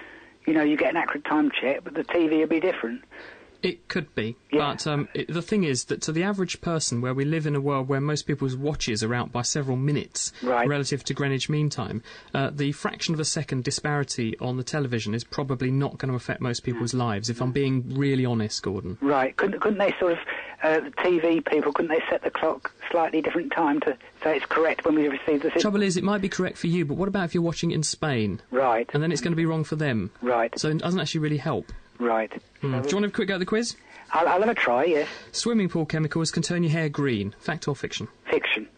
you 0.47 0.53
know, 0.53 0.63
you 0.63 0.77
get 0.77 0.91
an 0.91 0.97
accurate 0.97 1.25
time 1.25 1.51
check, 1.51 1.85
but 1.85 1.95
the 1.95 2.05
TV 2.05 2.41
will 2.41 2.47
be 2.47 2.61
different. 2.61 3.03
It 3.65 3.89
could 3.89 4.15
be, 4.15 4.37
yeah. 4.53 4.59
but 4.59 4.87
um, 4.87 5.09
it, 5.15 5.33
the 5.33 5.41
thing 5.41 5.65
is 5.65 5.85
that 5.85 6.03
to 6.03 6.13
the 6.13 6.23
average 6.23 6.61
person, 6.61 7.01
where 7.01 7.15
we 7.15 7.25
live 7.25 7.47
in 7.47 7.57
a 7.57 7.63
world 7.63 7.89
where 7.89 7.99
most 7.99 8.27
people's 8.27 8.55
watches 8.55 9.03
are 9.03 9.15
out 9.15 9.33
by 9.33 9.41
several 9.41 9.79
minutes 9.79 10.33
right. 10.43 10.69
relative 10.69 11.03
to 11.05 11.15
Greenwich 11.15 11.49
Mean 11.49 11.71
Time, 11.71 12.03
uh, 12.35 12.51
the 12.53 12.73
fraction 12.73 13.15
of 13.15 13.21
a 13.21 13.25
second 13.25 13.65
disparity 13.65 14.39
on 14.39 14.59
the 14.59 14.65
television 14.65 15.15
is 15.15 15.25
probably 15.25 15.71
not 15.71 15.97
going 15.97 16.11
to 16.11 16.15
affect 16.15 16.43
most 16.43 16.63
people's 16.63 16.93
lives. 16.93 17.31
If 17.31 17.41
I'm 17.41 17.53
being 17.53 17.95
really 17.95 18.27
honest, 18.27 18.63
Gordon. 18.63 18.99
Right? 19.01 19.35
Couldn't, 19.35 19.61
couldn't 19.61 19.79
they 19.79 19.95
sort 19.99 20.13
of 20.13 20.19
uh, 20.65 20.81
the 20.81 20.91
TV 20.91 21.45
people 21.45 21.73
couldn't 21.73 21.91
they 21.91 22.03
set 22.11 22.23
the 22.23 22.31
clock 22.31 22.73
slightly 22.91 23.21
different 23.21 23.53
time 23.53 23.81
to 23.81 23.97
say 24.23 24.37
it's 24.37 24.47
correct 24.47 24.85
when 24.85 24.95
we 24.95 25.09
receive 25.09 25.43
the 25.43 25.49
signal? 25.49 25.61
Trouble 25.61 25.83
is, 25.83 25.97
it 25.97 26.05
might 26.05 26.23
be 26.23 26.29
correct 26.29 26.57
for 26.57 26.69
you, 26.69 26.85
but 26.85 26.97
what 26.97 27.07
about 27.07 27.25
if 27.27 27.35
you're 27.35 27.43
watching 27.43 27.71
in 27.71 27.83
Spain? 27.83 28.41
Right. 28.51 28.89
And 28.95 29.03
then 29.03 29.13
it's 29.13 29.21
going 29.21 29.33
to 29.33 29.37
be 29.37 29.47
wrong 29.47 29.65
for 29.65 29.77
them. 29.77 30.11
Right. 30.23 30.59
So 30.59 30.71
it 30.71 30.79
doesn't 30.79 30.99
actually 30.99 31.21
really 31.21 31.37
help. 31.37 31.71
Right. 31.99 32.33
Hmm. 32.61 32.71
Do 32.71 32.71
you 32.71 32.73
want 32.73 32.89
to 32.89 32.97
have 32.97 33.05
a 33.05 33.11
quick 33.11 33.29
go 33.29 33.35
at 33.35 33.41
the 33.41 33.47
quiz? 33.47 33.77
I'll, 34.13 34.27
I'll 34.27 34.41
have 34.41 34.49
a 34.49 34.55
try, 34.55 34.85
yes. 34.85 35.09
Swimming 35.33 35.69
pool 35.69 35.87
chemicals 35.87 36.31
can 36.31 36.43
turn 36.43 36.63
your 36.63 36.73
hair 36.73 36.89
green. 36.89 37.35
Fact 37.39 37.69
or 37.69 37.77
fiction? 37.77 38.09
Fiction. 38.31 38.69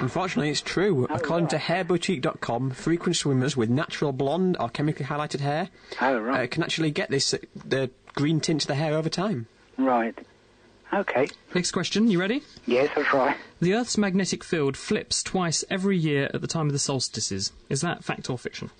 Unfortunately, 0.00 0.50
it's 0.50 0.62
true. 0.62 1.06
Oh, 1.10 1.14
According 1.14 1.48
right. 1.48 1.50
to 1.50 1.58
hairboutique.com, 1.58 2.70
frequent 2.70 3.16
swimmers 3.16 3.56
with 3.56 3.68
natural 3.68 4.12
blonde 4.12 4.56
or 4.58 4.70
chemically 4.70 5.04
highlighted 5.04 5.40
hair 5.40 5.68
oh, 6.00 6.18
right. 6.18 6.44
uh, 6.44 6.46
can 6.46 6.62
actually 6.62 6.90
get 6.90 7.10
this 7.10 7.34
uh, 7.34 7.38
the 7.54 7.90
green 8.14 8.40
tint 8.40 8.62
to 8.62 8.66
the 8.66 8.74
hair 8.74 8.94
over 8.94 9.08
time. 9.08 9.46
Right. 9.84 10.16
Okay. 10.92 11.28
Next 11.54 11.70
question, 11.70 12.10
you 12.10 12.18
ready? 12.18 12.42
Yes, 12.66 12.90
I'll 12.96 13.04
try. 13.04 13.36
The 13.60 13.74
Earth's 13.74 13.96
magnetic 13.96 14.42
field 14.42 14.76
flips 14.76 15.22
twice 15.22 15.64
every 15.70 15.96
year 15.96 16.28
at 16.34 16.40
the 16.40 16.48
time 16.48 16.66
of 16.66 16.72
the 16.72 16.78
solstices. 16.78 17.52
Is 17.68 17.80
that 17.82 18.02
fact 18.02 18.28
or 18.28 18.36
fiction? 18.36 18.70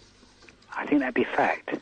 I 0.76 0.86
think 0.86 1.00
that'd 1.00 1.14
be 1.14 1.24
fact. 1.24 1.76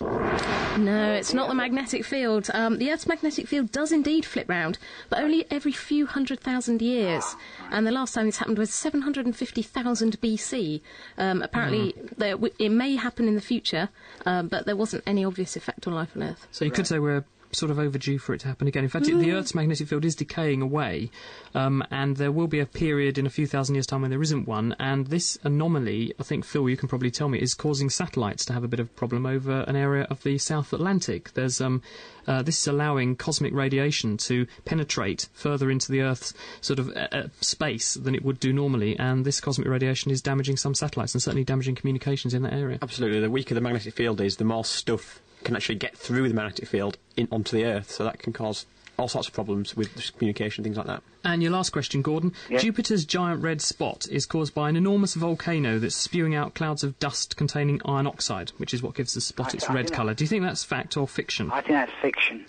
No, 0.00 1.12
it's 1.12 1.34
not 1.34 1.48
the 1.48 1.54
magnetic 1.54 2.04
field. 2.04 2.48
Um, 2.54 2.78
the 2.78 2.90
Earth's 2.90 3.06
magnetic 3.06 3.46
field 3.46 3.70
does 3.70 3.92
indeed 3.92 4.24
flip 4.24 4.48
round, 4.48 4.78
but 5.10 5.20
only 5.22 5.44
every 5.50 5.72
few 5.72 6.06
hundred 6.06 6.40
thousand 6.40 6.80
years. 6.80 7.36
And 7.70 7.86
the 7.86 7.90
last 7.90 8.14
time 8.14 8.26
this 8.26 8.38
happened 8.38 8.56
was 8.56 8.72
750,000 8.72 10.20
BC. 10.20 10.80
Um, 11.18 11.42
apparently, 11.42 11.94
there, 12.16 12.36
it 12.58 12.70
may 12.70 12.96
happen 12.96 13.28
in 13.28 13.34
the 13.34 13.40
future, 13.42 13.90
um, 14.24 14.48
but 14.48 14.64
there 14.64 14.76
wasn't 14.76 15.02
any 15.06 15.24
obvious 15.24 15.54
effect 15.54 15.86
on 15.86 15.94
life 15.94 16.16
on 16.16 16.22
Earth. 16.22 16.46
So 16.50 16.64
you 16.64 16.70
could 16.70 16.86
say 16.86 16.98
we're 16.98 17.24
sort 17.52 17.70
of 17.70 17.78
overdue 17.78 18.18
for 18.18 18.34
it 18.34 18.40
to 18.40 18.48
happen 18.48 18.68
again. 18.68 18.84
In 18.84 18.90
fact, 18.90 19.08
it, 19.08 19.18
the 19.18 19.32
Earth's 19.32 19.54
magnetic 19.54 19.88
field 19.88 20.04
is 20.04 20.14
decaying 20.14 20.62
away, 20.62 21.10
um, 21.54 21.82
and 21.90 22.16
there 22.16 22.32
will 22.32 22.46
be 22.46 22.60
a 22.60 22.66
period 22.66 23.18
in 23.18 23.26
a 23.26 23.30
few 23.30 23.46
thousand 23.46 23.74
years' 23.74 23.86
time 23.86 24.02
when 24.02 24.10
there 24.10 24.22
isn't 24.22 24.46
one. 24.46 24.74
And 24.78 25.06
this 25.08 25.38
anomaly, 25.42 26.14
I 26.18 26.22
think 26.22 26.44
Phil, 26.44 26.68
you 26.68 26.76
can 26.76 26.88
probably 26.88 27.10
tell 27.10 27.28
me, 27.28 27.38
is 27.38 27.54
causing 27.54 27.90
satellites 27.90 28.44
to 28.46 28.52
have 28.52 28.64
a 28.64 28.68
bit 28.68 28.80
of 28.80 28.94
problem 28.96 29.26
over 29.26 29.62
an 29.62 29.76
area 29.76 30.06
of 30.10 30.22
the 30.22 30.38
South 30.38 30.72
Atlantic. 30.72 31.32
There's 31.34 31.60
um, 31.60 31.82
uh, 32.26 32.42
this 32.42 32.60
is 32.60 32.66
allowing 32.68 33.16
cosmic 33.16 33.52
radiation 33.52 34.16
to 34.16 34.46
penetrate 34.64 35.28
further 35.32 35.70
into 35.70 35.90
the 35.90 36.02
Earth's 36.02 36.34
sort 36.60 36.78
of 36.78 36.88
uh, 36.90 37.08
uh, 37.12 37.28
space 37.40 37.94
than 37.94 38.14
it 38.14 38.24
would 38.24 38.38
do 38.38 38.52
normally, 38.52 38.98
and 38.98 39.24
this 39.24 39.40
cosmic 39.40 39.68
radiation 39.68 40.10
is 40.10 40.22
damaging 40.22 40.56
some 40.56 40.74
satellites 40.74 41.14
and 41.14 41.22
certainly 41.22 41.44
damaging 41.44 41.74
communications 41.74 42.34
in 42.34 42.42
that 42.42 42.52
area. 42.52 42.78
Absolutely. 42.82 43.20
The 43.20 43.30
weaker 43.30 43.54
the 43.54 43.60
magnetic 43.60 43.94
field 43.94 44.20
is, 44.20 44.36
the 44.36 44.44
more 44.44 44.64
stuff 44.64 45.20
can 45.44 45.56
actually 45.56 45.76
get 45.76 45.96
through 45.96 46.28
the 46.28 46.34
magnetic 46.34 46.68
field 46.68 46.98
in, 47.16 47.28
onto 47.30 47.56
the 47.56 47.64
Earth. 47.64 47.90
So 47.90 48.04
that 48.04 48.18
can 48.18 48.32
cause 48.32 48.66
all 48.98 49.08
sorts 49.08 49.28
of 49.28 49.34
problems 49.34 49.74
with 49.74 50.12
communication, 50.18 50.62
things 50.62 50.76
like 50.76 50.86
that. 50.86 51.02
And 51.24 51.42
your 51.42 51.52
last 51.52 51.70
question, 51.70 52.02
Gordon. 52.02 52.32
Jupiter's 52.58 53.04
giant 53.06 53.42
red 53.42 53.62
spot 53.62 54.06
is 54.10 54.26
caused 54.26 54.54
by 54.54 54.68
an 54.68 54.76
enormous 54.76 55.14
volcano 55.14 55.78
that's 55.78 55.96
spewing 55.96 56.34
out 56.34 56.54
clouds 56.54 56.84
of 56.84 56.98
dust 56.98 57.36
containing 57.36 57.80
iron 57.84 58.06
oxide, 58.06 58.50
which 58.58 58.74
is 58.74 58.82
what 58.82 58.94
gives 58.94 59.14
the 59.14 59.20
spot 59.22 59.54
I- 59.54 59.56
its 59.56 59.70
I 59.70 59.74
red 59.74 59.92
colour. 59.92 60.12
Do 60.14 60.24
you 60.24 60.28
think 60.28 60.42
that's 60.42 60.64
fact 60.64 60.96
or 60.96 61.08
fiction? 61.08 61.50
I 61.50 61.60
think 61.62 61.72
that's 61.72 61.92
fiction. 62.02 62.44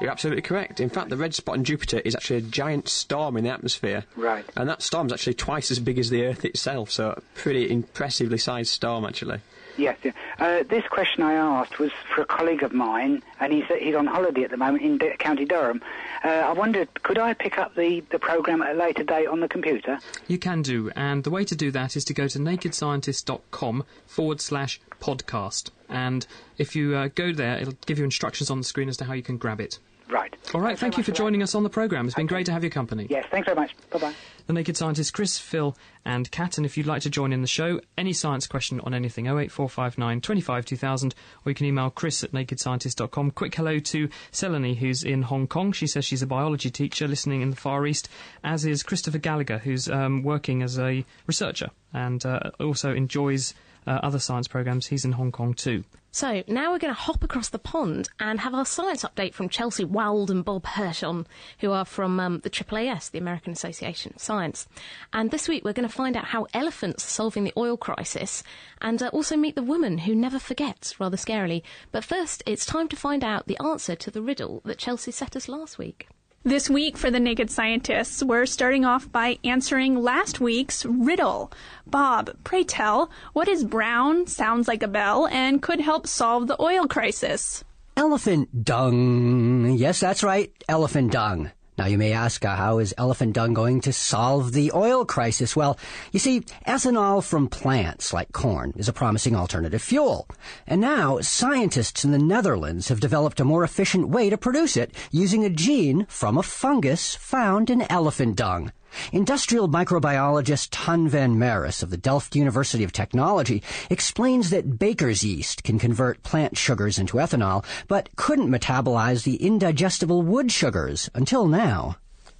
You're 0.00 0.10
absolutely 0.10 0.40
correct. 0.42 0.80
In 0.80 0.88
fact, 0.88 1.10
the 1.10 1.16
red 1.18 1.34
spot 1.34 1.58
on 1.58 1.64
Jupiter 1.64 2.00
is 2.00 2.14
actually 2.14 2.38
a 2.38 2.42
giant 2.42 2.88
storm 2.88 3.36
in 3.36 3.44
the 3.44 3.50
atmosphere. 3.50 4.04
Right. 4.16 4.46
And 4.56 4.66
that 4.68 4.80
storm's 4.80 5.12
actually 5.12 5.34
twice 5.34 5.70
as 5.70 5.78
big 5.78 5.98
as 5.98 6.08
the 6.08 6.24
Earth 6.24 6.44
itself, 6.46 6.90
so 6.90 7.10
a 7.10 7.20
pretty 7.34 7.70
impressively 7.70 8.38
sized 8.38 8.70
storm, 8.70 9.04
actually. 9.04 9.40
Yes. 9.80 9.96
Uh, 10.38 10.62
this 10.68 10.84
question 10.88 11.22
I 11.22 11.32
asked 11.34 11.78
was 11.78 11.90
for 12.14 12.20
a 12.20 12.26
colleague 12.26 12.62
of 12.62 12.72
mine, 12.72 13.22
and 13.40 13.52
he's 13.52 13.64
he's 13.78 13.94
on 13.94 14.06
holiday 14.06 14.44
at 14.44 14.50
the 14.50 14.58
moment 14.58 14.84
in 14.84 14.98
D- 14.98 15.12
County 15.18 15.46
Durham. 15.46 15.80
Uh, 16.22 16.28
I 16.28 16.52
wondered, 16.52 17.02
could 17.02 17.18
I 17.18 17.32
pick 17.32 17.56
up 17.56 17.74
the, 17.74 18.04
the 18.10 18.18
program 18.18 18.60
at 18.60 18.74
a 18.74 18.78
later 18.78 19.02
date 19.02 19.26
on 19.26 19.40
the 19.40 19.48
computer? 19.48 19.98
You 20.28 20.38
can 20.38 20.60
do, 20.60 20.90
and 20.94 21.24
the 21.24 21.30
way 21.30 21.44
to 21.44 21.56
do 21.56 21.70
that 21.70 21.96
is 21.96 22.04
to 22.04 22.14
go 22.14 22.28
to 22.28 22.38
nakedscientist.com 22.38 23.84
forward 24.06 24.40
slash 24.40 24.80
podcast. 25.00 25.70
And 25.88 26.26
if 26.58 26.76
you 26.76 26.94
uh, 26.94 27.08
go 27.14 27.32
there, 27.32 27.56
it'll 27.58 27.78
give 27.86 27.98
you 27.98 28.04
instructions 28.04 28.50
on 28.50 28.58
the 28.58 28.64
screen 28.64 28.88
as 28.88 28.96
to 28.98 29.04
how 29.04 29.14
you 29.14 29.22
can 29.22 29.38
grab 29.38 29.60
it. 29.60 29.78
Right. 30.10 30.34
All 30.54 30.60
right, 30.60 30.70
Thanks 30.70 30.80
thank 30.80 30.96
you 30.98 31.04
for 31.04 31.12
joining 31.12 31.42
us 31.42 31.54
on 31.54 31.62
the 31.62 31.70
programme. 31.70 32.06
It's 32.06 32.16
been 32.16 32.26
great 32.26 32.46
to 32.46 32.52
have 32.52 32.64
your 32.64 32.70
company. 32.70 33.06
Yes, 33.08 33.26
thanks 33.30 33.46
very 33.46 33.54
much. 33.54 33.76
Bye 33.90 33.98
bye. 33.98 34.14
The 34.48 34.52
Naked 34.52 34.76
Scientists, 34.76 35.12
Chris, 35.12 35.38
Phil, 35.38 35.76
and 36.04 36.28
Kat. 36.32 36.56
And 36.56 36.66
if 36.66 36.76
you'd 36.76 36.86
like 36.86 37.02
to 37.02 37.10
join 37.10 37.32
in 37.32 37.42
the 37.42 37.46
show, 37.46 37.80
any 37.96 38.12
science 38.12 38.48
question 38.48 38.80
on 38.80 38.92
anything, 38.92 39.26
08459 39.26 40.20
25 40.20 40.64
2000, 40.64 41.14
or 41.46 41.50
you 41.50 41.54
can 41.54 41.66
email 41.66 41.90
chris 41.90 42.24
at 42.24 42.32
nakedscientist.com. 42.32 43.30
Quick 43.30 43.54
hello 43.54 43.78
to 43.78 44.08
Selene, 44.32 44.74
who's 44.74 45.04
in 45.04 45.22
Hong 45.22 45.46
Kong. 45.46 45.70
She 45.70 45.86
says 45.86 46.04
she's 46.04 46.22
a 46.22 46.26
biology 46.26 46.70
teacher 46.70 47.06
listening 47.06 47.42
in 47.42 47.50
the 47.50 47.56
Far 47.56 47.86
East, 47.86 48.08
as 48.42 48.64
is 48.64 48.82
Christopher 48.82 49.18
Gallagher, 49.18 49.58
who's 49.58 49.88
um, 49.88 50.24
working 50.24 50.62
as 50.62 50.78
a 50.78 51.04
researcher 51.28 51.70
and 51.92 52.24
uh, 52.26 52.50
also 52.58 52.92
enjoys 52.92 53.54
uh, 53.86 54.00
other 54.02 54.18
science 54.18 54.48
programs. 54.48 54.86
He's 54.88 55.04
in 55.04 55.12
Hong 55.12 55.30
Kong 55.32 55.54
too. 55.54 55.84
So 56.12 56.42
now 56.48 56.72
we're 56.72 56.80
going 56.80 56.92
to 56.92 57.00
hop 57.00 57.22
across 57.22 57.50
the 57.50 57.58
pond 57.60 58.08
and 58.18 58.40
have 58.40 58.52
our 58.52 58.66
science 58.66 59.04
update 59.04 59.32
from 59.32 59.48
Chelsea 59.48 59.84
Wald 59.84 60.28
and 60.28 60.44
Bob 60.44 60.64
Hirshon, 60.64 61.24
who 61.60 61.70
are 61.70 61.84
from 61.84 62.18
um, 62.18 62.40
the 62.40 62.50
AAAS, 62.50 63.12
the 63.12 63.18
American 63.18 63.52
Association 63.52 64.14
of 64.16 64.20
Science. 64.20 64.66
And 65.12 65.30
this 65.30 65.48
week 65.48 65.64
we're 65.64 65.72
going 65.72 65.88
to 65.88 65.94
find 65.94 66.16
out 66.16 66.24
how 66.24 66.48
elephants 66.52 67.04
are 67.04 67.10
solving 67.10 67.44
the 67.44 67.52
oil 67.56 67.76
crisis 67.76 68.42
and 68.80 69.00
uh, 69.00 69.08
also 69.12 69.36
meet 69.36 69.54
the 69.54 69.62
woman 69.62 69.98
who 69.98 70.14
never 70.16 70.40
forgets, 70.40 70.98
rather 70.98 71.16
scarily. 71.16 71.62
But 71.92 72.04
first, 72.04 72.42
it's 72.44 72.66
time 72.66 72.88
to 72.88 72.96
find 72.96 73.22
out 73.22 73.46
the 73.46 73.62
answer 73.62 73.94
to 73.94 74.10
the 74.10 74.22
riddle 74.22 74.62
that 74.64 74.78
Chelsea 74.78 75.12
set 75.12 75.36
us 75.36 75.48
last 75.48 75.78
week. 75.78 76.08
This 76.42 76.70
week 76.70 76.96
for 76.96 77.10
the 77.10 77.20
Naked 77.20 77.50
Scientists, 77.50 78.22
we're 78.22 78.46
starting 78.46 78.86
off 78.86 79.12
by 79.12 79.38
answering 79.44 80.02
last 80.02 80.40
week's 80.40 80.86
riddle. 80.86 81.52
Bob, 81.86 82.30
pray 82.44 82.64
tell, 82.64 83.10
what 83.34 83.46
is 83.46 83.62
brown, 83.62 84.26
sounds 84.26 84.66
like 84.66 84.82
a 84.82 84.88
bell, 84.88 85.26
and 85.26 85.60
could 85.60 85.80
help 85.80 86.06
solve 86.06 86.46
the 86.46 86.56
oil 86.58 86.86
crisis? 86.86 87.62
Elephant 87.94 88.64
dung. 88.64 89.76
Yes, 89.76 90.00
that's 90.00 90.22
right. 90.22 90.50
Elephant 90.66 91.12
dung. 91.12 91.50
Now 91.80 91.86
you 91.86 91.96
may 91.96 92.12
ask, 92.12 92.44
uh, 92.44 92.56
how 92.56 92.78
is 92.78 92.92
elephant 92.98 93.32
dung 93.32 93.54
going 93.54 93.80
to 93.80 93.92
solve 93.94 94.52
the 94.52 94.70
oil 94.74 95.06
crisis? 95.06 95.56
Well, 95.56 95.78
you 96.12 96.18
see, 96.18 96.40
ethanol 96.66 97.24
from 97.24 97.48
plants 97.48 98.12
like 98.12 98.32
corn 98.32 98.74
is 98.76 98.86
a 98.86 98.92
promising 98.92 99.34
alternative 99.34 99.80
fuel. 99.80 100.28
And 100.66 100.82
now 100.82 101.20
scientists 101.20 102.04
in 102.04 102.10
the 102.10 102.18
Netherlands 102.18 102.88
have 102.88 103.00
developed 103.00 103.40
a 103.40 103.46
more 103.46 103.64
efficient 103.64 104.10
way 104.10 104.28
to 104.28 104.36
produce 104.36 104.76
it 104.76 104.94
using 105.10 105.42
a 105.42 105.48
gene 105.48 106.04
from 106.10 106.36
a 106.36 106.42
fungus 106.42 107.14
found 107.14 107.70
in 107.70 107.90
elephant 107.90 108.36
dung. 108.36 108.72
Industrial 109.12 109.68
microbiologist 109.68 110.68
Ton 110.70 111.08
van 111.08 111.38
Maris 111.38 111.82
of 111.82 111.90
the 111.90 111.96
Delft 111.96 112.36
University 112.36 112.84
of 112.84 112.92
Technology 112.92 113.62
explains 113.88 114.50
that 114.50 114.78
baker's 114.78 115.24
yeast 115.24 115.64
can 115.64 115.78
convert 115.78 116.22
plant 116.22 116.56
sugars 116.56 116.98
into 116.98 117.16
ethanol, 117.18 117.64
but 117.88 118.08
couldn't 118.16 118.50
metabolize 118.50 119.24
the 119.24 119.36
indigestible 119.36 120.22
wood 120.22 120.50
sugars 120.50 121.10
until 121.14 121.46
now. 121.46 121.96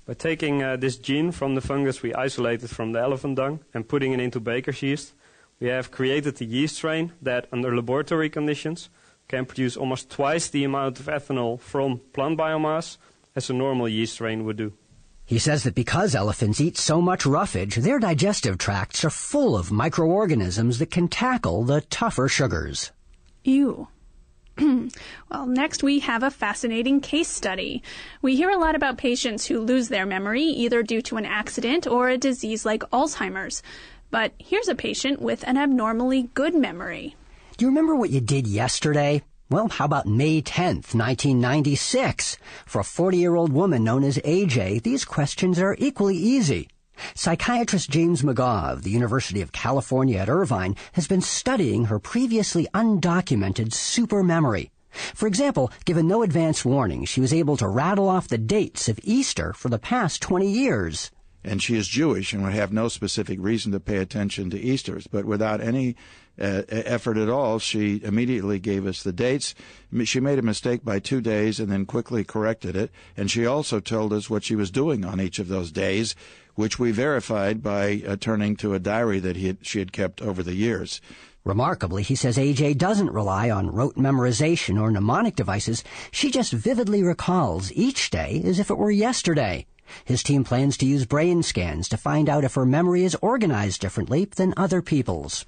By 0.07 0.15
taking 0.15 0.63
uh, 0.63 0.77
this 0.77 0.97
gene 0.97 1.31
from 1.31 1.55
the 1.55 1.61
fungus 1.61 2.03
we 2.03 2.13
isolated 2.15 2.71
from 2.71 2.93
the 2.93 3.01
elephant 3.01 3.37
dung 3.37 3.61
and 3.73 3.89
putting 3.89 4.13
it 4.13 4.21
into 4.21 4.41
baker's 4.41 4.83
yeast, 4.83 5.13
we 5.61 5.69
have 5.69 5.91
created 5.91 6.41
a 6.41 6.45
yeast 6.45 6.77
strain 6.77 7.13
that, 7.23 7.47
under 7.53 7.75
laboratory 7.77 8.31
conditions, 8.31 8.89
can 9.29 9.47
produce 9.47 9.77
almost 9.77 10.11
twice 10.11 10.49
the 10.49 10.65
amount 10.65 10.99
of 10.99 11.07
ethanol 11.07 11.61
from 11.61 12.01
plant 12.13 12.39
biomass 12.39 12.97
as 13.37 13.51
a 13.51 13.53
normal 13.53 13.89
yeast 13.89 14.15
strain 14.15 14.45
would 14.45 14.57
do. 14.57 14.73
He 15.31 15.38
says 15.38 15.62
that 15.62 15.77
because 15.77 16.16
elephants 16.16 16.61
eat 16.61 16.77
so 16.77 17.01
much 17.01 17.25
roughage, 17.25 17.77
their 17.77 18.01
digestive 18.01 18.59
tracts 18.59 19.05
are 19.05 19.11
full 19.11 19.57
of 19.57 19.71
microorganisms 19.71 20.81
that 20.81 20.90
can 20.90 21.07
tackle 21.07 21.62
the 21.62 21.83
tougher 21.83 22.27
sugars. 22.27 22.90
Ew. 23.45 23.87
well, 24.59 25.47
next 25.47 25.85
we 25.85 26.01
have 26.01 26.25
a 26.25 26.33
fascinating 26.33 27.01
case 27.01 27.29
study. 27.29 27.81
We 28.23 28.35
hear 28.35 28.51
a 28.51 28.59
lot 28.59 28.75
about 28.75 28.99
patients 28.99 29.47
who 29.47 29.61
lose 29.61 29.87
their 29.88 30.05
memory 30.05 30.43
either 30.43 30.83
due 30.83 31.03
to 31.03 31.16
an 31.16 31.27
accident 31.27 31.87
or 31.87 32.09
a 32.09 32.19
disease 32.19 32.66
like 32.66 32.83
Alzheimer's. 32.93 33.62
But 34.11 34.33
here's 34.38 34.66
a 34.66 34.75
patient 34.75 35.23
with 35.23 35.47
an 35.47 35.57
abnormally 35.57 36.25
good 36.35 36.57
memory. 36.57 37.14
Do 37.57 37.66
you 37.66 37.69
remember 37.69 37.95
what 37.95 38.11
you 38.11 38.21
did 38.21 38.49
yesterday? 38.49 39.23
Well, 39.51 39.67
how 39.67 39.87
about 39.87 40.07
May 40.07 40.41
10th, 40.43 40.95
1996? 40.95 42.39
For 42.67 42.83
a 42.83 42.85
40-year-old 42.85 43.53
woman 43.53 43.83
known 43.83 44.05
as 44.05 44.19
AJ, 44.19 44.85
these 44.85 45.05
questions 45.05 45.59
are 45.59 45.75
equally 45.81 46.17
easy. 46.17 46.69
Psychiatrist 47.17 47.91
James 47.91 48.23
McGaugh 48.23 48.73
of 48.73 48.85
the 48.85 48.91
University 48.91 49.43
of 49.43 49.51
California 49.51 50.19
at 50.19 50.29
Irvine 50.29 50.77
has 50.93 51.09
been 51.09 51.21
studying 51.21 51.87
her 51.87 51.99
previously 51.99 52.69
undocumented 52.73 53.73
super 53.73 54.23
memory. 54.23 54.71
For 55.17 55.27
example, 55.27 55.73
given 55.85 56.07
no 56.07 56.23
advance 56.23 56.65
warning, 56.65 57.05
she 57.05 57.21
was 57.21 57.35
able 57.35 57.57
to 57.57 57.67
rattle 57.67 58.09
off 58.09 58.29
the 58.29 58.39
dates 58.39 58.89
of 58.89 59.01
Easter 59.03 59.53
for 59.53 59.69
the 59.69 59.81
past 59.81 60.23
20 60.23 60.49
years. 60.49 61.11
And 61.43 61.61
she 61.61 61.75
is 61.75 61.89
Jewish 61.89 62.33
and 62.33 62.45
would 62.45 62.53
have 62.53 62.73
no 62.73 62.87
specific 62.87 63.41
reason 63.41 63.73
to 63.73 63.81
pay 63.81 63.97
attention 63.97 64.51
to 64.51 64.61
Easter's, 64.61 65.09
but 65.09 65.25
without 65.25 65.61
any 65.61 65.97
uh, 66.40 66.62
effort 66.70 67.16
at 67.16 67.29
all, 67.29 67.59
she 67.59 68.00
immediately 68.03 68.59
gave 68.59 68.87
us 68.87 69.03
the 69.03 69.12
dates. 69.12 69.55
She 70.05 70.20
made 70.20 70.38
a 70.38 70.42
mistake 70.42 70.85
by 70.85 70.98
two 70.98 71.20
days 71.20 71.61
and 71.61 71.70
then 71.70 71.87
quickly 71.87 72.24
corrected 72.24 72.76
it. 72.76 72.90
And 73.16 73.31
she 73.31 73.46
also 73.46 73.81
told 73.81 74.12
us 74.12 74.31
what 74.31 74.44
she 74.44 74.57
was 74.57 74.70
doing 74.70 75.05
on 75.05 75.20
each 75.20 75.38
of 75.38 75.48
those 75.48 75.70
days, 75.70 76.14
which 76.55 76.79
we 76.79 76.92
verified 76.92 77.62
by 77.62 78.03
uh, 78.07 78.16
turning 78.16 78.57
to 78.57 78.74
a 78.74 78.79
diary 78.79 79.20
that 79.20 79.37
had, 79.37 79.59
she 79.62 79.79
had 79.79 79.92
kept 79.92 80.22
over 80.22 80.42
the 80.42 80.55
years. 80.55 81.00
Remarkably, 81.44 82.03
he 82.03 82.14
says 82.14 82.37
AJ 82.37 82.76
doesn't 82.76 83.12
rely 83.12 83.48
on 83.50 83.70
rote 83.70 83.96
memorization 83.96 84.79
or 84.81 84.90
mnemonic 84.90 85.37
devices. 85.37 85.83
She 86.11 86.31
just 86.31 86.53
vividly 86.53 87.03
recalls 87.03 87.72
each 87.72 88.11
day 88.11 88.42
as 88.44 88.59
if 88.59 88.70
it 88.70 88.76
were 88.76 88.90
yesterday. 88.90 89.66
His 90.05 90.22
team 90.22 90.44
plans 90.44 90.76
to 90.76 90.87
use 90.87 91.07
brain 91.07 91.42
scans 91.42 91.88
to 91.88 91.96
find 91.96 92.29
out 92.29 92.44
if 92.44 92.55
her 92.55 92.66
memory 92.66 93.05
is 93.05 93.16
organized 93.22 93.81
differently 93.81 94.26
than 94.26 94.55
other 94.57 94.83
people's. 94.83 95.46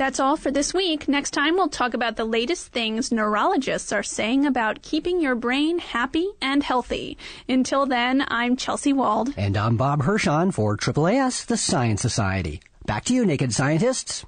That's 0.00 0.18
all 0.18 0.38
for 0.38 0.50
this 0.50 0.72
week. 0.72 1.08
Next 1.08 1.32
time, 1.32 1.56
we'll 1.56 1.68
talk 1.68 1.92
about 1.92 2.16
the 2.16 2.24
latest 2.24 2.68
things 2.68 3.12
neurologists 3.12 3.92
are 3.92 4.02
saying 4.02 4.46
about 4.46 4.80
keeping 4.80 5.20
your 5.20 5.34
brain 5.34 5.78
happy 5.78 6.26
and 6.40 6.62
healthy. 6.62 7.18
Until 7.46 7.84
then, 7.84 8.24
I'm 8.28 8.56
Chelsea 8.56 8.94
Wald. 8.94 9.34
And 9.36 9.58
I'm 9.58 9.76
Bob 9.76 10.04
Hirshon 10.04 10.54
for 10.54 10.78
AAAS, 10.78 11.44
the 11.44 11.58
Science 11.58 12.00
Society. 12.00 12.62
Back 12.86 13.04
to 13.04 13.14
you, 13.14 13.26
Naked 13.26 13.52
Scientists. 13.52 14.24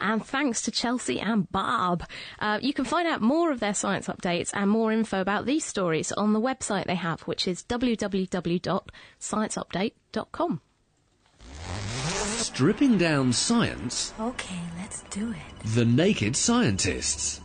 And 0.00 0.26
thanks 0.26 0.62
to 0.62 0.72
Chelsea 0.72 1.20
and 1.20 1.48
Bob. 1.52 2.02
Uh, 2.40 2.58
you 2.60 2.74
can 2.74 2.84
find 2.84 3.06
out 3.06 3.22
more 3.22 3.52
of 3.52 3.60
their 3.60 3.74
science 3.74 4.08
updates 4.08 4.50
and 4.52 4.68
more 4.68 4.90
info 4.90 5.20
about 5.20 5.46
these 5.46 5.64
stories 5.64 6.10
on 6.10 6.32
the 6.32 6.40
website 6.40 6.86
they 6.86 6.96
have, 6.96 7.20
which 7.20 7.46
is 7.46 7.62
www.scienceupdate.com. 7.62 10.60
Stripping 12.44 12.98
down 12.98 13.32
science, 13.32 14.12
Okay, 14.20 14.60
let's 14.78 15.00
do 15.10 15.30
it. 15.30 15.66
the 15.74 15.84
naked 15.86 16.36
scientists. 16.36 17.40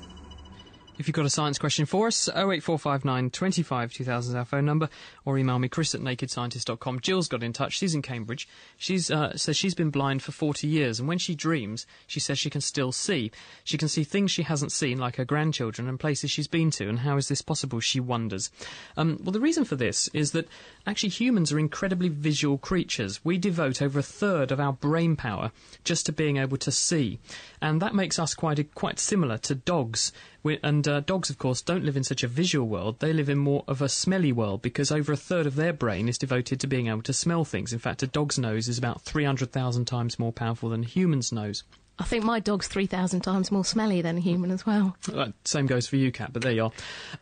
If 0.97 1.07
you've 1.07 1.15
got 1.15 1.25
a 1.25 1.29
science 1.29 1.57
question 1.57 1.85
for 1.85 2.07
us, 2.07 2.27
08459 2.27 3.29
25 3.29 3.93
2000 3.93 4.31
is 4.31 4.35
our 4.35 4.43
phone 4.43 4.65
number, 4.65 4.89
or 5.29 5.37
email 5.37 5.59
me, 5.59 5.69
chris 5.69 5.93
at 5.93 6.01
nakedscientist.com. 6.01 6.99
Jill's 7.01 7.27
got 7.27 7.43
in 7.43 7.53
touch. 7.53 7.73
She's 7.73 7.93
in 7.93 8.01
Cambridge. 8.01 8.47
She's 8.77 9.11
uh, 9.11 9.37
says 9.37 9.55
she's 9.55 9.75
been 9.75 9.91
blind 9.91 10.23
for 10.23 10.31
40 10.31 10.67
years, 10.67 10.99
and 10.99 11.07
when 11.07 11.19
she 11.19 11.35
dreams, 11.35 11.85
she 12.07 12.19
says 12.19 12.39
she 12.39 12.49
can 12.49 12.61
still 12.61 12.91
see. 12.91 13.31
She 13.63 13.77
can 13.77 13.87
see 13.87 14.03
things 14.03 14.31
she 14.31 14.43
hasn't 14.43 14.71
seen, 14.71 14.97
like 14.97 15.17
her 15.17 15.25
grandchildren, 15.25 15.87
and 15.87 15.99
places 15.99 16.31
she's 16.31 16.47
been 16.47 16.71
to. 16.71 16.89
And 16.89 16.99
how 16.99 17.17
is 17.17 17.27
this 17.27 17.41
possible, 17.41 17.79
she 17.79 17.99
wonders. 17.99 18.49
Um, 18.97 19.19
well, 19.23 19.31
the 19.31 19.39
reason 19.39 19.65
for 19.65 19.75
this 19.75 20.09
is 20.13 20.31
that 20.31 20.47
actually 20.87 21.09
humans 21.09 21.51
are 21.51 21.59
incredibly 21.59 22.09
visual 22.09 22.57
creatures. 22.57 23.23
We 23.23 23.37
devote 23.37 23.81
over 23.81 23.99
a 23.99 24.03
third 24.03 24.51
of 24.51 24.59
our 24.59 24.73
brain 24.73 25.15
power 25.15 25.51
just 25.83 26.05
to 26.07 26.11
being 26.11 26.37
able 26.37 26.57
to 26.57 26.71
see. 26.71 27.19
And 27.61 27.81
that 27.81 27.93
makes 27.93 28.17
us 28.17 28.33
quite, 28.33 28.73
quite 28.73 28.99
similar 28.99 29.37
to 29.39 29.55
dogs. 29.55 30.11
We, 30.41 30.57
and 30.63 30.87
uh, 30.87 31.01
dogs, 31.01 31.29
of 31.29 31.37
course, 31.37 31.61
don't 31.61 31.83
live 31.83 31.97
in 31.97 32.03
such 32.03 32.23
a 32.23 32.27
visual 32.27 32.67
world. 32.67 32.99
They 32.99 33.11
live 33.11 33.29
in 33.29 33.37
more 33.37 33.65
of 33.67 33.81
a 33.81 33.89
smelly 33.89 34.31
world 34.31 34.61
because 34.61 34.91
over 34.91 35.11
a 35.11 35.17
third 35.19 35.45
of 35.45 35.55
their 35.55 35.73
brain 35.73 36.10
is 36.10 36.17
devoted 36.17 36.60
to 36.60 36.67
being 36.67 36.88
able 36.88 37.03
to 37.03 37.13
smell 37.13 37.45
things. 37.45 37.73
In 37.73 37.79
fact, 37.79 38.03
a 38.03 38.08
dog's 38.08 38.39
nose 38.39 38.67
is 38.67 38.77
about 38.77 39.01
300,000 39.01 39.86
times 39.86 40.17
more 40.17 40.34
powerful 40.34 40.69
than 40.69 40.84
a 40.84 40.88
human's 40.88 41.32
nose. 41.32 41.63
I 41.99 42.05
think 42.05 42.23
my 42.23 42.39
dog's 42.39 42.67
3,000 42.69 43.19
times 43.21 43.51
more 43.51 43.65
smelly 43.65 44.01
than 44.01 44.17
a 44.17 44.21
human 44.21 44.51
as 44.51 44.65
well. 44.65 44.95
Uh, 45.13 45.32
same 45.43 45.67
goes 45.67 45.86
for 45.86 45.97
you, 45.97 46.13
Kat, 46.13 46.32
but 46.32 46.41
there 46.41 46.53
you 46.53 46.63
are. 46.65 46.71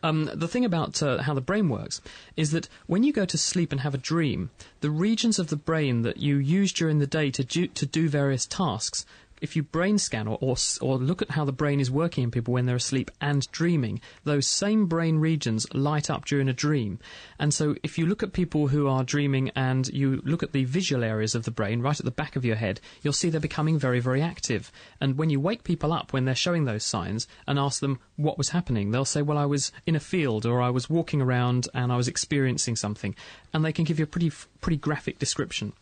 Um, 0.04 0.30
the 0.32 0.46
thing 0.46 0.64
about 0.64 1.02
uh, 1.02 1.20
how 1.22 1.34
the 1.34 1.40
brain 1.40 1.68
works 1.68 2.00
is 2.36 2.52
that 2.52 2.68
when 2.86 3.02
you 3.02 3.12
go 3.12 3.24
to 3.24 3.36
sleep 3.36 3.72
and 3.72 3.80
have 3.80 3.94
a 3.94 3.98
dream, 3.98 4.50
the 4.80 4.90
regions 4.90 5.40
of 5.40 5.48
the 5.48 5.56
brain 5.56 6.02
that 6.02 6.18
you 6.18 6.36
use 6.36 6.72
during 6.72 7.00
the 7.00 7.08
day 7.08 7.32
to 7.32 7.42
do, 7.42 7.66
to 7.66 7.86
do 7.86 8.08
various 8.08 8.46
tasks 8.46 9.04
if 9.40 9.56
you 9.56 9.62
brain 9.62 9.98
scan 9.98 10.28
or, 10.28 10.38
or, 10.40 10.56
or 10.80 10.98
look 10.98 11.22
at 11.22 11.30
how 11.30 11.44
the 11.44 11.52
brain 11.52 11.80
is 11.80 11.90
working 11.90 12.24
in 12.24 12.30
people 12.30 12.54
when 12.54 12.66
they're 12.66 12.76
asleep 12.76 13.10
and 13.20 13.50
dreaming, 13.52 14.00
those 14.24 14.46
same 14.46 14.86
brain 14.86 15.18
regions 15.18 15.66
light 15.74 16.10
up 16.10 16.24
during 16.24 16.48
a 16.48 16.52
dream. 16.52 16.98
And 17.38 17.52
so 17.52 17.76
if 17.82 17.98
you 17.98 18.06
look 18.06 18.22
at 18.22 18.32
people 18.32 18.68
who 18.68 18.88
are 18.88 19.04
dreaming 19.04 19.50
and 19.54 19.88
you 19.88 20.20
look 20.24 20.42
at 20.42 20.52
the 20.52 20.64
visual 20.64 21.04
areas 21.04 21.34
of 21.34 21.44
the 21.44 21.50
brain 21.50 21.80
right 21.80 21.98
at 21.98 22.04
the 22.04 22.10
back 22.10 22.36
of 22.36 22.44
your 22.44 22.56
head, 22.56 22.80
you'll 23.02 23.12
see 23.12 23.30
they're 23.30 23.40
becoming 23.40 23.78
very, 23.78 24.00
very 24.00 24.22
active. 24.22 24.72
And 25.00 25.16
when 25.16 25.30
you 25.30 25.40
wake 25.40 25.64
people 25.64 25.92
up 25.92 26.12
when 26.12 26.24
they're 26.24 26.34
showing 26.34 26.64
those 26.64 26.84
signs 26.84 27.26
and 27.46 27.58
ask 27.58 27.80
them 27.80 27.98
what 28.16 28.38
was 28.38 28.50
happening, 28.50 28.90
they'll 28.90 29.04
say, 29.04 29.22
well, 29.22 29.38
I 29.38 29.46
was 29.46 29.72
in 29.86 29.96
a 29.96 30.00
field 30.00 30.46
or 30.46 30.60
I 30.60 30.70
was 30.70 30.90
walking 30.90 31.22
around 31.22 31.68
and 31.74 31.92
I 31.92 31.96
was 31.96 32.08
experiencing 32.08 32.76
something. 32.76 33.14
And 33.52 33.64
they 33.64 33.72
can 33.72 33.84
give 33.84 33.98
you 33.98 34.04
a 34.04 34.08
pretty, 34.08 34.32
pretty 34.60 34.76
graphic 34.76 35.18
description. 35.18 35.72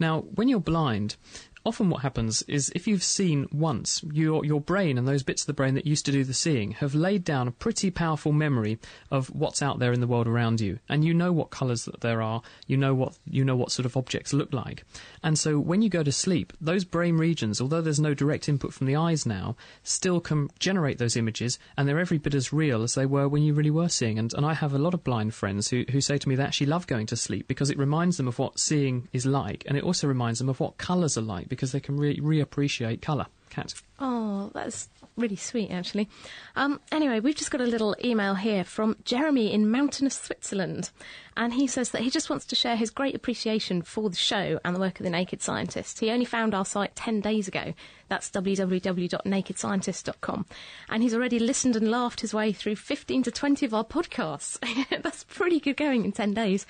Now, 0.00 0.20
when 0.34 0.48
you're 0.48 0.60
blind, 0.60 1.16
often 1.64 1.90
what 1.90 2.02
happens 2.02 2.42
is 2.42 2.72
if 2.74 2.86
you've 2.86 3.02
seen 3.02 3.46
once, 3.52 4.02
your, 4.12 4.44
your 4.44 4.60
brain 4.60 4.96
and 4.96 5.06
those 5.06 5.22
bits 5.22 5.42
of 5.42 5.46
the 5.46 5.52
brain 5.52 5.74
that 5.74 5.86
used 5.86 6.06
to 6.06 6.12
do 6.12 6.24
the 6.24 6.32
seeing 6.32 6.72
have 6.72 6.94
laid 6.94 7.24
down 7.24 7.46
a 7.46 7.52
pretty 7.52 7.90
powerful 7.90 8.32
memory 8.32 8.78
of 9.10 9.28
what's 9.28 9.60
out 9.62 9.78
there 9.78 9.92
in 9.92 10.00
the 10.00 10.06
world 10.06 10.26
around 10.26 10.60
you. 10.60 10.78
And 10.88 11.04
you 11.04 11.12
know 11.12 11.32
what 11.32 11.50
colours 11.50 11.84
that 11.84 12.00
there 12.00 12.22
are, 12.22 12.42
you 12.66 12.76
know 12.76 12.94
what, 12.94 13.18
you 13.26 13.44
know 13.44 13.56
what 13.56 13.72
sort 13.72 13.86
of 13.86 13.96
objects 13.96 14.32
look 14.32 14.52
like. 14.54 14.84
And 15.22 15.38
so 15.38 15.58
when 15.58 15.82
you 15.82 15.90
go 15.90 16.02
to 16.02 16.12
sleep, 16.12 16.52
those 16.60 16.84
brain 16.84 17.18
regions, 17.18 17.60
although 17.60 17.82
there's 17.82 18.00
no 18.00 18.14
direct 18.14 18.48
input 18.48 18.72
from 18.72 18.86
the 18.86 18.96
eyes 18.96 19.26
now, 19.26 19.56
still 19.82 20.20
can 20.20 20.48
generate 20.58 20.98
those 20.98 21.16
images 21.16 21.58
and 21.76 21.86
they're 21.86 21.98
every 21.98 22.18
bit 22.18 22.34
as 22.34 22.52
real 22.52 22.82
as 22.82 22.94
they 22.94 23.06
were 23.06 23.28
when 23.28 23.42
you 23.42 23.52
really 23.52 23.70
were 23.70 23.88
seeing. 23.88 24.18
And, 24.18 24.32
and 24.32 24.46
I 24.46 24.54
have 24.54 24.72
a 24.72 24.78
lot 24.78 24.94
of 24.94 25.04
blind 25.04 25.34
friends 25.34 25.68
who, 25.68 25.84
who 25.90 26.00
say 26.00 26.16
to 26.16 26.28
me 26.28 26.36
they 26.36 26.42
actually 26.42 26.68
love 26.68 26.86
going 26.86 27.06
to 27.06 27.16
sleep 27.16 27.48
because 27.48 27.68
it 27.68 27.78
reminds 27.78 28.16
them 28.16 28.28
of 28.28 28.38
what 28.38 28.58
seeing 28.58 29.08
is 29.12 29.26
like 29.26 29.64
and 29.66 29.76
it 29.76 29.84
also 29.84 30.06
reminds 30.06 30.38
them 30.38 30.48
of 30.48 30.58
what 30.58 30.78
colours 30.78 31.18
are 31.18 31.22
like 31.22 31.49
because 31.50 31.72
they 31.72 31.80
can 31.80 31.98
re- 31.98 32.18
reappreciate 32.18 33.02
colour. 33.02 33.26
Kat. 33.50 33.74
Oh, 33.98 34.50
that's 34.54 34.88
really 35.20 35.36
sweet, 35.36 35.70
actually. 35.70 36.08
Um, 36.56 36.80
anyway, 36.90 37.20
we've 37.20 37.36
just 37.36 37.50
got 37.50 37.60
a 37.60 37.66
little 37.66 37.94
email 38.04 38.34
here 38.34 38.64
from 38.64 38.96
Jeremy 39.04 39.52
in 39.52 39.70
mountainous 39.70 40.16
Switzerland. 40.16 40.90
And 41.36 41.54
he 41.54 41.66
says 41.66 41.90
that 41.90 42.02
he 42.02 42.10
just 42.10 42.28
wants 42.28 42.44
to 42.46 42.56
share 42.56 42.76
his 42.76 42.90
great 42.90 43.14
appreciation 43.14 43.82
for 43.82 44.10
the 44.10 44.16
show 44.16 44.58
and 44.64 44.74
the 44.74 44.80
work 44.80 44.98
of 45.00 45.04
the 45.04 45.10
Naked 45.10 45.40
Scientist. 45.40 46.00
He 46.00 46.10
only 46.10 46.24
found 46.24 46.54
our 46.54 46.64
site 46.64 46.96
10 46.96 47.20
days 47.20 47.46
ago. 47.48 47.74
That's 48.08 48.30
www.nakedscientist.com. 48.30 50.46
And 50.88 51.02
he's 51.02 51.14
already 51.14 51.38
listened 51.38 51.76
and 51.76 51.90
laughed 51.90 52.20
his 52.20 52.34
way 52.34 52.52
through 52.52 52.76
15 52.76 53.22
to 53.22 53.30
20 53.30 53.66
of 53.66 53.72
our 53.72 53.84
podcasts. 53.84 54.58
that's 55.02 55.24
pretty 55.24 55.60
good 55.60 55.76
going 55.76 56.04
in 56.04 56.12
10 56.12 56.34
days. 56.34 56.66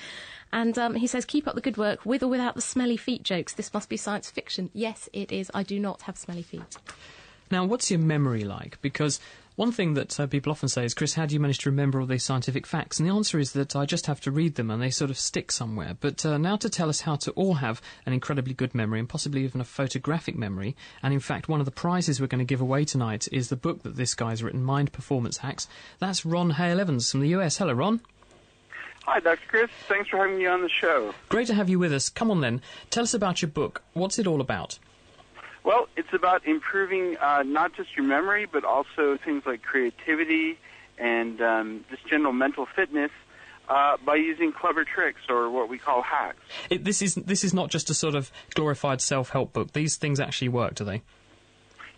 And 0.53 0.79
um, 0.79 0.95
he 0.95 1.07
says, 1.07 1.25
keep 1.25 1.49
up 1.49 1.55
the 1.55 1.61
good 1.61 1.77
work 1.77 2.05
with 2.05 2.23
or 2.23 2.29
without 2.29 2.55
the 2.55 2.61
smelly 2.61 2.97
feet 2.97 3.23
jokes. 3.23 3.55
This 3.55 3.73
must 3.73 3.89
be 3.89 3.97
science 3.97 4.31
fiction. 4.31 4.71
Yes, 4.73 5.09
it 5.13 5.33
is. 5.33 5.51
I 5.55 5.63
do 5.63 5.81
not 5.81 6.03
have 6.03 6.19
smelly 6.19 6.43
feet. 6.43 6.77
Now, 7.51 7.65
what's 7.65 7.91
your 7.91 8.01
memory 8.01 8.45
like? 8.45 8.81
Because 8.81 9.19
one 9.57 9.73
thing 9.73 9.95
that 9.95 10.19
uh, 10.19 10.27
people 10.27 10.53
often 10.53 10.69
say 10.69 10.85
is, 10.85 10.95
Chris, 10.95 11.15
how 11.15 11.27
do 11.27 11.35
you 11.35 11.41
manage 11.41 11.59
to 11.59 11.71
remember 11.71 12.01
all 12.01 12.07
these 12.07 12.25
scientific 12.25 12.67
facts? 12.67 12.99
And 12.99 13.09
the 13.09 13.13
answer 13.13 13.39
is 13.39 13.53
that 13.53 13.75
I 13.75 13.85
just 13.85 14.07
have 14.07 14.21
to 14.23 14.31
read 14.31 14.55
them 14.55 14.71
and 14.71 14.81
they 14.81 14.91
sort 14.91 15.11
of 15.11 15.19
stick 15.19 15.51
somewhere. 15.53 15.97
But 16.01 16.25
uh, 16.25 16.39
now 16.39 16.57
to 16.57 16.71
tell 16.71 16.89
us 16.89 17.03
how 17.03 17.17
to 17.17 17.31
all 17.33 17.55
have 17.55 17.83
an 18.07 18.13
incredibly 18.13 18.55
good 18.55 18.75
memory 18.75 19.01
and 19.01 19.09
possibly 19.09 19.45
even 19.45 19.61
a 19.61 19.65
photographic 19.65 20.37
memory, 20.37 20.77
and 21.03 21.13
in 21.13 21.21
fact, 21.21 21.49
one 21.49 21.61
of 21.61 21.67
the 21.67 21.73
prizes 21.73 22.21
we're 22.21 22.27
going 22.29 22.39
to 22.39 22.45
give 22.45 22.61
away 22.61 22.85
tonight 22.85 23.29
is 23.33 23.49
the 23.49 23.57
book 23.57 23.83
that 23.83 23.97
this 23.97 24.15
guy's 24.15 24.43
written, 24.43 24.63
Mind 24.63 24.93
Performance 24.93 25.39
Hacks. 25.39 25.67
That's 25.99 26.25
Ron 26.25 26.51
Hale 26.51 26.81
Evans 26.81 27.11
from 27.11 27.21
the 27.21 27.29
US. 27.31 27.59
Hello, 27.59 27.75
Ron. 27.75 28.01
Hi, 29.07 29.19
Dr. 29.19 29.41
Chris. 29.49 29.71
Thanks 29.89 30.09
for 30.09 30.19
having 30.19 30.39
me 30.39 30.47
on 30.47 30.63
the 30.63 30.69
show. 30.69 31.13
Great 31.29 31.49
to 31.49 31.55
have 31.55 31.69
you 31.69 31.79
with 31.79 31.93
us. 31.93 32.09
Come 32.09 32.31
on 32.31 32.41
then, 32.41 32.63
tell 32.91 33.03
us 33.03 33.13
about 33.13 33.43
your 33.43 33.51
book. 33.51 33.83
What's 33.93 34.19
it 34.19 34.27
all 34.27 34.41
about? 34.41 34.79
Well, 35.65 35.89
it's 35.97 36.13
about 36.13 36.47
improving 36.47 37.17
uh, 37.19 37.43
not 37.45 37.75
just 37.75 37.97
your 37.97 38.07
memory, 38.07 38.47
but 38.47 38.65
also 38.65 39.19
things 39.23 39.45
like 39.47 39.63
creativity 39.63 40.59
and 40.99 41.41
um, 41.41 41.85
just 41.91 42.07
general 42.07 42.33
mental 42.33 42.67
fitness 42.67 43.11
uh, 43.69 43.97
by 44.05 44.17
using 44.17 44.53
clever 44.53 44.85
tricks 44.85 45.21
or 45.29 45.51
what 45.51 45.69
we 45.69 45.79
call 45.79 46.03
hacks. 46.03 46.41
It, 46.71 46.85
this 46.85 47.03
is 47.03 47.15
this 47.15 47.45
is 47.45 47.55
not 47.55 47.71
just 47.71 47.89
a 47.91 47.95
sort 47.95 48.15
of 48.15 48.33
glorified 48.55 49.01
self-help 49.01 49.53
book. 49.53 49.73
These 49.73 49.97
things 49.97 50.19
actually 50.19 50.49
work, 50.49 50.75
do 50.75 50.85
they? 50.85 51.03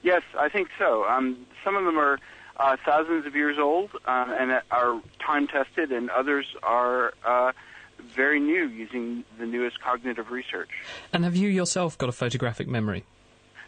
Yes, 0.03 0.23
I 0.39 0.49
think 0.49 0.69
so. 0.79 1.05
Um, 1.05 1.47
some 1.65 1.77
of 1.77 1.85
them 1.85 1.97
are 1.99 2.19
uh, 2.57 2.77
thousands 2.85 3.27
of 3.27 3.35
years 3.35 3.59
old 3.59 3.91
uh, 4.05 4.37
and 4.39 4.61
are 4.71 5.01
time 5.25 5.47
tested, 5.47 5.93
and 5.93 6.11
others 6.11 6.47
are 6.63 7.15
uh, 7.25 7.53
very 7.99 8.41
new, 8.41 8.67
using 8.67 9.25
the 9.39 9.47
newest 9.47 9.81
cognitive 9.81 10.31
research. 10.31 10.71
And 11.13 11.25
have 11.25 11.37
you 11.37 11.49
yourself 11.49 11.97
got 11.97 12.09
a 12.09 12.13
photographic 12.13 12.69
memory? 12.69 13.05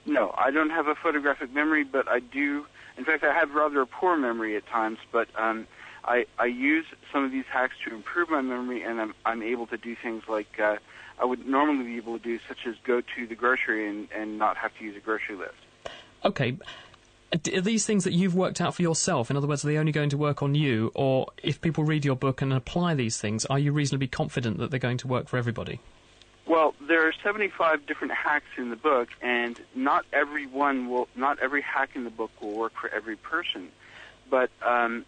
No, 0.07 0.35
I 0.37 0.51
don't 0.51 0.71
have 0.71 0.87
a 0.87 0.95
photographic 0.95 1.53
memory, 1.53 1.85
but 1.85 2.09
I 2.09 2.21
do. 2.21 2.67
In 2.99 3.05
fact, 3.05 3.25
I 3.25 3.33
have 3.33 3.55
rather 3.55 3.81
a 3.81 3.87
poor 3.87 4.17
memory 4.17 4.57
at 4.57 4.67
times, 4.67 4.99
but 5.11 5.29
um, 5.37 5.67
I, 6.05 6.27
I 6.39 6.47
use 6.47 6.85
some 7.13 7.25
of 7.25 7.33
these 7.33 7.47
hacks 7.51 7.75
to 7.87 7.95
improve 7.95 8.31
my 8.31 8.43
memory, 8.43 8.83
and 8.83 9.01
I'm, 9.01 9.15
I'm 9.25 9.43
able 9.43 9.67
to 9.69 9.77
do 9.77 9.97
things 9.97 10.25
like 10.29 10.61
uh, 10.61 10.77
I 11.19 11.25
would 11.25 11.47
normally 11.47 11.85
be 11.85 11.97
able 11.97 12.19
to 12.19 12.23
do, 12.23 12.39
such 12.47 12.67
as 12.67 12.75
go 12.85 13.01
to 13.01 13.27
the 13.27 13.35
grocery 13.35 13.89
and, 13.89 14.09
and 14.15 14.39
not 14.39 14.57
have 14.59 14.77
to 14.79 14.85
use 14.85 14.97
a 14.97 15.01
grocery 15.01 15.37
list. 15.37 15.55
Okay. 16.25 16.57
Are 17.33 17.61
these 17.61 17.85
things 17.85 18.05
that 18.05 18.13
you've 18.13 18.35
worked 18.35 18.61
out 18.61 18.75
for 18.75 18.83
yourself? 18.83 19.31
In 19.31 19.37
other 19.37 19.49
words, 19.49 19.65
are 19.65 19.69
they 19.69 19.79
only 19.79 19.91
going 19.91 20.11
to 20.11 20.17
work 20.17 20.43
on 20.43 20.55
you? 20.55 20.93
Or 20.95 21.27
if 21.43 21.61
people 21.61 21.83
read 21.83 22.05
your 22.05 22.15
book 22.15 22.43
and 22.43 22.53
apply 22.53 22.95
these 22.95 23.19
things, 23.21 23.45
are 23.47 23.59
you 23.59 23.73
reasonably 23.73 24.07
confident 24.07 24.59
that 24.59 24.71
they're 24.71 24.79
going 24.79 24.99
to 24.99 25.09
work 25.09 25.29
for 25.29 25.37
everybody? 25.37 25.81
Well, 26.47 26.75
there 26.87 27.09
are 27.09 27.13
75 27.23 27.87
different 27.87 28.13
hacks 28.13 28.47
in 28.59 28.69
the 28.69 28.77
book, 28.77 29.09
and 29.23 29.59
not 29.75 30.05
every 30.13 30.47
one 30.47 30.91
will, 30.91 31.09
not 31.17 31.39
every 31.39 31.63
hack 31.63 31.91
in 31.95 32.05
the 32.05 32.11
book 32.11 32.31
will 32.41 32.53
work 32.53 32.73
for 32.79 32.89
every 32.91 33.17
person. 33.17 33.71
But, 34.31 34.51
um, 34.63 35.07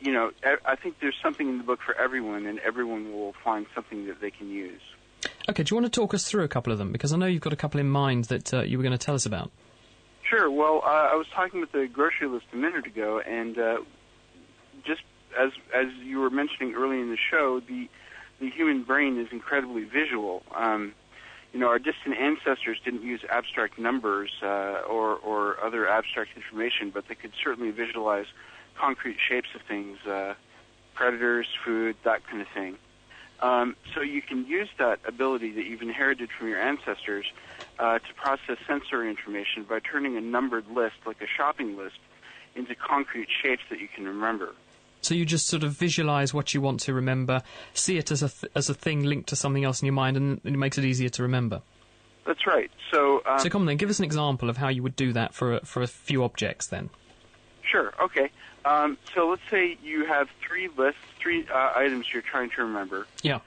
you 0.00 0.12
know, 0.12 0.32
I 0.66 0.76
think 0.76 1.00
there's 1.00 1.16
something 1.22 1.48
in 1.48 1.58
the 1.58 1.64
book 1.64 1.80
for 1.84 1.94
everyone, 1.98 2.44
and 2.44 2.58
everyone 2.58 3.12
will 3.12 3.34
find 3.42 3.66
something 3.74 4.06
that 4.06 4.20
they 4.20 4.30
can 4.30 4.50
use. 4.50 4.82
Okay, 5.48 5.62
do 5.62 5.74
you 5.74 5.80
want 5.80 5.90
to 5.90 6.00
talk 6.00 6.12
us 6.12 6.28
through 6.28 6.44
a 6.44 6.48
couple 6.48 6.72
of 6.72 6.78
them? 6.78 6.92
Because 6.92 7.12
I 7.12 7.16
know 7.16 7.26
you've 7.26 7.42
got 7.42 7.54
a 7.54 7.56
couple 7.56 7.80
in 7.80 7.88
mind 7.88 8.24
that 8.24 8.52
uh, 8.52 8.62
you 8.62 8.76
were 8.76 8.82
going 8.82 8.96
to 8.96 8.98
tell 8.98 9.14
us 9.14 9.24
about. 9.24 9.50
Sure. 10.28 10.50
Well, 10.50 10.82
uh, 10.84 10.88
I 10.88 11.14
was 11.14 11.26
talking 11.34 11.60
with 11.60 11.72
the 11.72 11.86
grocery 11.86 12.28
list 12.28 12.46
a 12.52 12.56
minute 12.56 12.86
ago, 12.86 13.20
and 13.20 13.58
uh, 13.58 13.78
just 14.84 15.02
as 15.38 15.50
as 15.74 15.86
you 16.02 16.18
were 16.20 16.30
mentioning 16.30 16.74
early 16.74 17.00
in 17.00 17.10
the 17.10 17.18
show, 17.30 17.60
the 17.60 17.88
the 18.40 18.50
human 18.50 18.82
brain 18.82 19.18
is 19.18 19.28
incredibly 19.32 19.84
visual. 19.84 20.42
Um, 20.54 20.94
you 21.52 21.60
know, 21.60 21.68
our 21.68 21.78
distant 21.78 22.16
ancestors 22.18 22.78
didn't 22.84 23.02
use 23.02 23.20
abstract 23.30 23.78
numbers 23.78 24.30
uh, 24.42 24.82
or, 24.88 25.16
or 25.16 25.62
other 25.64 25.88
abstract 25.88 26.30
information, 26.34 26.90
but 26.90 27.04
they 27.08 27.14
could 27.14 27.32
certainly 27.42 27.70
visualize 27.70 28.26
concrete 28.76 29.18
shapes 29.20 29.48
of 29.54 29.60
things, 29.68 29.98
uh, 30.04 30.34
predators, 30.94 31.46
food, 31.64 31.96
that 32.04 32.26
kind 32.26 32.42
of 32.42 32.48
thing. 32.52 32.76
Um, 33.40 33.76
so 33.94 34.00
you 34.00 34.22
can 34.22 34.46
use 34.46 34.68
that 34.78 35.00
ability 35.06 35.52
that 35.52 35.64
you've 35.64 35.82
inherited 35.82 36.30
from 36.36 36.48
your 36.48 36.60
ancestors 36.60 37.26
uh, 37.78 37.98
to 37.98 38.14
process 38.14 38.56
sensory 38.66 39.08
information 39.08 39.64
by 39.68 39.80
turning 39.80 40.16
a 40.16 40.20
numbered 40.20 40.66
list, 40.68 40.96
like 41.06 41.20
a 41.20 41.26
shopping 41.26 41.76
list, 41.76 41.98
into 42.54 42.74
concrete 42.74 43.28
shapes 43.42 43.62
that 43.70 43.80
you 43.80 43.88
can 43.88 44.06
remember. 44.06 44.54
So 45.04 45.14
you 45.14 45.26
just 45.26 45.48
sort 45.48 45.62
of 45.64 45.72
visualize 45.72 46.32
what 46.32 46.54
you 46.54 46.60
want 46.60 46.80
to 46.80 46.94
remember, 46.94 47.42
see 47.74 47.98
it 47.98 48.10
as 48.10 48.22
a 48.22 48.28
th- 48.28 48.50
as 48.54 48.70
a 48.70 48.74
thing 48.74 49.04
linked 49.04 49.28
to 49.28 49.36
something 49.36 49.62
else 49.62 49.82
in 49.82 49.86
your 49.86 49.92
mind, 49.92 50.16
and 50.16 50.40
it 50.44 50.56
makes 50.56 50.78
it 50.78 50.84
easier 50.84 51.10
to 51.10 51.22
remember. 51.22 51.60
That's 52.26 52.46
right. 52.46 52.70
So, 52.90 53.22
um, 53.26 53.38
so 53.38 53.50
come 53.50 53.62
on 53.62 53.66
then, 53.66 53.76
give 53.76 53.90
us 53.90 53.98
an 53.98 54.06
example 54.06 54.48
of 54.48 54.56
how 54.56 54.68
you 54.68 54.82
would 54.82 54.96
do 54.96 55.12
that 55.12 55.34
for 55.34 55.56
a, 55.56 55.60
for 55.60 55.82
a 55.82 55.86
few 55.86 56.24
objects 56.24 56.68
then. 56.68 56.88
Sure. 57.62 57.92
Okay. 58.00 58.30
Um, 58.64 58.96
so 59.14 59.28
let's 59.28 59.42
say 59.50 59.76
you 59.82 60.06
have 60.06 60.28
three 60.46 60.68
lists, 60.76 61.00
three 61.18 61.46
uh, 61.52 61.72
items 61.76 62.06
you're 62.12 62.22
trying 62.22 62.50
to 62.50 62.62
remember. 62.62 63.06
Yeah. 63.22 63.40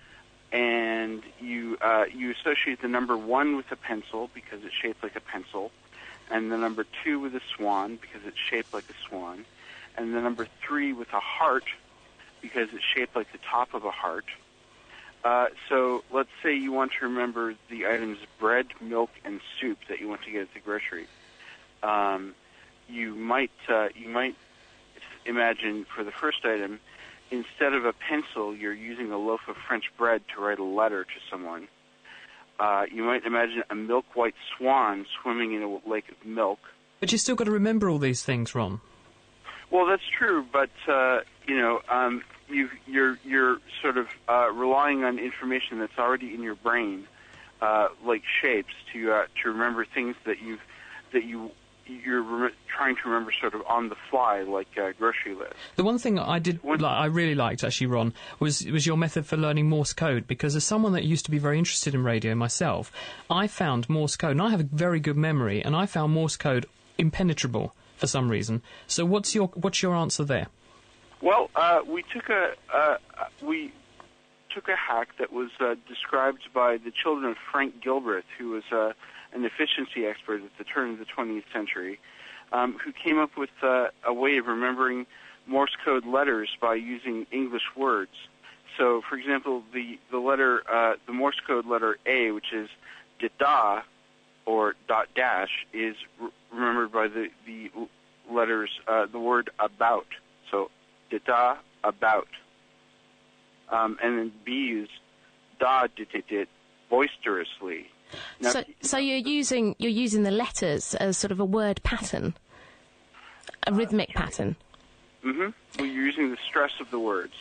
And 0.51 1.23
you 1.41 1.77
uh, 1.81 2.05
you 2.13 2.31
associate 2.31 2.81
the 2.81 2.87
number 2.87 3.17
one 3.17 3.57
with 3.57 3.71
a 3.71 3.75
pencil 3.75 4.29
because 4.33 4.63
it's 4.63 4.75
shaped 4.75 5.01
like 5.03 5.15
a 5.15 5.21
pencil, 5.21 5.71
and 6.29 6.51
the 6.51 6.57
number 6.57 6.85
two 7.03 7.19
with 7.19 7.35
a 7.35 7.41
swan 7.55 7.97
because 7.97 8.21
it's 8.25 8.37
shaped 8.37 8.73
like 8.73 8.85
a 8.89 9.09
swan, 9.09 9.43
and 9.97 10.13
the 10.13 10.21
number 10.21 10.47
three 10.65 10.93
with 10.93 11.11
a 11.13 11.19
heart 11.19 11.65
because 12.41 12.69
it's 12.73 12.83
shaped 12.95 13.15
like 13.15 13.31
the 13.31 13.39
top 13.49 13.73
of 13.73 13.83
a 13.83 13.91
heart. 13.91 14.25
Uh, 15.23 15.47
so 15.67 16.03
let's 16.11 16.29
say 16.43 16.55
you 16.55 16.71
want 16.71 16.91
to 16.99 17.07
remember 17.07 17.55
the 17.69 17.87
items 17.87 18.19
bread, 18.39 18.67
milk, 18.79 19.09
and 19.25 19.41
soup 19.59 19.79
that 19.89 19.99
you 19.99 20.07
want 20.07 20.21
to 20.23 20.31
get 20.31 20.43
at 20.43 20.53
the 20.53 20.59
grocery. 20.59 21.07
Um, 21.83 22.35
you 22.87 23.13
might 23.15 23.51
uh, 23.67 23.89
you 23.95 24.09
might 24.09 24.35
imagine 25.25 25.85
for 25.93 26.03
the 26.03 26.11
first 26.11 26.45
item, 26.45 26.79
instead 27.31 27.73
of 27.73 27.85
a 27.85 27.93
pencil, 27.93 28.55
you're 28.55 28.73
using 28.73 29.11
a 29.11 29.17
loaf 29.17 29.41
of 29.47 29.57
French 29.67 29.85
bread 29.97 30.21
to 30.33 30.41
write 30.41 30.59
a 30.59 30.63
letter 30.63 31.03
to 31.03 31.19
someone. 31.29 31.67
Uh, 32.59 32.85
you 32.91 33.03
might 33.03 33.25
imagine 33.25 33.63
a 33.69 33.75
milk 33.75 34.05
white 34.15 34.35
swan 34.55 35.05
swimming 35.21 35.53
in 35.53 35.61
a 35.61 35.89
lake 35.89 36.09
of 36.09 36.25
milk. 36.25 36.59
But 36.99 37.11
you 37.11 37.17
still 37.17 37.35
got 37.35 37.43
to 37.43 37.51
remember 37.51 37.89
all 37.89 37.99
these 37.99 38.23
things, 38.23 38.55
Ron. 38.55 38.81
Well, 39.71 39.85
that's 39.85 40.07
true, 40.17 40.45
but 40.51 40.69
uh, 40.87 41.21
you 41.47 41.57
know, 41.57 41.81
um, 41.89 42.23
you, 42.49 42.69
you're 42.85 43.17
you're 43.25 43.57
sort 43.81 43.97
of 43.97 44.07
uh, 44.29 44.49
relying 44.51 45.03
on 45.03 45.19
information 45.19 45.79
that's 45.79 45.97
already 45.97 46.33
in 46.33 46.41
your 46.41 46.55
brain, 46.55 47.07
uh, 47.61 47.89
like 48.05 48.23
shapes, 48.41 48.73
to 48.93 49.11
uh, 49.11 49.25
to 49.43 49.49
remember 49.49 49.85
things 49.85 50.15
that 50.25 50.41
you've 50.41 50.61
that 51.11 51.25
you 51.25 51.51
you're 51.85 52.21
re- 52.21 52.51
trying 52.67 52.95
to 52.95 53.01
remember 53.05 53.31
sort 53.31 53.53
of 53.53 53.61
on 53.67 53.89
the 53.89 53.95
fly, 54.09 54.41
like 54.41 54.67
uh, 54.77 54.91
grocery 54.97 55.33
list. 55.35 55.53
The 55.75 55.83
one 55.83 55.97
thing 55.97 56.19
I 56.19 56.39
did, 56.39 56.59
li- 56.63 56.83
I 56.83 57.05
really 57.05 57.35
liked 57.35 57.63
actually, 57.63 57.87
Ron, 57.87 58.13
was 58.39 58.65
was 58.65 58.85
your 58.85 58.97
method 58.97 59.25
for 59.25 59.37
learning 59.37 59.69
Morse 59.69 59.93
code. 59.93 60.27
Because 60.27 60.55
as 60.55 60.63
someone 60.63 60.93
that 60.93 61.03
used 61.03 61.25
to 61.25 61.31
be 61.31 61.37
very 61.37 61.57
interested 61.57 61.93
in 61.93 62.03
radio 62.03 62.35
myself, 62.35 62.91
I 63.29 63.47
found 63.47 63.89
Morse 63.89 64.15
code, 64.15 64.31
and 64.31 64.41
I 64.41 64.49
have 64.49 64.61
a 64.61 64.63
very 64.63 64.99
good 64.99 65.17
memory, 65.17 65.61
and 65.63 65.75
I 65.75 65.85
found 65.85 66.13
Morse 66.13 66.37
code 66.37 66.65
impenetrable 66.97 67.73
for 67.97 68.07
some 68.07 68.29
reason. 68.29 68.61
So 68.87 69.05
what's 69.05 69.35
your 69.35 69.47
what's 69.47 69.81
your 69.81 69.95
answer 69.95 70.23
there? 70.23 70.47
Well, 71.21 71.49
uh, 71.55 71.81
we 71.85 72.03
took 72.03 72.29
a 72.29 72.53
uh, 72.73 72.97
we 73.41 73.73
took 74.53 74.69
a 74.69 74.75
hack 74.75 75.09
that 75.19 75.33
was 75.33 75.49
uh, 75.59 75.75
described 75.87 76.49
by 76.53 76.77
the 76.77 76.91
children 76.91 77.29
of 77.29 77.37
Frank 77.51 77.81
Gilbreth, 77.83 78.23
who 78.37 78.49
was 78.49 78.63
uh, 78.71 78.93
an 79.33 79.43
efficiency 79.45 80.05
expert 80.05 80.41
at 80.43 80.57
the 80.57 80.63
turn 80.63 80.91
of 80.91 80.99
the 80.99 81.05
20th 81.05 81.43
century, 81.51 81.99
um, 82.51 82.77
who 82.83 82.91
came 82.91 83.19
up 83.19 83.37
with 83.37 83.49
uh, 83.61 83.87
a 84.05 84.13
way 84.13 84.37
of 84.37 84.47
remembering 84.47 85.05
Morse 85.47 85.75
code 85.83 86.05
letters 86.05 86.49
by 86.59 86.75
using 86.75 87.25
English 87.31 87.63
words. 87.75 88.11
So, 88.77 89.01
for 89.09 89.15
example, 89.15 89.63
the 89.73 89.97
the 90.11 90.19
letter 90.19 90.61
uh, 90.71 90.95
the 91.07 91.13
Morse 91.13 91.39
code 91.45 91.65
letter 91.65 91.97
A, 92.05 92.31
which 92.31 92.53
is 92.53 92.69
da 93.39 93.81
or 94.45 94.75
dot 94.87 95.07
dash, 95.15 95.65
is 95.73 95.95
remembered 96.51 96.91
by 96.91 97.07
the 97.07 97.27
the 97.45 97.69
letters 98.31 98.69
uh, 98.87 99.05
the 99.11 99.19
word 99.19 99.49
about. 99.59 100.07
So 100.51 100.69
da 101.25 101.57
about. 101.83 102.27
Um, 103.69 103.97
and 104.01 104.17
then 104.17 104.31
B 104.45 104.81
is 104.83 104.89
da 105.59 105.87
dit 105.87 106.09
dit 106.11 106.27
dit 106.27 106.49
boisterously. 106.89 107.87
Now, 108.39 108.51
so, 108.51 108.63
so 108.81 108.97
you're 108.97 109.17
using 109.17 109.75
you're 109.79 109.91
using 109.91 110.23
the 110.23 110.31
letters 110.31 110.95
as 110.95 111.17
sort 111.17 111.31
of 111.31 111.39
a 111.39 111.45
word 111.45 111.81
pattern, 111.83 112.33
a 113.65 113.73
rhythmic 113.73 114.09
pattern. 114.09 114.55
hmm 115.21 115.49
Well, 115.77 115.87
you're 115.87 116.05
using 116.05 116.31
the 116.31 116.37
stress 116.47 116.71
of 116.79 116.89
the 116.91 116.99
words. 116.99 117.33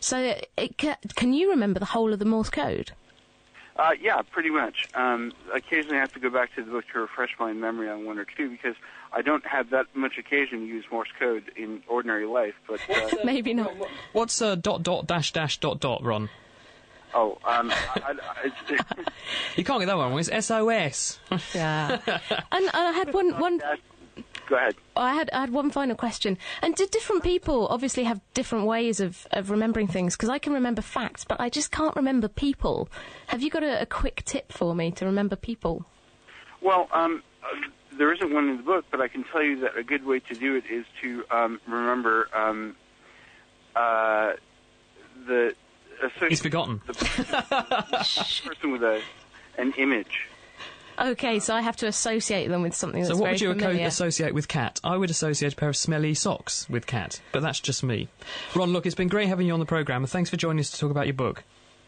So, 0.00 0.34
it, 0.58 0.76
ca- 0.78 0.98
can 1.16 1.32
you 1.32 1.50
remember 1.50 1.80
the 1.80 1.86
whole 1.86 2.12
of 2.12 2.18
the 2.18 2.24
Morse 2.26 2.50
code? 2.50 2.92
Uh, 3.76 3.90
yeah, 4.00 4.22
pretty 4.22 4.50
much. 4.50 4.86
Um, 4.94 5.32
occasionally, 5.52 5.96
I 5.96 6.00
have 6.00 6.12
to 6.12 6.20
go 6.20 6.30
back 6.30 6.54
to 6.54 6.64
the 6.64 6.70
book 6.70 6.84
to 6.92 7.00
refresh 7.00 7.30
my 7.40 7.52
memory 7.52 7.88
on 7.90 8.04
one 8.04 8.18
or 8.18 8.24
two 8.24 8.50
because 8.50 8.76
I 9.12 9.20
don't 9.20 9.44
have 9.46 9.70
that 9.70 9.86
much 9.94 10.16
occasion 10.16 10.60
to 10.60 10.66
use 10.66 10.84
Morse 10.92 11.08
code 11.18 11.50
in 11.56 11.82
ordinary 11.88 12.26
life. 12.26 12.54
But 12.68 12.80
uh, 12.88 13.16
maybe 13.24 13.52
not. 13.52 13.72
What's 14.12 14.40
uh, 14.40 14.54
dot 14.54 14.84
dot 14.84 15.08
dash 15.08 15.32
dash 15.32 15.58
dot 15.58 15.80
dot, 15.80 16.04
Ron? 16.04 16.30
Oh, 17.14 17.38
um, 17.44 17.70
I, 17.70 18.14
I, 18.42 18.50
you 19.56 19.64
can't 19.64 19.80
get 19.80 19.86
that 19.86 19.96
one 19.96 20.10
wrong. 20.10 20.18
It's 20.18 20.46
SOS. 20.46 21.18
yeah. 21.54 21.98
and, 22.06 22.64
and 22.64 22.70
I 22.72 22.92
had 22.92 23.12
one 23.12 23.38
one. 23.38 23.60
Go 24.48 24.56
ahead. 24.56 24.74
I 24.96 25.14
had 25.14 25.30
I 25.32 25.40
had 25.40 25.50
one 25.50 25.70
final 25.70 25.96
question. 25.96 26.38
And 26.62 26.74
did 26.74 26.90
different 26.90 27.22
people 27.22 27.66
obviously 27.68 28.04
have 28.04 28.20
different 28.34 28.66
ways 28.66 29.00
of, 29.00 29.26
of 29.32 29.50
remembering 29.50 29.86
things? 29.86 30.16
Because 30.16 30.28
I 30.28 30.38
can 30.38 30.52
remember 30.52 30.82
facts, 30.82 31.24
but 31.24 31.40
I 31.40 31.48
just 31.48 31.70
can't 31.70 31.96
remember 31.96 32.28
people. 32.28 32.88
Have 33.28 33.42
you 33.42 33.50
got 33.50 33.62
a, 33.62 33.82
a 33.82 33.86
quick 33.86 34.22
tip 34.24 34.52
for 34.52 34.74
me 34.74 34.90
to 34.92 35.06
remember 35.06 35.36
people? 35.36 35.86
Well, 36.60 36.88
um, 36.92 37.22
uh, 37.42 37.68
there 37.98 38.12
isn't 38.12 38.32
one 38.32 38.48
in 38.48 38.56
the 38.58 38.62
book, 38.62 38.84
but 38.90 39.00
I 39.00 39.08
can 39.08 39.24
tell 39.24 39.42
you 39.42 39.60
that 39.60 39.76
a 39.76 39.82
good 39.82 40.04
way 40.04 40.20
to 40.20 40.34
do 40.34 40.56
it 40.56 40.64
is 40.70 40.84
to 41.02 41.24
um, 41.30 41.60
remember 41.66 42.28
um, 42.34 42.76
uh, 43.76 44.32
the. 45.26 45.54
He's 46.28 46.42
forgotten. 46.42 46.82
The 46.86 46.92
person 46.92 48.72
with 48.72 48.82
a 48.82 49.00
an 49.56 49.72
image. 49.78 50.28
Okay, 50.98 51.40
so 51.40 51.54
I 51.54 51.60
have 51.60 51.76
to 51.78 51.86
associate 51.86 52.48
them 52.48 52.62
with 52.62 52.74
something 52.74 53.00
that's 53.02 53.12
So 53.14 53.20
what 53.20 53.32
would 53.32 53.40
you 53.40 53.52
familiar. 53.52 53.86
associate 53.86 54.32
with 54.34 54.46
Kat? 54.48 54.80
I 54.84 54.96
would 54.96 55.10
associate 55.10 55.52
a 55.52 55.56
pair 55.56 55.68
of 55.68 55.76
smelly 55.76 56.14
socks 56.14 56.68
with 56.70 56.86
Kat, 56.86 57.20
but 57.32 57.42
that's 57.42 57.60
just 57.60 57.82
me. 57.82 58.08
Ron, 58.54 58.72
look, 58.72 58.86
it's 58.86 58.94
been 58.94 59.08
great 59.08 59.28
having 59.28 59.46
you 59.46 59.52
on 59.52 59.60
the 59.60 59.66
programme, 59.66 60.02
and 60.02 60.10
thanks 60.10 60.30
for 60.30 60.36
joining 60.36 60.60
us 60.60 60.70
to 60.70 60.78
talk 60.78 60.90
about 60.90 61.06
your 61.06 61.14
book. 61.14 61.42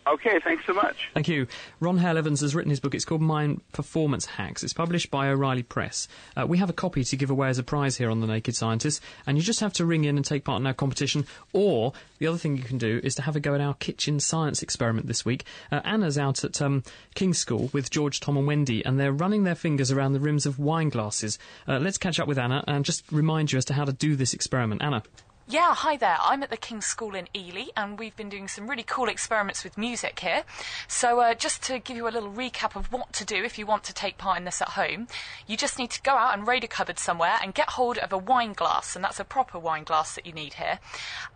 Okay, 0.07 0.39
thanks 0.45 0.65
so 0.65 0.73
much. 0.73 1.11
Thank 1.15 1.27
you. 1.27 1.49
Ron 1.81 1.99
Hale 1.99 2.17
Evans 2.17 2.41
has 2.41 2.55
written 2.55 2.71
his 2.71 2.79
book. 2.79 2.95
It's 2.95 3.05
called 3.05 3.23
Mind 3.23 3.61
Performance 3.73 4.25
Hacks. 4.25 4.63
It's 4.63 4.73
published 4.73 5.11
by 5.11 5.29
O'Reilly 5.29 5.65
Press. 5.65 6.07
Uh, 6.37 6.47
we 6.47 6.59
have 6.59 6.71
a 6.71 6.73
copy 6.73 7.03
to 7.03 7.17
give 7.17 7.29
away 7.29 7.49
as 7.49 7.59
a 7.59 7.65
prize 7.65 7.97
here 7.97 8.09
on 8.09 8.21
The 8.21 8.29
Naked 8.29 8.55
Scientist, 8.55 9.03
and 9.27 9.37
you 9.37 9.43
just 9.43 9.59
have 9.59 9.73
to 9.75 9.85
ring 9.85 10.05
in 10.05 10.17
and 10.17 10.25
take 10.25 10.45
part 10.45 10.61
in 10.61 10.67
our 10.67 10.75
competition. 10.75 11.27
Or 11.53 11.93
the 12.19 12.29
other 12.29 12.39
thing 12.39 12.57
you 12.57 12.63
can 12.63 12.79
do 12.79 13.01
is 13.03 13.17
to 13.17 13.23
have 13.23 13.35
a 13.35 13.41
go 13.41 13.55
at 13.57 13.61
our 13.61 13.75
kitchen 13.75 14.21
science 14.21 14.63
experiment 14.63 15.09
this 15.09 15.25
week. 15.25 15.45
Uh, 15.73 15.81
Anna's 15.85 16.19
out 16.19 16.45
at 16.45 16.63
um, 16.63 16.85
King's 17.17 17.39
School 17.39 17.69
with 17.73 17.91
George, 17.91 18.21
Tom, 18.21 18.37
and 18.37 18.47
Wendy, 18.47 18.85
and 18.85 19.01
they're 19.01 19.13
running 19.13 19.43
their 19.43 19.57
fingers 19.57 19.91
around 19.91 20.13
the 20.13 20.21
rims 20.21 20.47
of 20.47 20.61
wine 20.61 20.89
glasses. 20.89 21.37
Uh, 21.67 21.79
let's 21.79 21.99
catch 21.99 22.21
up 22.21 22.29
with 22.29 22.39
Anna 22.39 22.63
and 22.69 22.85
just 22.85 23.03
remind 23.11 23.51
you 23.51 23.59
as 23.59 23.65
to 23.65 23.75
how 23.75 23.85
to 23.85 23.93
do 23.93 24.15
this 24.15 24.35
experiment. 24.35 24.83
Anna. 24.83 25.03
Yeah, 25.49 25.77
hi 25.77 25.97
there. 25.97 26.17
I'm 26.21 26.43
at 26.43 26.51
the 26.51 26.57
King's 26.57 26.87
School 26.87 27.15
in 27.15 27.29
Ely, 27.33 27.67
and 27.77 28.01
we've 28.01 28.17
been 28.17 28.29
doing 28.29 28.49
some 28.49 28.69
really 28.69 28.83
cool 28.83 29.09
experiments 29.09 29.63
with 29.63 29.79
music 29.79 30.19
here. 30.19 30.43
So, 30.89 31.21
uh, 31.21 31.35
just 31.35 31.63
to 31.65 31.79
give 31.79 31.97
you 31.97 32.09
a 32.09 32.11
little 32.11 32.33
recap 32.33 32.75
of 32.75 32.93
what 32.93 33.13
to 33.13 33.25
do 33.25 33.45
if 33.45 33.57
you 33.57 33.65
want 33.65 33.85
to 33.85 33.95
take 33.95 34.19
part 34.19 34.39
in 34.39 34.45
this 34.45 34.61
at 34.61 34.71
home, 34.71 35.07
you 35.47 35.57
just 35.57 35.79
need 35.79 35.91
to 35.93 36.03
go 36.03 36.15
out 36.15 36.37
and 36.37 36.49
raid 36.49 36.65
a 36.65 36.67
cupboard 36.67 36.99
somewhere 36.99 37.37
and 37.41 37.55
get 37.55 37.69
hold 37.71 37.97
of 37.99 38.13
a 38.13 38.19
wine 38.19 38.55
glass, 38.55 38.97
and 38.97 39.05
that's 39.05 39.21
a 39.21 39.25
proper 39.25 39.57
wine 39.57 39.85
glass 39.85 40.17
that 40.17 40.27
you 40.27 40.33
need 40.33 40.55
here. 40.55 40.81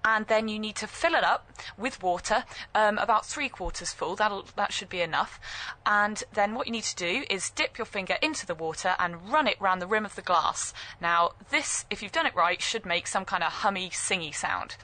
And 0.04 0.26
then 0.26 0.48
you 0.48 0.58
need 0.58 0.74
to 0.76 0.88
fill 0.88 1.14
it 1.14 1.22
up 1.22 1.48
with 1.78 2.02
water, 2.02 2.42
um, 2.74 2.98
about 2.98 3.26
three 3.26 3.48
quarters 3.48 3.92
full. 3.92 4.16
That'll 4.16 4.44
that 4.56 4.72
should 4.72 4.88
be 4.88 5.02
enough. 5.02 5.38
And 5.86 6.24
then 6.32 6.56
what 6.56 6.66
you 6.66 6.72
need 6.72 6.82
to 6.82 6.96
do 6.96 7.22
is 7.30 7.50
dip 7.50 7.78
your 7.78 7.84
finger 7.84 8.16
into 8.20 8.44
the 8.44 8.56
water 8.56 8.96
and 8.98 9.30
run 9.30 9.46
it 9.46 9.60
round 9.60 9.80
the 9.80 9.86
rim 9.86 10.04
of 10.04 10.16
the 10.16 10.22
glass. 10.22 10.74
Now, 11.00 11.34
this, 11.50 11.84
if 11.90 12.02
you've 12.02 12.10
done 12.10 12.26
it 12.26 12.34
right, 12.34 12.60
should 12.60 12.84
make 12.84 13.06
some 13.06 13.24
kind 13.24 13.44
of 13.44 13.52
hummy 13.52 13.88
singy 14.00 14.34
sound. 14.34 14.76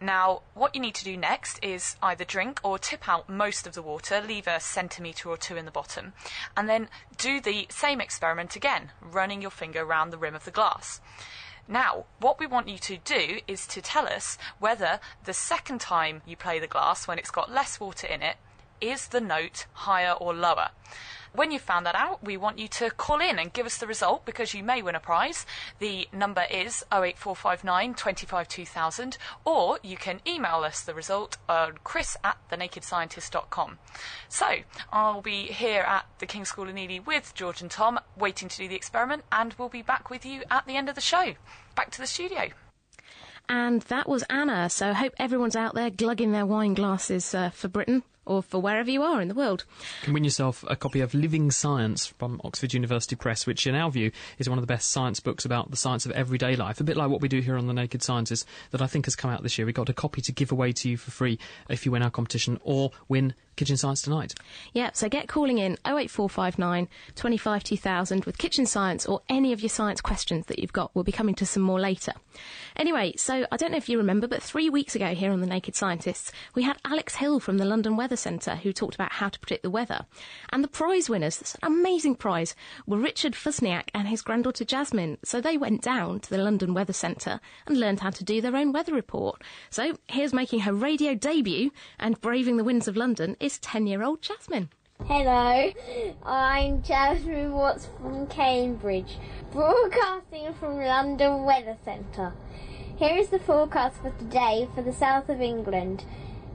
Now, 0.00 0.42
what 0.54 0.74
you 0.74 0.80
need 0.80 0.96
to 0.96 1.04
do 1.04 1.16
next 1.16 1.62
is 1.62 1.94
either 2.02 2.24
drink 2.24 2.60
or 2.64 2.76
tip 2.76 3.08
out 3.08 3.28
most 3.28 3.68
of 3.68 3.74
the 3.74 3.82
water, 3.82 4.20
leave 4.20 4.48
a 4.48 4.58
centimetre 4.58 5.28
or 5.28 5.36
two 5.36 5.56
in 5.56 5.64
the 5.64 5.70
bottom, 5.70 6.12
and 6.56 6.68
then 6.68 6.88
do 7.16 7.40
the 7.40 7.66
same 7.70 8.00
experiment 8.00 8.56
again, 8.56 8.90
running 9.00 9.40
your 9.40 9.52
finger 9.52 9.82
around 9.82 10.10
the 10.10 10.18
rim 10.18 10.34
of 10.34 10.44
the 10.44 10.50
glass. 10.50 11.00
Now, 11.68 12.06
what 12.18 12.40
we 12.40 12.46
want 12.48 12.66
you 12.66 12.78
to 12.78 12.96
do 12.96 13.38
is 13.46 13.64
to 13.68 13.80
tell 13.80 14.08
us 14.08 14.38
whether 14.58 14.98
the 15.24 15.32
second 15.32 15.80
time 15.80 16.22
you 16.26 16.36
play 16.36 16.58
the 16.58 16.66
glass, 16.66 17.06
when 17.06 17.18
it's 17.18 17.30
got 17.30 17.52
less 17.52 17.78
water 17.78 18.08
in 18.08 18.22
it, 18.22 18.36
is 18.80 19.06
the 19.06 19.20
note 19.20 19.66
higher 19.72 20.12
or 20.12 20.34
lower. 20.34 20.70
When 21.34 21.50
you've 21.50 21.62
found 21.62 21.86
that 21.86 21.94
out, 21.94 22.22
we 22.22 22.36
want 22.36 22.58
you 22.58 22.68
to 22.68 22.90
call 22.90 23.20
in 23.20 23.38
and 23.38 23.52
give 23.52 23.64
us 23.64 23.78
the 23.78 23.86
result 23.86 24.26
because 24.26 24.52
you 24.52 24.62
may 24.62 24.82
win 24.82 24.94
a 24.94 25.00
prize. 25.00 25.46
The 25.78 26.06
number 26.12 26.44
is 26.50 26.84
08459 26.92 27.94
25 27.94 28.48
2000, 28.48 29.16
or 29.46 29.78
you 29.82 29.96
can 29.96 30.20
email 30.26 30.56
us 30.56 30.82
the 30.82 30.92
result 30.92 31.38
on 31.48 31.78
chris 31.84 32.18
at 32.22 32.36
thenakedscientist.com. 32.50 33.78
So, 34.28 34.56
I'll 34.92 35.22
be 35.22 35.44
here 35.44 35.80
at 35.80 36.04
the 36.18 36.26
King's 36.26 36.50
School 36.50 36.68
in 36.68 36.76
Ely 36.76 36.98
with 36.98 37.32
George 37.34 37.62
and 37.62 37.70
Tom, 37.70 37.98
waiting 38.14 38.48
to 38.50 38.56
do 38.58 38.68
the 38.68 38.76
experiment, 38.76 39.24
and 39.32 39.54
we'll 39.54 39.70
be 39.70 39.82
back 39.82 40.10
with 40.10 40.26
you 40.26 40.42
at 40.50 40.66
the 40.66 40.76
end 40.76 40.90
of 40.90 40.94
the 40.94 41.00
show. 41.00 41.32
Back 41.74 41.90
to 41.92 41.98
the 41.98 42.06
studio. 42.06 42.50
And 43.48 43.80
that 43.82 44.06
was 44.06 44.22
Anna. 44.28 44.68
So 44.68 44.92
hope 44.92 45.14
everyone's 45.18 45.56
out 45.56 45.74
there 45.74 45.90
glugging 45.90 46.32
their 46.32 46.46
wine 46.46 46.74
glasses 46.74 47.34
uh, 47.34 47.50
for 47.50 47.68
Britain 47.68 48.02
or 48.24 48.42
for 48.42 48.60
wherever 48.60 48.90
you 48.90 49.02
are 49.02 49.20
in 49.20 49.28
the 49.28 49.34
world. 49.34 49.64
You 50.00 50.04
can 50.04 50.14
win 50.14 50.24
yourself 50.24 50.64
a 50.68 50.76
copy 50.76 51.00
of 51.00 51.14
Living 51.14 51.50
Science 51.50 52.06
from 52.06 52.40
Oxford 52.44 52.72
University 52.72 53.16
Press, 53.16 53.46
which, 53.46 53.66
in 53.66 53.74
our 53.74 53.90
view, 53.90 54.12
is 54.38 54.48
one 54.48 54.58
of 54.58 54.62
the 54.62 54.72
best 54.72 54.90
science 54.90 55.20
books 55.20 55.44
about 55.44 55.70
the 55.70 55.76
science 55.76 56.06
of 56.06 56.12
everyday 56.12 56.56
life. 56.56 56.80
A 56.80 56.84
bit 56.84 56.96
like 56.96 57.10
what 57.10 57.20
we 57.20 57.28
do 57.28 57.40
here 57.40 57.56
on 57.56 57.66
The 57.66 57.72
Naked 57.72 58.02
Scientist, 58.02 58.46
that 58.70 58.82
I 58.82 58.86
think 58.86 59.06
has 59.06 59.16
come 59.16 59.30
out 59.30 59.42
this 59.42 59.58
year. 59.58 59.66
We 59.66 59.72
got 59.72 59.88
a 59.88 59.94
copy 59.94 60.20
to 60.22 60.32
give 60.32 60.52
away 60.52 60.72
to 60.72 60.88
you 60.88 60.96
for 60.96 61.10
free 61.10 61.38
if 61.68 61.84
you 61.84 61.92
win 61.92 62.02
our 62.02 62.10
competition 62.10 62.58
or 62.62 62.92
win 63.08 63.34
Kitchen 63.56 63.76
Science 63.76 64.02
tonight. 64.02 64.34
Yeah, 64.72 64.90
so 64.94 65.08
get 65.08 65.28
calling 65.28 65.58
in 65.58 65.74
08459 65.84 66.88
25 67.14 67.64
2000 67.64 68.24
with 68.24 68.38
Kitchen 68.38 68.64
Science 68.64 69.04
or 69.04 69.20
any 69.28 69.52
of 69.52 69.60
your 69.60 69.68
science 69.68 70.00
questions 70.00 70.46
that 70.46 70.58
you've 70.58 70.72
got. 70.72 70.90
We'll 70.94 71.04
be 71.04 71.12
coming 71.12 71.34
to 71.36 71.46
some 71.46 71.62
more 71.62 71.78
later. 71.78 72.12
Anyway, 72.76 73.12
so 73.16 73.46
I 73.52 73.56
don't 73.56 73.72
know 73.72 73.76
if 73.76 73.88
you 73.88 73.98
remember, 73.98 74.26
but 74.26 74.42
three 74.42 74.70
weeks 74.70 74.94
ago 74.94 75.14
here 75.14 75.30
on 75.30 75.40
The 75.40 75.46
Naked 75.46 75.76
Scientists, 75.76 76.32
we 76.54 76.62
had 76.62 76.78
Alex 76.84 77.16
Hill 77.16 77.40
from 77.40 77.58
the 77.58 77.66
London 77.66 77.96
Weather 77.96 78.11
Centre 78.16 78.56
who 78.56 78.72
talked 78.72 78.94
about 78.94 79.12
how 79.12 79.28
to 79.28 79.38
predict 79.40 79.62
the 79.62 79.70
weather. 79.70 80.06
And 80.52 80.62
the 80.62 80.68
prize 80.68 81.08
winners, 81.08 81.38
this 81.38 81.56
amazing 81.62 82.16
prize, 82.16 82.54
were 82.86 82.98
Richard 82.98 83.34
Fusniak 83.34 83.88
and 83.94 84.08
his 84.08 84.22
granddaughter 84.22 84.64
Jasmine. 84.64 85.18
So 85.24 85.40
they 85.40 85.56
went 85.56 85.82
down 85.82 86.20
to 86.20 86.30
the 86.30 86.38
London 86.38 86.74
Weather 86.74 86.92
Centre 86.92 87.40
and 87.66 87.78
learned 87.78 88.00
how 88.00 88.10
to 88.10 88.24
do 88.24 88.40
their 88.40 88.56
own 88.56 88.72
weather 88.72 88.94
report. 88.94 89.42
So 89.70 89.96
here's 90.08 90.32
making 90.32 90.60
her 90.60 90.72
radio 90.72 91.14
debut 91.14 91.70
and 91.98 92.20
braving 92.20 92.56
the 92.56 92.64
winds 92.64 92.88
of 92.88 92.96
London 92.96 93.36
is 93.40 93.58
10 93.58 93.86
year 93.86 94.02
old 94.02 94.22
Jasmine. 94.22 94.70
Hello, 95.06 95.72
I'm 96.24 96.80
Jasmine 96.82 97.52
Watts 97.52 97.88
from 98.00 98.28
Cambridge, 98.28 99.18
broadcasting 99.50 100.54
from 100.54 100.76
London 100.76 101.42
Weather 101.42 101.76
Centre. 101.84 102.32
Here 102.96 103.16
is 103.16 103.30
the 103.30 103.40
forecast 103.40 103.96
for 103.96 104.10
today 104.10 104.68
for 104.76 104.82
the 104.82 104.92
south 104.92 105.28
of 105.28 105.40
England. 105.40 106.04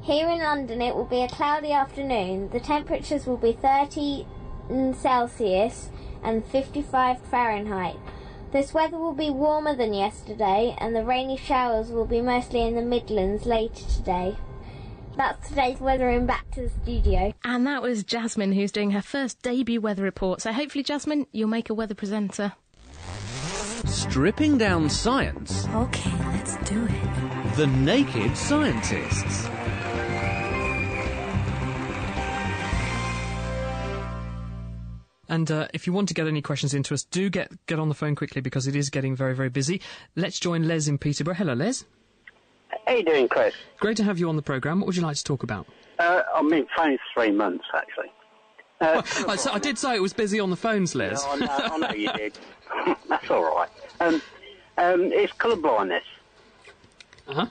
Here 0.07 0.29
in 0.29 0.39
London 0.39 0.81
it 0.81 0.95
will 0.95 1.03
be 1.03 1.21
a 1.23 1.27
cloudy 1.27 1.73
afternoon. 1.73 2.47
The 2.51 2.61
temperatures 2.61 3.27
will 3.27 3.35
be 3.35 3.51
30 3.51 4.25
Celsius 4.97 5.89
and 6.23 6.45
55 6.45 7.19
Fahrenheit. 7.23 7.97
This 8.53 8.73
weather 8.73 8.97
will 8.97 9.11
be 9.13 9.29
warmer 9.29 9.75
than 9.75 9.93
yesterday 9.93 10.77
and 10.79 10.95
the 10.95 11.03
rainy 11.03 11.35
showers 11.35 11.89
will 11.89 12.05
be 12.05 12.21
mostly 12.21 12.61
in 12.61 12.75
the 12.75 12.81
Midlands 12.81 13.45
later 13.45 13.83
today. 13.93 14.37
That's 15.17 15.49
today's 15.49 15.81
weather 15.81 16.07
and 16.07 16.25
back 16.25 16.49
to 16.51 16.61
the 16.61 16.69
studio. 16.83 17.33
And 17.43 17.67
that 17.67 17.81
was 17.81 18.05
Jasmine 18.05 18.53
who's 18.53 18.71
doing 18.71 18.91
her 18.91 19.01
first 19.01 19.41
debut 19.41 19.81
weather 19.81 20.03
report. 20.03 20.39
So 20.41 20.53
hopefully, 20.53 20.85
Jasmine, 20.85 21.27
you'll 21.33 21.49
make 21.49 21.69
a 21.69 21.73
weather 21.73 21.95
presenter. 21.95 22.53
Stripping 23.83 24.57
down 24.57 24.89
science. 24.89 25.67
Okay, 25.73 26.13
let's 26.29 26.55
do 26.63 26.85
it. 26.89 27.55
The 27.57 27.67
Naked 27.67 28.37
Scientists. 28.37 29.49
And 35.29 35.49
uh, 35.51 35.67
if 35.73 35.85
you 35.87 35.93
want 35.93 36.07
to 36.07 36.13
get 36.13 36.27
any 36.27 36.41
questions 36.41 36.73
into 36.73 36.93
us, 36.93 37.03
do 37.03 37.29
get 37.29 37.51
get 37.65 37.79
on 37.79 37.89
the 37.89 37.95
phone 37.95 38.15
quickly 38.15 38.41
because 38.41 38.67
it 38.67 38.75
is 38.75 38.89
getting 38.89 39.15
very, 39.15 39.35
very 39.35 39.49
busy. 39.49 39.81
Let's 40.15 40.39
join 40.39 40.67
Les 40.67 40.87
in 40.87 40.97
Peterborough. 40.97 41.35
Hello, 41.35 41.53
Les. 41.53 41.83
How 42.85 42.93
you 42.93 43.03
doing, 43.03 43.27
Chris? 43.27 43.53
Great 43.79 43.97
to 43.97 44.03
have 44.03 44.19
you 44.19 44.29
on 44.29 44.35
the 44.35 44.41
programme. 44.41 44.79
What 44.79 44.87
would 44.87 44.95
you 44.95 45.01
like 45.01 45.15
to 45.17 45.23
talk 45.23 45.43
about? 45.43 45.67
Uh, 45.99 46.21
I've 46.35 46.49
been 46.49 46.67
phoning 46.75 46.97
three 47.13 47.31
months, 47.31 47.65
actually. 47.75 48.11
Uh, 48.79 49.01
I, 49.27 49.33
s- 49.33 49.47
I 49.47 49.57
did 49.59 49.77
say 49.77 49.95
it 49.95 50.01
was 50.01 50.13
busy 50.13 50.39
on 50.39 50.49
the 50.51 50.55
phones, 50.55 50.93
Les. 50.95 51.23
I, 51.25 51.35
know, 51.37 51.47
I 51.49 51.77
know 51.79 51.89
you 51.91 52.11
did. 52.13 52.37
That's 53.09 53.29
all 53.31 53.43
right. 53.43 53.69
Um, 53.99 54.21
um, 54.77 55.11
it's 55.11 55.33
colour 55.33 55.55
blindness. 55.55 56.03
Uh-huh. 57.27 57.47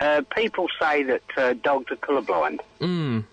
Uh, 0.00 0.22
people 0.34 0.68
say 0.80 1.02
that 1.02 1.22
uh, 1.36 1.54
dogs 1.54 1.90
are 1.90 1.96
colourblind, 1.96 2.60
Mm. 2.80 3.24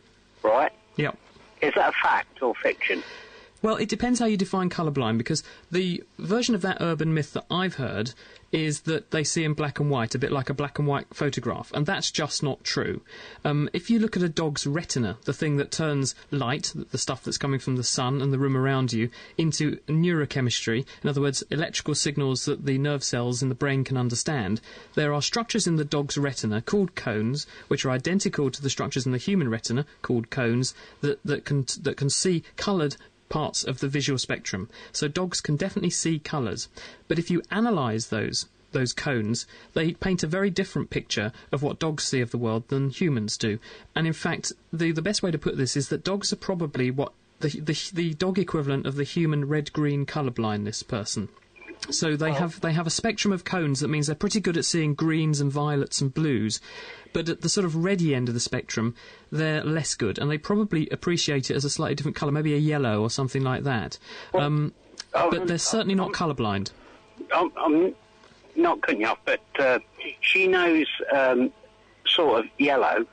right? 0.43 0.71
Yep. 0.95 1.15
Is 1.61 1.73
that 1.75 1.89
a 1.89 1.93
fact 2.01 2.41
or 2.41 2.55
fiction? 2.55 3.03
Well, 3.65 3.77
it 3.77 3.89
depends 3.89 4.19
how 4.19 4.27
you 4.27 4.37
define 4.37 4.69
colourblind, 4.69 5.17
because 5.17 5.41
the 5.71 6.03
version 6.19 6.53
of 6.53 6.61
that 6.61 6.77
urban 6.81 7.15
myth 7.15 7.33
that 7.33 7.47
I've 7.49 7.73
heard 7.73 8.13
is 8.51 8.81
that 8.81 9.09
they 9.09 9.23
see 9.23 9.43
in 9.43 9.55
black 9.55 9.79
and 9.79 9.89
white, 9.89 10.13
a 10.13 10.19
bit 10.19 10.31
like 10.31 10.51
a 10.51 10.53
black 10.53 10.77
and 10.77 10.87
white 10.87 11.07
photograph, 11.15 11.71
and 11.73 11.83
that's 11.83 12.11
just 12.11 12.43
not 12.43 12.63
true. 12.63 13.01
Um, 13.43 13.67
if 13.73 13.89
you 13.89 13.97
look 13.97 14.15
at 14.15 14.21
a 14.21 14.29
dog's 14.29 14.67
retina, 14.67 15.17
the 15.25 15.33
thing 15.33 15.57
that 15.57 15.71
turns 15.71 16.13
light, 16.29 16.73
the 16.91 16.99
stuff 16.99 17.23
that's 17.23 17.39
coming 17.39 17.59
from 17.59 17.75
the 17.75 17.83
sun 17.83 18.21
and 18.21 18.31
the 18.31 18.37
room 18.37 18.55
around 18.55 18.93
you, 18.93 19.09
into 19.35 19.77
neurochemistry, 19.87 20.85
in 21.01 21.09
other 21.09 21.21
words, 21.21 21.43
electrical 21.49 21.95
signals 21.95 22.45
that 22.45 22.67
the 22.67 22.77
nerve 22.77 23.03
cells 23.03 23.41
in 23.41 23.49
the 23.49 23.55
brain 23.55 23.83
can 23.83 23.97
understand, 23.97 24.61
there 24.93 25.11
are 25.11 25.23
structures 25.23 25.65
in 25.65 25.77
the 25.77 25.83
dog's 25.83 26.19
retina 26.19 26.61
called 26.61 26.93
cones, 26.93 27.47
which 27.67 27.83
are 27.83 27.89
identical 27.89 28.51
to 28.51 28.61
the 28.61 28.69
structures 28.69 29.07
in 29.07 29.11
the 29.11 29.17
human 29.17 29.49
retina 29.49 29.87
called 30.03 30.29
cones, 30.29 30.75
that, 31.01 31.19
that 31.25 31.45
can 31.45 31.65
that 31.81 31.97
can 31.97 32.11
see 32.11 32.43
coloured 32.57 32.95
parts 33.35 33.65
of 33.65 33.79
the 33.81 33.89
visual 33.89 34.17
spectrum. 34.17 34.69
So 34.93 35.09
dogs 35.09 35.41
can 35.41 35.57
definitely 35.57 35.89
see 35.89 36.19
colours. 36.19 36.69
But 37.09 37.19
if 37.19 37.29
you 37.29 37.41
analyse 37.51 38.05
those 38.05 38.45
those 38.71 38.93
cones, 38.93 39.45
they 39.73 39.91
paint 39.91 40.23
a 40.23 40.35
very 40.37 40.49
different 40.49 40.89
picture 40.89 41.33
of 41.51 41.61
what 41.61 41.77
dogs 41.77 42.05
see 42.05 42.21
of 42.21 42.31
the 42.31 42.37
world 42.37 42.63
than 42.69 42.91
humans 42.91 43.37
do. 43.37 43.59
And 43.93 44.07
in 44.07 44.13
fact, 44.13 44.53
the 44.71 44.93
the 44.93 45.01
best 45.01 45.21
way 45.21 45.31
to 45.31 45.37
put 45.37 45.57
this 45.57 45.75
is 45.75 45.89
that 45.89 46.05
dogs 46.05 46.31
are 46.31 46.37
probably 46.49 46.89
what 46.91 47.11
the 47.41 47.49
the, 47.59 47.77
the 47.93 48.13
dog 48.13 48.39
equivalent 48.39 48.85
of 48.85 48.95
the 48.95 49.03
human 49.03 49.49
red 49.49 49.73
green 49.73 50.05
colour 50.05 50.31
blindness 50.31 50.81
person. 50.81 51.27
So 51.89 52.15
they 52.15 52.33
have 52.33 52.59
they 52.61 52.73
have 52.73 52.87
a 52.87 52.89
spectrum 52.91 53.31
of 53.31 53.43
cones 53.43 53.79
that 53.79 53.87
means 53.89 54.07
they're 54.07 54.15
pretty 54.15 54.39
good 54.39 54.57
at 54.57 54.65
seeing 54.65 54.93
greens 54.95 55.39
and 55.39 55.51
violets 55.51 56.01
and 56.01 56.13
blues, 56.13 56.59
but 57.13 57.29
at 57.29 57.41
the 57.41 57.49
sort 57.49 57.65
of 57.65 57.75
reddy 57.83 58.13
end 58.15 58.27
of 58.27 58.33
the 58.33 58.39
spectrum, 58.39 58.95
they're 59.31 59.63
less 59.63 59.93
good, 59.95 60.17
and 60.17 60.29
they 60.29 60.37
probably 60.37 60.89
appreciate 60.89 61.49
it 61.51 61.55
as 61.55 61.63
a 61.65 61.69
slightly 61.69 61.95
different 61.95 62.15
colour, 62.17 62.31
maybe 62.31 62.53
a 62.53 62.57
yellow 62.57 63.01
or 63.01 63.09
something 63.09 63.43
like 63.43 63.63
that. 63.63 63.97
Um, 64.33 64.73
but 65.13 65.47
they're 65.47 65.57
certainly 65.57 65.95
not 65.95 66.11
colourblind. 66.11 66.71
I'm, 67.33 67.51
I'm 67.57 67.95
not 68.55 68.81
cutting 68.81 69.01
you 69.01 69.07
off, 69.07 69.19
but 69.25 69.41
uh, 69.59 69.79
she 70.21 70.47
knows 70.47 70.87
um, 71.13 71.51
sort 72.07 72.39
of 72.45 72.51
yellow, 72.57 73.05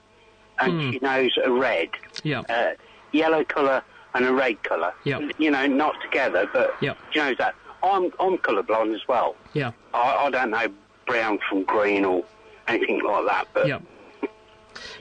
and 0.58 0.72
Hmm. 0.72 0.90
she 0.92 0.98
knows 1.00 1.32
a 1.44 1.50
red. 1.50 1.88
Yeah. 2.24 2.40
Uh, 2.48 2.72
yellow 3.12 3.44
colour 3.44 3.82
and 4.14 4.24
a 4.24 4.32
red 4.32 4.62
colour. 4.64 4.92
Yeah. 5.04 5.20
You 5.38 5.50
know, 5.50 5.66
not 5.66 5.94
together, 6.02 6.48
but 6.52 6.74
Yeah. 6.80 6.94
she 7.10 7.18
knows 7.20 7.36
that. 7.38 7.54
I'm 7.82 8.04
I'm 8.20 8.38
colourblind 8.38 8.94
as 8.94 9.06
well. 9.08 9.36
Yeah. 9.54 9.72
I, 9.94 10.26
I 10.26 10.30
don't 10.30 10.50
know 10.50 10.66
brown 11.06 11.38
from 11.48 11.64
green 11.64 12.04
or 12.04 12.24
anything 12.68 13.02
like 13.04 13.26
that, 13.26 13.48
but 13.52 13.66
Yeah. 13.66 13.80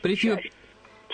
But 0.02 0.12
if 0.12 0.24
you 0.24 0.38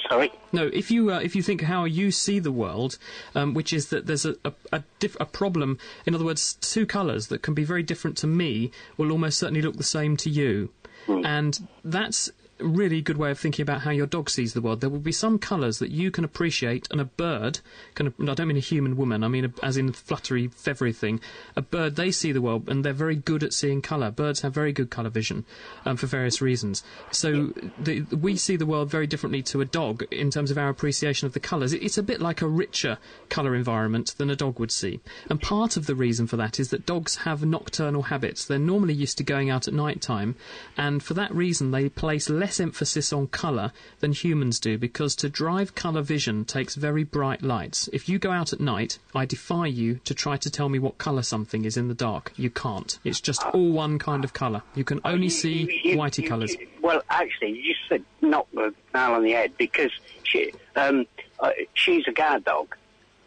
sorry, 0.09 0.31
no, 0.51 0.67
if 0.73 0.89
you 0.89 1.11
uh, 1.11 1.19
if 1.19 1.35
you 1.35 1.43
think 1.43 1.61
how 1.61 1.83
you 1.83 2.11
see 2.11 2.39
the 2.39 2.51
world, 2.51 2.97
um, 3.35 3.53
which 3.53 3.73
is 3.73 3.89
that 3.89 4.07
there's 4.07 4.25
a 4.25 4.35
a, 4.45 4.53
a, 4.71 4.83
diff- 4.99 5.17
a 5.19 5.25
problem. 5.25 5.77
In 6.05 6.15
other 6.15 6.25
words, 6.25 6.53
two 6.53 6.85
colours 6.85 7.27
that 7.27 7.41
can 7.41 7.53
be 7.53 7.63
very 7.63 7.83
different 7.83 8.17
to 8.17 8.27
me 8.27 8.71
will 8.95 9.11
almost 9.11 9.37
certainly 9.37 9.61
look 9.61 9.77
the 9.77 9.83
same 9.83 10.17
to 10.17 10.29
you, 10.29 10.71
and 11.07 11.67
that's 11.83 12.29
really 12.59 13.01
good 13.01 13.17
way 13.17 13.31
of 13.31 13.39
thinking 13.39 13.63
about 13.63 13.81
how 13.81 13.91
your 13.91 14.07
dog 14.07 14.29
sees 14.29 14.53
the 14.53 14.61
world. 14.61 14.81
There 14.81 14.89
will 14.89 14.99
be 14.99 15.11
some 15.11 15.37
colours 15.37 15.79
that 15.79 15.91
you 15.91 16.11
can 16.11 16.23
appreciate, 16.23 16.87
and 16.91 16.99
a 16.99 17.05
bird 17.05 17.59
can. 17.95 18.13
I 18.19 18.33
don't 18.33 18.47
mean 18.47 18.57
a 18.57 18.61
human 18.61 18.97
woman. 18.97 19.23
I 19.23 19.27
mean 19.27 19.45
a, 19.45 19.53
as 19.63 19.77
in 19.77 19.91
fluttery, 19.91 20.47
feathery 20.47 20.93
thing. 20.93 21.19
A 21.55 21.61
bird 21.61 21.95
they 21.95 22.11
see 22.11 22.31
the 22.31 22.41
world, 22.41 22.67
and 22.69 22.83
they're 22.83 22.93
very 22.93 23.15
good 23.15 23.43
at 23.43 23.53
seeing 23.53 23.81
colour. 23.81 24.11
Birds 24.11 24.41
have 24.41 24.53
very 24.53 24.71
good 24.71 24.89
colour 24.89 25.09
vision, 25.09 25.45
um, 25.85 25.97
for 25.97 26.07
various 26.07 26.41
reasons. 26.41 26.83
So 27.11 27.53
the, 27.79 28.01
we 28.01 28.35
see 28.35 28.55
the 28.55 28.65
world 28.65 28.89
very 28.89 29.07
differently 29.07 29.41
to 29.43 29.61
a 29.61 29.65
dog 29.65 30.03
in 30.11 30.31
terms 30.31 30.51
of 30.51 30.57
our 30.57 30.69
appreciation 30.69 31.27
of 31.27 31.33
the 31.33 31.39
colours. 31.39 31.73
It, 31.73 31.83
it's 31.83 31.97
a 31.97 32.03
bit 32.03 32.21
like 32.21 32.41
a 32.41 32.47
richer 32.47 32.97
colour 33.29 33.55
environment 33.55 34.15
than 34.17 34.29
a 34.29 34.35
dog 34.35 34.59
would 34.59 34.71
see. 34.71 34.99
And 35.29 35.41
part 35.41 35.77
of 35.77 35.85
the 35.85 35.95
reason 35.95 36.27
for 36.27 36.37
that 36.37 36.59
is 36.59 36.69
that 36.69 36.85
dogs 36.85 37.17
have 37.17 37.45
nocturnal 37.45 38.03
habits. 38.03 38.45
They're 38.45 38.59
normally 38.59 38.93
used 38.93 39.17
to 39.19 39.23
going 39.23 39.49
out 39.49 39.67
at 39.67 39.73
night 39.73 40.01
time, 40.01 40.35
and 40.75 41.03
for 41.03 41.13
that 41.13 41.33
reason 41.33 41.71
they 41.71 41.89
place 41.89 42.29
less 42.29 42.46
emphasis 42.59 43.11
on 43.11 43.27
colour 43.27 43.71
than 43.99 44.13
humans 44.13 44.59
do 44.59 44.77
because 44.77 45.15
to 45.17 45.29
drive 45.29 45.75
colour 45.75 46.01
vision 46.01 46.45
takes 46.45 46.75
very 46.75 47.03
bright 47.03 47.41
lights. 47.41 47.89
If 47.91 48.07
you 48.07 48.19
go 48.19 48.31
out 48.31 48.53
at 48.53 48.59
night, 48.59 48.99
I 49.13 49.25
defy 49.25 49.67
you 49.67 49.99
to 50.05 50.13
try 50.13 50.37
to 50.37 50.49
tell 50.49 50.69
me 50.69 50.79
what 50.79 50.97
colour 50.97 51.21
something 51.21 51.65
is 51.65 51.77
in 51.77 51.87
the 51.87 51.93
dark. 51.93 52.31
You 52.37 52.49
can't. 52.49 52.97
It's 53.03 53.21
just 53.21 53.43
all 53.47 53.71
one 53.71 53.99
kind 53.99 54.23
of 54.23 54.33
colour. 54.33 54.63
You 54.75 54.83
can 54.83 55.01
only 55.03 55.29
see 55.29 55.81
whitey 55.95 56.27
colours. 56.27 56.55
well, 56.81 57.01
actually, 57.09 57.59
you 57.59 57.75
said 57.89 58.03
knock 58.21 58.47
the 58.53 58.73
nail 58.93 59.11
on 59.13 59.23
the 59.23 59.31
head 59.31 59.51
because 59.57 59.91
she 60.23 60.53
um, 60.75 61.05
uh, 61.39 61.51
she's 61.73 62.07
a 62.07 62.11
guard 62.11 62.43
dog, 62.45 62.75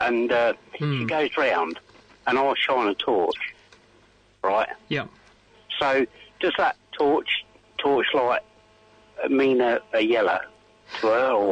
and 0.00 0.32
uh, 0.32 0.54
she 0.78 1.04
goes 1.04 1.36
round, 1.36 1.78
and 2.26 2.38
I 2.38 2.54
shine 2.56 2.88
a 2.88 2.94
torch, 2.94 3.54
right? 4.42 4.68
Yeah. 4.88 5.06
So 5.78 6.06
does 6.40 6.54
that 6.58 6.76
torch 6.92 7.44
torchlight 7.78 8.42
mean 9.28 9.60
a, 9.60 9.80
a 9.92 10.00
yellow 10.00 10.40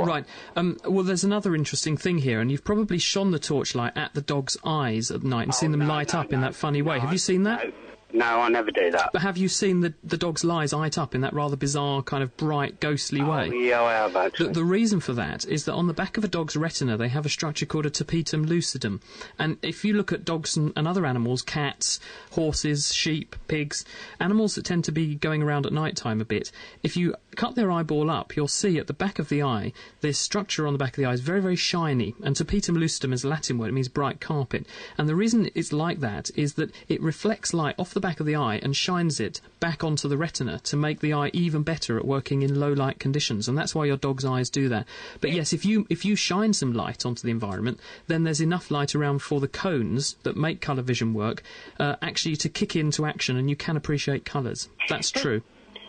Right. 0.04 0.24
Um, 0.56 0.78
well, 0.84 1.04
there's 1.04 1.24
another 1.24 1.54
interesting 1.54 1.96
thing 1.96 2.18
here, 2.18 2.40
and 2.40 2.50
you've 2.50 2.64
probably 2.64 2.98
shone 2.98 3.30
the 3.30 3.38
torchlight 3.38 3.96
at 3.96 4.14
the 4.14 4.20
dog's 4.20 4.56
eyes 4.64 5.10
at 5.10 5.22
night 5.22 5.44
and 5.44 5.54
seen 5.54 5.70
them 5.70 5.86
light 5.86 6.14
up 6.14 6.32
in 6.32 6.40
that 6.40 6.54
funny 6.54 6.82
way. 6.82 6.98
have 6.98 7.12
you 7.12 7.18
seen 7.18 7.44
that? 7.44 7.72
No, 8.12 8.24
I 8.24 8.48
never 8.48 8.70
do 8.70 8.90
that. 8.90 9.10
But 9.12 9.20
have 9.20 9.36
you 9.36 9.48
seen 9.48 9.80
the, 9.80 9.92
the 10.02 10.16
dog's 10.16 10.42
eyes 10.44 10.72
light 10.72 10.96
up 10.96 11.14
in 11.14 11.20
that 11.20 11.34
rather 11.34 11.56
bizarre, 11.56 12.02
kind 12.02 12.22
of 12.22 12.34
bright, 12.38 12.80
ghostly 12.80 13.20
oh, 13.20 13.30
way? 13.30 13.50
Oh, 13.50 13.52
Yeah, 13.52 13.82
I 13.82 13.92
have 13.92 14.16
actually. 14.16 14.48
The, 14.48 14.54
the 14.54 14.64
reason 14.64 15.00
for 15.00 15.12
that 15.12 15.44
is 15.44 15.66
that 15.66 15.74
on 15.74 15.88
the 15.88 15.92
back 15.92 16.16
of 16.16 16.24
a 16.24 16.28
dog's 16.28 16.56
retina, 16.56 16.96
they 16.96 17.08
have 17.08 17.26
a 17.26 17.28
structure 17.28 17.66
called 17.66 17.84
a 17.84 17.90
tapetum 17.90 18.46
lucidum. 18.46 19.00
And 19.38 19.58
if 19.62 19.84
you 19.84 19.92
look 19.92 20.10
at 20.10 20.24
dogs 20.24 20.56
and, 20.56 20.72
and 20.74 20.88
other 20.88 21.04
animals, 21.04 21.42
cats, 21.42 22.00
horses, 22.32 22.94
sheep, 22.94 23.36
pigs, 23.46 23.84
animals 24.18 24.54
that 24.54 24.64
tend 24.64 24.84
to 24.84 24.92
be 24.92 25.14
going 25.14 25.42
around 25.42 25.66
at 25.66 25.72
night 25.72 25.96
time 25.96 26.22
a 26.22 26.24
bit, 26.24 26.50
if 26.82 26.96
you 26.96 27.14
cut 27.36 27.56
their 27.56 27.70
eyeball 27.70 28.10
up, 28.10 28.36
you'll 28.36 28.48
see 28.48 28.78
at 28.78 28.86
the 28.86 28.94
back 28.94 29.18
of 29.18 29.28
the 29.28 29.42
eye, 29.42 29.72
this 30.00 30.18
structure 30.18 30.66
on 30.66 30.72
the 30.72 30.78
back 30.78 30.96
of 30.96 30.96
the 30.96 31.04
eye 31.04 31.12
is 31.12 31.20
very, 31.20 31.42
very 31.42 31.56
shiny. 31.56 32.14
And 32.24 32.34
tapetum 32.34 32.76
lucidum 32.76 33.12
is 33.12 33.22
a 33.22 33.28
Latin 33.28 33.58
word, 33.58 33.68
it 33.68 33.72
means 33.72 33.88
bright 33.88 34.18
carpet. 34.18 34.66
And 34.96 35.08
the 35.08 35.14
reason 35.14 35.50
it's 35.54 35.74
like 35.74 36.00
that 36.00 36.30
is 36.34 36.54
that 36.54 36.74
it 36.88 37.02
reflects 37.02 37.52
light 37.52 37.74
off 37.78 37.97
the 37.98 38.06
back 38.06 38.20
of 38.20 38.26
the 38.26 38.36
eye 38.36 38.60
and 38.62 38.76
shines 38.76 39.18
it 39.18 39.40
back 39.58 39.82
onto 39.82 40.06
the 40.06 40.16
retina 40.16 40.60
to 40.60 40.76
make 40.76 41.00
the 41.00 41.12
eye 41.12 41.30
even 41.32 41.64
better 41.64 41.98
at 41.98 42.04
working 42.04 42.42
in 42.42 42.60
low 42.60 42.72
light 42.72 43.00
conditions. 43.00 43.48
And 43.48 43.58
that's 43.58 43.74
why 43.74 43.86
your 43.86 43.96
dog's 43.96 44.24
eyes 44.24 44.48
do 44.50 44.68
that. 44.68 44.86
But 45.20 45.32
yes, 45.32 45.52
if 45.52 45.64
you 45.64 45.84
if 45.90 46.04
you 46.04 46.14
shine 46.14 46.52
some 46.52 46.72
light 46.72 47.04
onto 47.04 47.22
the 47.22 47.32
environment, 47.32 47.80
then 48.06 48.22
there's 48.22 48.40
enough 48.40 48.70
light 48.70 48.94
around 48.94 49.18
for 49.18 49.40
the 49.40 49.48
cones 49.48 50.14
that 50.22 50.36
make 50.36 50.60
colour 50.60 50.82
vision 50.82 51.12
work 51.12 51.42
uh, 51.80 51.96
actually 52.00 52.36
to 52.36 52.48
kick 52.48 52.76
into 52.76 53.04
action, 53.04 53.36
and 53.36 53.50
you 53.50 53.56
can 53.56 53.76
appreciate 53.76 54.24
colours. 54.24 54.68
That's 54.88 55.10
true. 55.10 55.42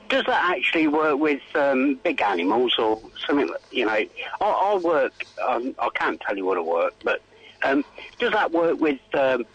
Does 0.10 0.26
that 0.26 0.58
actually 0.58 0.88
work 0.88 1.20
with 1.20 1.44
um, 1.54 2.00
big 2.04 2.20
animals 2.24 2.74
or 2.80 3.00
something? 3.28 3.54
You 3.70 3.86
know, 3.86 3.92
I, 3.92 4.10
I 4.42 4.78
work. 4.78 5.14
Um, 5.48 5.76
I 5.78 5.90
can't 5.94 6.20
tell 6.20 6.36
you 6.36 6.46
what 6.46 6.58
I 6.58 6.62
work, 6.62 6.96
but 7.04 7.22
um, 7.62 7.86
does 8.18 8.32
that 8.32 8.52
work 8.52 8.80
with 8.80 9.00
um, 9.14 9.46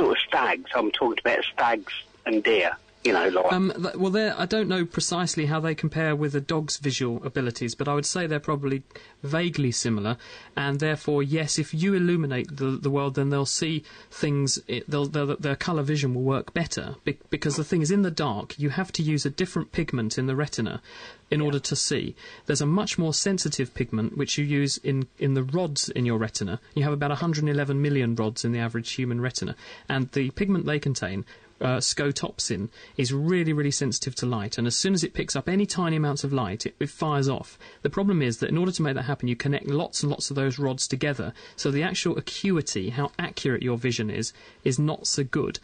sort 0.00 0.16
of 0.16 0.22
stags? 0.26 0.70
I'm 0.74 0.90
talking 0.90 1.18
about 1.24 1.44
stags 1.44 1.92
and 2.26 2.42
deer. 2.42 2.76
You 3.02 3.14
know, 3.14 3.28
like 3.28 3.50
Um, 3.50 3.72
th- 3.82 3.94
well, 3.94 4.34
I 4.36 4.44
don't 4.44 4.68
know 4.68 4.84
precisely 4.84 5.46
how 5.46 5.58
they 5.58 5.74
compare 5.74 6.14
with 6.14 6.34
a 6.34 6.40
dog's 6.40 6.76
visual 6.76 7.24
abilities, 7.24 7.74
but 7.74 7.88
I 7.88 7.94
would 7.94 8.04
say 8.04 8.26
they're 8.26 8.38
probably 8.38 8.82
vaguely 9.22 9.72
similar, 9.72 10.18
and 10.54 10.80
therefore, 10.80 11.22
yes, 11.22 11.58
if 11.58 11.72
you 11.72 11.94
illuminate 11.94 12.58
the, 12.58 12.72
the 12.72 12.90
world, 12.90 13.14
then 13.14 13.30
they'll 13.30 13.46
see 13.46 13.84
things. 14.10 14.58
It, 14.68 14.88
they'll, 14.90 15.06
they'll, 15.06 15.34
their 15.36 15.56
colour 15.56 15.82
vision 15.82 16.14
will 16.14 16.22
work 16.22 16.52
better 16.52 16.96
be- 17.04 17.18
because 17.30 17.56
the 17.56 17.64
thing 17.64 17.80
is, 17.80 17.90
in 17.90 18.02
the 18.02 18.10
dark, 18.10 18.58
you 18.58 18.68
have 18.68 18.92
to 18.92 19.02
use 19.02 19.24
a 19.24 19.30
different 19.30 19.72
pigment 19.72 20.18
in 20.18 20.26
the 20.26 20.36
retina 20.36 20.82
in 21.30 21.40
order 21.40 21.60
to 21.60 21.76
see. 21.76 22.14
There's 22.44 22.60
a 22.60 22.66
much 22.66 22.98
more 22.98 23.14
sensitive 23.14 23.72
pigment 23.72 24.18
which 24.18 24.36
you 24.36 24.44
use 24.44 24.76
in, 24.76 25.06
in 25.18 25.32
the 25.32 25.44
rods 25.44 25.88
in 25.88 26.04
your 26.04 26.18
retina. 26.18 26.60
You 26.74 26.82
have 26.82 26.92
about 26.92 27.10
111 27.10 27.80
million 27.80 28.14
rods 28.14 28.44
in 28.44 28.52
the 28.52 28.58
average 28.58 28.90
human 28.90 29.22
retina, 29.22 29.56
and 29.88 30.10
the 30.10 30.30
pigment 30.32 30.66
they 30.66 30.78
contain 30.78 31.24
uh, 31.60 31.78
scotopsin 31.78 32.68
is 32.96 33.12
really, 33.12 33.52
really 33.52 33.70
sensitive 33.70 34.14
to 34.16 34.26
light, 34.26 34.58
and 34.58 34.66
as 34.66 34.76
soon 34.76 34.94
as 34.94 35.04
it 35.04 35.14
picks 35.14 35.36
up 35.36 35.48
any 35.48 35.66
tiny 35.66 35.96
amounts 35.96 36.24
of 36.24 36.32
light, 36.32 36.66
it, 36.66 36.74
it 36.80 36.90
fires 36.90 37.28
off. 37.28 37.58
The 37.82 37.90
problem 37.90 38.22
is 38.22 38.38
that 38.38 38.48
in 38.48 38.58
order 38.58 38.72
to 38.72 38.82
make 38.82 38.94
that 38.94 39.02
happen, 39.02 39.28
you 39.28 39.36
connect 39.36 39.66
lots 39.66 40.02
and 40.02 40.10
lots 40.10 40.30
of 40.30 40.36
those 40.36 40.58
rods 40.58 40.88
together, 40.88 41.32
so 41.56 41.70
the 41.70 41.82
actual 41.82 42.16
acuity, 42.16 42.90
how 42.90 43.12
accurate 43.18 43.62
your 43.62 43.76
vision 43.76 44.10
is, 44.10 44.32
is 44.64 44.78
not 44.78 45.06
so 45.06 45.24
good. 45.24 45.58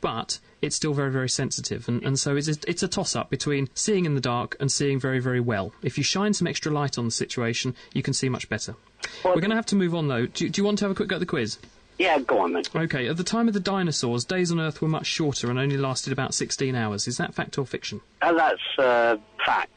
But 0.00 0.38
it's 0.62 0.76
still 0.76 0.94
very, 0.94 1.10
very 1.10 1.28
sensitive, 1.28 1.88
and, 1.88 2.02
and 2.04 2.18
so 2.18 2.36
it's 2.36 2.48
a, 2.48 2.54
it's 2.68 2.82
a 2.82 2.88
toss 2.88 3.16
up 3.16 3.30
between 3.30 3.68
seeing 3.74 4.04
in 4.04 4.14
the 4.14 4.20
dark 4.20 4.56
and 4.60 4.70
seeing 4.70 5.00
very, 5.00 5.18
very 5.18 5.40
well. 5.40 5.72
If 5.82 5.98
you 5.98 6.04
shine 6.04 6.34
some 6.34 6.46
extra 6.46 6.70
light 6.70 6.98
on 6.98 7.04
the 7.06 7.10
situation, 7.10 7.74
you 7.92 8.02
can 8.02 8.14
see 8.14 8.28
much 8.28 8.48
better. 8.48 8.76
We're 9.24 9.34
going 9.36 9.50
to 9.50 9.56
have 9.56 9.66
to 9.66 9.76
move 9.76 9.94
on 9.94 10.08
though. 10.08 10.26
Do, 10.26 10.48
do 10.48 10.60
you 10.60 10.64
want 10.64 10.78
to 10.78 10.84
have 10.84 10.92
a 10.92 10.94
quick 10.94 11.08
go 11.08 11.16
at 11.16 11.20
the 11.20 11.26
quiz? 11.26 11.58
Yeah, 11.98 12.18
go 12.20 12.38
on 12.38 12.52
then. 12.52 12.62
Okay, 12.74 13.08
at 13.08 13.16
the 13.16 13.24
time 13.24 13.48
of 13.48 13.54
the 13.54 13.60
dinosaurs, 13.60 14.24
days 14.24 14.50
on 14.52 14.60
Earth 14.60 14.80
were 14.80 14.88
much 14.88 15.06
shorter 15.06 15.50
and 15.50 15.58
only 15.58 15.76
lasted 15.76 16.12
about 16.12 16.34
16 16.34 16.74
hours. 16.74 17.08
Is 17.08 17.16
that 17.16 17.34
fact 17.34 17.58
or 17.58 17.66
fiction? 17.66 18.00
Uh, 18.22 18.32
that's 18.32 18.78
uh, 18.78 19.16
fact. 19.44 19.72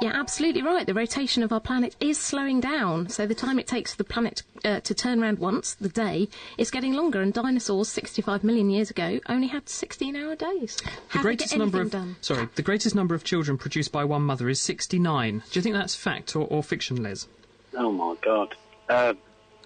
Yeah, 0.00 0.10
absolutely 0.12 0.60
right. 0.62 0.84
The 0.86 0.92
rotation 0.92 1.42
of 1.44 1.52
our 1.52 1.60
planet 1.60 1.94
is 2.00 2.18
slowing 2.18 2.60
down, 2.60 3.08
so 3.08 3.26
the 3.26 3.34
time 3.34 3.58
it 3.60 3.66
takes 3.66 3.92
for 3.92 3.98
the 3.98 4.04
planet 4.04 4.42
uh, 4.64 4.80
to 4.80 4.92
turn 4.92 5.22
around 5.22 5.38
once, 5.38 5.74
the 5.74 5.88
day, 5.88 6.28
is 6.58 6.70
getting 6.70 6.94
longer. 6.94 7.22
And 7.22 7.32
dinosaurs, 7.32 7.88
65 7.88 8.42
million 8.42 8.70
years 8.70 8.90
ago, 8.90 9.20
only 9.28 9.46
had 9.46 9.66
16-hour 9.66 10.34
days. 10.36 10.76
The 10.76 10.90
How 11.08 11.22
do 11.22 11.28
we 11.28 11.36
get 11.36 11.48
greatest 11.48 11.56
number 11.56 11.80
of 11.80 11.90
done? 11.92 12.16
sorry, 12.20 12.48
the 12.56 12.62
greatest 12.62 12.94
number 12.94 13.14
of 13.14 13.22
children 13.22 13.56
produced 13.56 13.92
by 13.92 14.04
one 14.04 14.22
mother 14.22 14.48
is 14.48 14.60
69. 14.60 15.42
Do 15.50 15.58
you 15.58 15.62
think 15.62 15.76
that's 15.76 15.94
fact 15.94 16.34
or, 16.34 16.46
or 16.48 16.62
fiction, 16.62 17.02
Les? 17.02 17.28
Oh 17.76 17.92
my 17.92 18.16
God. 18.20 18.54
Uh, 18.88 19.14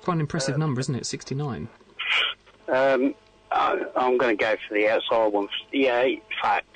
Quite 0.08 0.14
an 0.14 0.20
impressive 0.22 0.56
number, 0.56 0.80
isn't 0.80 0.94
it? 0.94 1.04
69. 1.04 1.68
um, 2.68 3.14
I, 3.52 3.84
I'm 3.94 4.16
going 4.16 4.38
to 4.38 4.42
go 4.42 4.56
for 4.66 4.72
the 4.72 4.88
outside 4.88 5.26
one. 5.34 5.48
Yeah, 5.70 6.06
fact. 6.40 6.66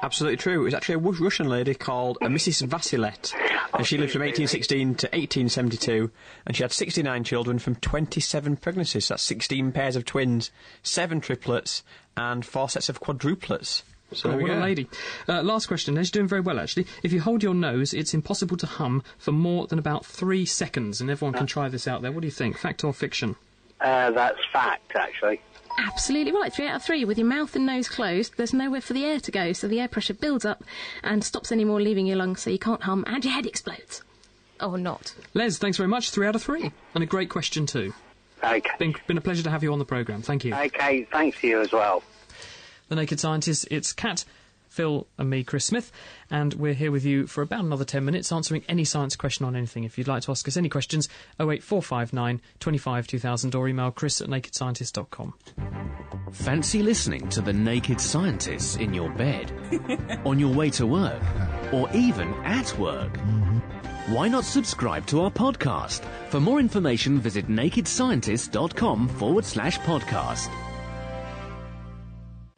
Absolutely 0.00 0.36
true. 0.36 0.60
It 0.60 0.64
was 0.66 0.74
actually 0.74 0.94
a 0.94 0.98
Russian 0.98 1.48
lady 1.48 1.74
called 1.74 2.18
uh, 2.22 2.26
Mrs. 2.26 2.68
Vasilet, 2.68 3.34
and 3.74 3.84
she 3.84 3.98
lived 3.98 4.12
from 4.12 4.20
1816 4.20 4.94
to 4.94 5.06
1872, 5.08 6.12
and 6.46 6.56
she 6.56 6.62
had 6.62 6.70
69 6.70 7.24
children 7.24 7.58
from 7.58 7.74
27 7.74 8.58
pregnancies. 8.58 9.06
So 9.06 9.14
That's 9.14 9.24
16 9.24 9.72
pairs 9.72 9.96
of 9.96 10.04
twins, 10.04 10.52
seven 10.84 11.20
triplets, 11.20 11.82
and 12.16 12.46
four 12.46 12.68
sets 12.68 12.88
of 12.88 13.00
quadruplets. 13.00 13.82
So 14.14 14.28
Oh, 14.28 14.32
there 14.32 14.38
we 14.42 14.50
what 14.50 14.58
a 14.58 14.62
lady. 14.62 14.88
Uh, 15.28 15.42
last 15.42 15.66
question. 15.66 15.94
Les, 15.94 16.08
you're 16.08 16.20
doing 16.20 16.28
very 16.28 16.40
well, 16.40 16.58
actually. 16.58 16.86
If 17.02 17.12
you 17.12 17.20
hold 17.20 17.42
your 17.42 17.54
nose, 17.54 17.92
it's 17.92 18.14
impossible 18.14 18.56
to 18.58 18.66
hum 18.66 19.02
for 19.18 19.32
more 19.32 19.66
than 19.66 19.78
about 19.78 20.06
three 20.06 20.44
seconds, 20.44 21.00
and 21.00 21.10
everyone 21.10 21.34
can 21.34 21.46
try 21.46 21.68
this 21.68 21.86
out 21.88 22.02
there. 22.02 22.12
What 22.12 22.20
do 22.20 22.26
you 22.26 22.32
think? 22.32 22.58
Fact 22.58 22.84
or 22.84 22.92
fiction? 22.92 23.36
Uh, 23.80 24.10
that's 24.12 24.38
fact, 24.52 24.92
actually. 24.94 25.40
Absolutely 25.76 26.32
right. 26.32 26.52
Three 26.52 26.68
out 26.68 26.76
of 26.76 26.82
three. 26.84 27.04
With 27.04 27.18
your 27.18 27.26
mouth 27.26 27.56
and 27.56 27.66
nose 27.66 27.88
closed, 27.88 28.36
there's 28.36 28.54
nowhere 28.54 28.80
for 28.80 28.92
the 28.92 29.04
air 29.04 29.18
to 29.20 29.30
go, 29.32 29.52
so 29.52 29.66
the 29.66 29.80
air 29.80 29.88
pressure 29.88 30.14
builds 30.14 30.44
up 30.44 30.62
and 31.02 31.24
stops 31.24 31.50
any 31.50 31.64
more 31.64 31.80
leaving 31.80 32.06
your 32.06 32.16
lungs, 32.16 32.42
so 32.42 32.50
you 32.50 32.58
can't 32.58 32.84
hum, 32.84 33.04
and 33.08 33.24
your 33.24 33.34
head 33.34 33.44
explodes. 33.46 34.02
Or 34.60 34.78
not. 34.78 35.12
Les, 35.34 35.58
thanks 35.58 35.76
very 35.76 35.88
much. 35.88 36.10
Three 36.10 36.28
out 36.28 36.36
of 36.36 36.42
three. 36.42 36.70
And 36.94 37.02
a 37.02 37.06
great 37.06 37.28
question, 37.28 37.66
too. 37.66 37.92
Okay. 38.42 38.70
Been, 38.78 38.94
been 39.08 39.18
a 39.18 39.20
pleasure 39.20 39.42
to 39.42 39.50
have 39.50 39.64
you 39.64 39.72
on 39.72 39.80
the 39.80 39.84
programme. 39.84 40.22
Thank 40.22 40.44
you. 40.44 40.54
Okay, 40.54 41.04
thanks 41.10 41.40
to 41.40 41.48
you 41.48 41.60
as 41.60 41.72
well. 41.72 42.02
The 42.94 43.00
Naked 43.00 43.18
Scientists, 43.18 43.66
it's 43.72 43.92
Kat, 43.92 44.24
Phil, 44.68 45.08
and 45.18 45.28
me, 45.28 45.42
Chris 45.42 45.64
Smith, 45.64 45.90
and 46.30 46.54
we're 46.54 46.74
here 46.74 46.92
with 46.92 47.04
you 47.04 47.26
for 47.26 47.42
about 47.42 47.64
another 47.64 47.84
10 47.84 48.04
minutes 48.04 48.30
answering 48.30 48.62
any 48.68 48.84
science 48.84 49.16
question 49.16 49.44
on 49.44 49.56
anything. 49.56 49.82
If 49.82 49.98
you'd 49.98 50.06
like 50.06 50.22
to 50.22 50.30
ask 50.30 50.46
us 50.46 50.56
any 50.56 50.68
questions, 50.68 51.08
08459 51.40 52.40
25 52.60 53.06
2000 53.08 53.54
or 53.56 53.66
email 53.66 53.90
chris 53.90 54.20
at 54.20 54.28
nakedscientist.com. 54.28 55.34
Fancy 56.30 56.84
listening 56.84 57.28
to 57.30 57.40
The 57.40 57.52
Naked 57.52 58.00
Scientists 58.00 58.76
in 58.76 58.94
your 58.94 59.10
bed, 59.10 59.50
on 60.24 60.38
your 60.38 60.54
way 60.54 60.70
to 60.70 60.86
work, 60.86 61.20
or 61.72 61.90
even 61.90 62.32
at 62.44 62.78
work? 62.78 63.18
Why 64.06 64.28
not 64.28 64.44
subscribe 64.44 65.04
to 65.06 65.22
our 65.22 65.32
podcast? 65.32 66.04
For 66.28 66.38
more 66.38 66.60
information, 66.60 67.18
visit 67.18 67.48
nakedscientist.com 67.48 69.08
forward 69.08 69.44
slash 69.44 69.80
podcast. 69.80 70.48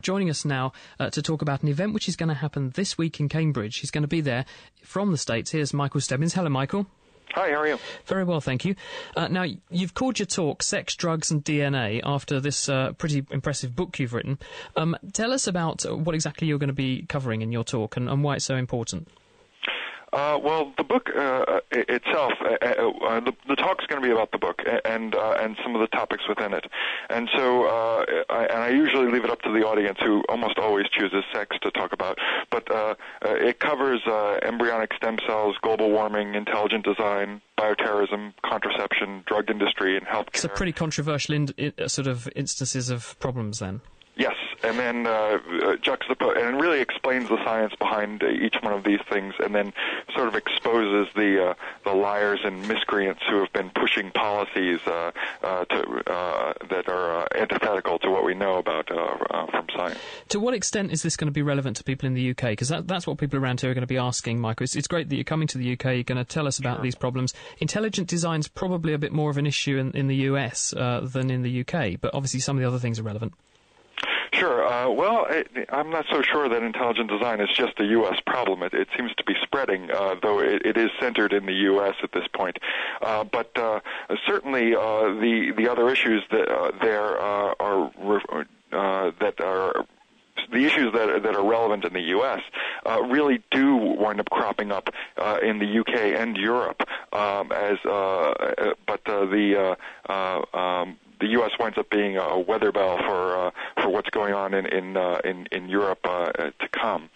Joining 0.06 0.30
us 0.30 0.44
now 0.44 0.72
uh, 1.00 1.10
to 1.10 1.20
talk 1.20 1.42
about 1.42 1.64
an 1.64 1.68
event 1.68 1.92
which 1.92 2.08
is 2.08 2.14
going 2.14 2.28
to 2.28 2.34
happen 2.36 2.70
this 2.76 2.96
week 2.96 3.18
in 3.18 3.28
Cambridge. 3.28 3.78
He's 3.78 3.90
going 3.90 4.02
to 4.02 4.08
be 4.08 4.20
there 4.20 4.44
from 4.84 5.10
the 5.10 5.18
States. 5.18 5.50
Here's 5.50 5.74
Michael 5.74 6.00
Stebbins. 6.00 6.32
Hello, 6.32 6.48
Michael. 6.48 6.86
Hi, 7.32 7.50
how 7.50 7.56
are 7.56 7.66
you? 7.66 7.78
Very 8.04 8.22
well, 8.22 8.40
thank 8.40 8.64
you. 8.64 8.76
Uh, 9.16 9.26
now, 9.26 9.44
you've 9.68 9.94
called 9.94 10.20
your 10.20 10.26
talk 10.26 10.62
Sex, 10.62 10.94
Drugs 10.94 11.32
and 11.32 11.44
DNA 11.44 12.02
after 12.04 12.38
this 12.38 12.68
uh, 12.68 12.92
pretty 12.92 13.26
impressive 13.32 13.74
book 13.74 13.98
you've 13.98 14.14
written. 14.14 14.38
Um, 14.76 14.96
tell 15.12 15.32
us 15.32 15.48
about 15.48 15.84
what 15.84 16.14
exactly 16.14 16.46
you're 16.46 16.60
going 16.60 16.68
to 16.68 16.72
be 16.72 17.04
covering 17.08 17.42
in 17.42 17.50
your 17.50 17.64
talk 17.64 17.96
and, 17.96 18.08
and 18.08 18.22
why 18.22 18.36
it's 18.36 18.44
so 18.44 18.54
important. 18.54 19.08
Uh, 20.12 20.38
well, 20.42 20.72
the 20.78 20.84
book 20.84 21.10
uh, 21.16 21.60
itself, 21.72 22.32
uh, 22.40 22.54
uh, 22.64 22.90
uh, 23.06 23.20
the, 23.20 23.32
the 23.48 23.56
talk 23.56 23.78
is 23.80 23.86
going 23.88 24.00
to 24.00 24.06
be 24.06 24.12
about 24.12 24.30
the 24.30 24.38
book 24.38 24.62
and 24.84 25.14
uh, 25.14 25.36
and 25.40 25.56
some 25.64 25.74
of 25.74 25.80
the 25.80 25.88
topics 25.88 26.22
within 26.28 26.54
it, 26.54 26.64
and 27.10 27.28
so 27.36 27.64
uh, 27.66 28.04
I, 28.30 28.44
and 28.44 28.58
I 28.62 28.68
usually 28.68 29.10
leave 29.10 29.24
it 29.24 29.30
up 29.30 29.42
to 29.42 29.50
the 29.52 29.66
audience, 29.66 29.98
who 30.00 30.22
almost 30.28 30.58
always 30.58 30.86
chooses 30.90 31.24
sex 31.34 31.56
to 31.62 31.70
talk 31.72 31.92
about. 31.92 32.18
But 32.50 32.70
uh, 32.70 32.94
uh, 33.24 33.34
it 33.34 33.58
covers 33.58 34.00
uh, 34.06 34.38
embryonic 34.42 34.92
stem 34.94 35.18
cells, 35.26 35.56
global 35.60 35.90
warming, 35.90 36.34
intelligent 36.34 36.84
design, 36.84 37.42
bioterrorism, 37.58 38.32
contraception, 38.44 39.24
drug 39.26 39.50
industry, 39.50 39.96
and 39.96 40.06
healthcare. 40.06 40.28
It's 40.34 40.44
a 40.44 40.48
pretty 40.48 40.72
controversial 40.72 41.34
in, 41.34 41.48
i- 41.58 41.72
uh, 41.82 41.88
sort 41.88 42.06
of 42.06 42.28
instances 42.36 42.90
of 42.90 43.18
problems 43.18 43.58
then. 43.58 43.80
And 44.66 44.78
then 44.78 45.06
uh, 45.06 45.10
uh, 45.10 45.38
juxtapose 45.76 46.44
and 46.44 46.60
really 46.60 46.80
explains 46.80 47.28
the 47.28 47.42
science 47.44 47.72
behind 47.78 48.22
each 48.22 48.56
one 48.62 48.72
of 48.72 48.82
these 48.82 49.00
things, 49.08 49.34
and 49.38 49.54
then 49.54 49.72
sort 50.14 50.26
of 50.28 50.34
exposes 50.34 51.06
the 51.14 51.50
uh, 51.50 51.54
the 51.84 51.92
liars 51.92 52.40
and 52.44 52.66
miscreants 52.66 53.22
who 53.30 53.38
have 53.38 53.52
been 53.52 53.70
pushing 53.70 54.10
policies 54.10 54.80
uh, 54.86 55.12
uh, 55.42 55.64
to, 55.66 56.10
uh, 56.10 56.52
that 56.68 56.88
are 56.88 57.22
uh, 57.22 57.26
antithetical 57.36 57.98
to 58.00 58.10
what 58.10 58.24
we 58.24 58.34
know 58.34 58.58
about 58.58 58.90
uh, 58.90 58.96
uh, 58.96 59.46
from 59.50 59.66
science. 59.76 59.98
To 60.30 60.40
what 60.40 60.54
extent 60.54 60.90
is 60.90 61.02
this 61.02 61.16
going 61.16 61.28
to 61.28 61.32
be 61.32 61.42
relevant 61.42 61.76
to 61.76 61.84
people 61.84 62.06
in 62.06 62.14
the 62.14 62.30
UK? 62.30 62.50
Because 62.50 62.68
that, 62.68 62.88
that's 62.88 63.06
what 63.06 63.18
people 63.18 63.38
around 63.38 63.60
here 63.60 63.70
are 63.70 63.74
going 63.74 63.82
to 63.82 63.86
be 63.86 63.98
asking, 63.98 64.40
Michael. 64.40 64.64
It's, 64.64 64.74
it's 64.74 64.88
great 64.88 65.08
that 65.08 65.14
you're 65.14 65.24
coming 65.24 65.48
to 65.48 65.58
the 65.58 65.72
UK, 65.72 65.84
you're 65.84 66.02
going 66.02 66.18
to 66.18 66.24
tell 66.24 66.46
us 66.46 66.58
about 66.58 66.82
these 66.82 66.94
problems. 66.94 67.34
Intelligent 67.58 68.08
design's 68.08 68.48
probably 68.48 68.92
a 68.92 68.98
bit 68.98 69.12
more 69.12 69.30
of 69.30 69.38
an 69.38 69.46
issue 69.46 69.78
in, 69.78 69.92
in 69.92 70.08
the 70.08 70.16
US 70.16 70.72
uh, 70.72 71.00
than 71.02 71.30
in 71.30 71.42
the 71.42 71.60
UK, 71.60 72.00
but 72.00 72.14
obviously 72.14 72.40
some 72.40 72.56
of 72.56 72.62
the 72.62 72.68
other 72.68 72.78
things 72.78 72.98
are 72.98 73.04
relevant. 73.04 73.32
Sure. 74.38 74.66
Uh, 74.66 74.90
well, 74.90 75.26
it, 75.30 75.48
I'm 75.70 75.90
not 75.90 76.04
so 76.10 76.20
sure 76.20 76.48
that 76.48 76.62
intelligent 76.62 77.08
design 77.08 77.40
is 77.40 77.48
just 77.54 77.78
a 77.80 77.84
U.S. 77.84 78.20
problem. 78.26 78.62
It, 78.62 78.74
it 78.74 78.88
seems 78.96 79.14
to 79.14 79.24
be 79.24 79.34
spreading, 79.42 79.90
uh, 79.90 80.16
though 80.22 80.40
it, 80.40 80.64
it 80.64 80.76
is 80.76 80.90
centered 81.00 81.32
in 81.32 81.46
the 81.46 81.54
U.S. 81.54 81.94
at 82.02 82.12
this 82.12 82.26
point. 82.34 82.58
Uh, 83.00 83.24
but 83.24 83.56
uh, 83.56 83.80
certainly, 84.26 84.74
uh, 84.74 85.14
the 85.20 85.52
the 85.56 85.68
other 85.70 85.88
issues 85.88 86.22
that 86.30 86.48
uh, 86.48 86.72
there 86.82 87.20
uh, 87.20 87.54
are 87.58 87.90
uh, 88.72 89.10
that 89.20 89.40
are 89.40 89.86
the 90.52 90.64
issues 90.64 90.92
that 90.92 91.22
that 91.22 91.34
are 91.34 91.48
relevant 91.48 91.84
in 91.84 91.92
the 91.92 92.08
U.S. 92.16 92.40
Uh, 92.84 93.02
really 93.04 93.42
do 93.50 93.76
wind 93.76 94.20
up 94.20 94.28
cropping 94.30 94.70
up 94.70 94.90
uh, 95.16 95.38
in 95.42 95.58
the 95.58 95.66
U.K. 95.66 96.14
and 96.14 96.36
Europe. 96.36 96.82
Um, 97.12 97.52
as 97.52 97.78
uh, 97.84 97.90
uh, 97.90 98.74
but 98.86 99.00
uh, 99.06 99.24
the 99.26 99.76
uh, 100.08 100.12
uh, 100.12 100.56
um, 100.56 100.98
the 101.20 101.28
U.S. 101.28 101.52
winds 101.58 101.78
up 101.78 101.90
being 101.90 102.16
a 102.16 102.38
weather 102.38 102.72
bell 102.72 102.98
for 102.98 103.36
uh, 103.38 103.50
for 103.82 103.88
what's 103.88 104.10
going 104.10 104.34
on 104.34 104.54
in 104.54 104.66
in 104.66 104.96
uh, 104.96 105.20
in, 105.24 105.46
in 105.52 105.68
Europe 105.68 106.00
uh, 106.04 106.26
to 106.32 106.68
come. 106.72 107.08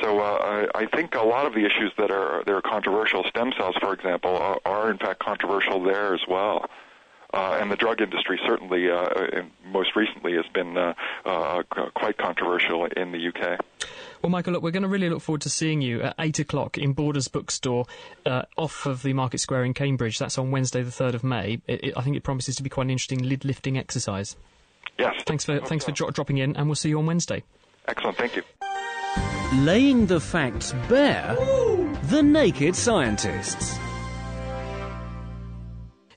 So 0.00 0.20
uh, 0.20 0.66
I, 0.74 0.82
I 0.82 0.86
think 0.86 1.14
a 1.14 1.22
lot 1.22 1.46
of 1.46 1.54
the 1.54 1.64
issues 1.64 1.92
that 1.98 2.10
are 2.10 2.44
that 2.44 2.54
are 2.54 2.62
controversial, 2.62 3.24
stem 3.24 3.52
cells, 3.56 3.76
for 3.80 3.92
example, 3.92 4.36
are, 4.36 4.60
are 4.64 4.90
in 4.90 4.98
fact 4.98 5.20
controversial 5.20 5.82
there 5.82 6.14
as 6.14 6.20
well. 6.28 6.66
Uh, 7.34 7.58
and 7.60 7.70
the 7.70 7.76
drug 7.76 8.00
industry 8.00 8.40
certainly, 8.46 8.90
uh, 8.90 9.06
in, 9.32 9.50
most 9.66 9.94
recently, 9.94 10.32
has 10.34 10.46
been 10.54 10.78
uh, 10.78 10.94
uh, 11.26 11.62
quite 11.94 12.16
controversial 12.16 12.86
in 12.86 13.12
the 13.12 13.28
UK. 13.28 13.60
Well, 14.22 14.30
Michael, 14.30 14.54
look, 14.54 14.62
we're 14.62 14.70
going 14.70 14.82
to 14.82 14.88
really 14.88 15.10
look 15.10 15.20
forward 15.20 15.42
to 15.42 15.50
seeing 15.50 15.82
you 15.82 16.02
at 16.02 16.14
8 16.18 16.38
o'clock 16.38 16.78
in 16.78 16.92
Borders 16.94 17.28
Bookstore 17.28 17.84
uh, 18.24 18.42
off 18.56 18.86
of 18.86 19.02
the 19.02 19.12
Market 19.12 19.38
Square 19.38 19.64
in 19.64 19.74
Cambridge. 19.74 20.18
That's 20.18 20.38
on 20.38 20.50
Wednesday, 20.50 20.82
the 20.82 20.90
3rd 20.90 21.14
of 21.14 21.24
May. 21.24 21.60
It, 21.66 21.84
it, 21.84 21.94
I 21.96 22.02
think 22.02 22.16
it 22.16 22.22
promises 22.22 22.56
to 22.56 22.62
be 22.62 22.70
quite 22.70 22.84
an 22.84 22.90
interesting 22.90 23.22
lid 23.22 23.44
lifting 23.44 23.76
exercise. 23.76 24.36
Yes. 24.98 25.14
Thanks 25.26 25.44
for, 25.44 25.60
thanks 25.60 25.84
for 25.84 25.92
dro- 25.92 26.10
dropping 26.10 26.38
in, 26.38 26.56
and 26.56 26.66
we'll 26.66 26.76
see 26.76 26.88
you 26.88 26.98
on 26.98 27.06
Wednesday. 27.06 27.44
Excellent. 27.86 28.16
Thank 28.16 28.36
you. 28.36 28.42
Laying 29.64 30.06
the 30.06 30.20
facts 30.20 30.72
bare, 30.88 31.36
the 32.04 32.22
naked 32.22 32.74
scientists. 32.74 33.78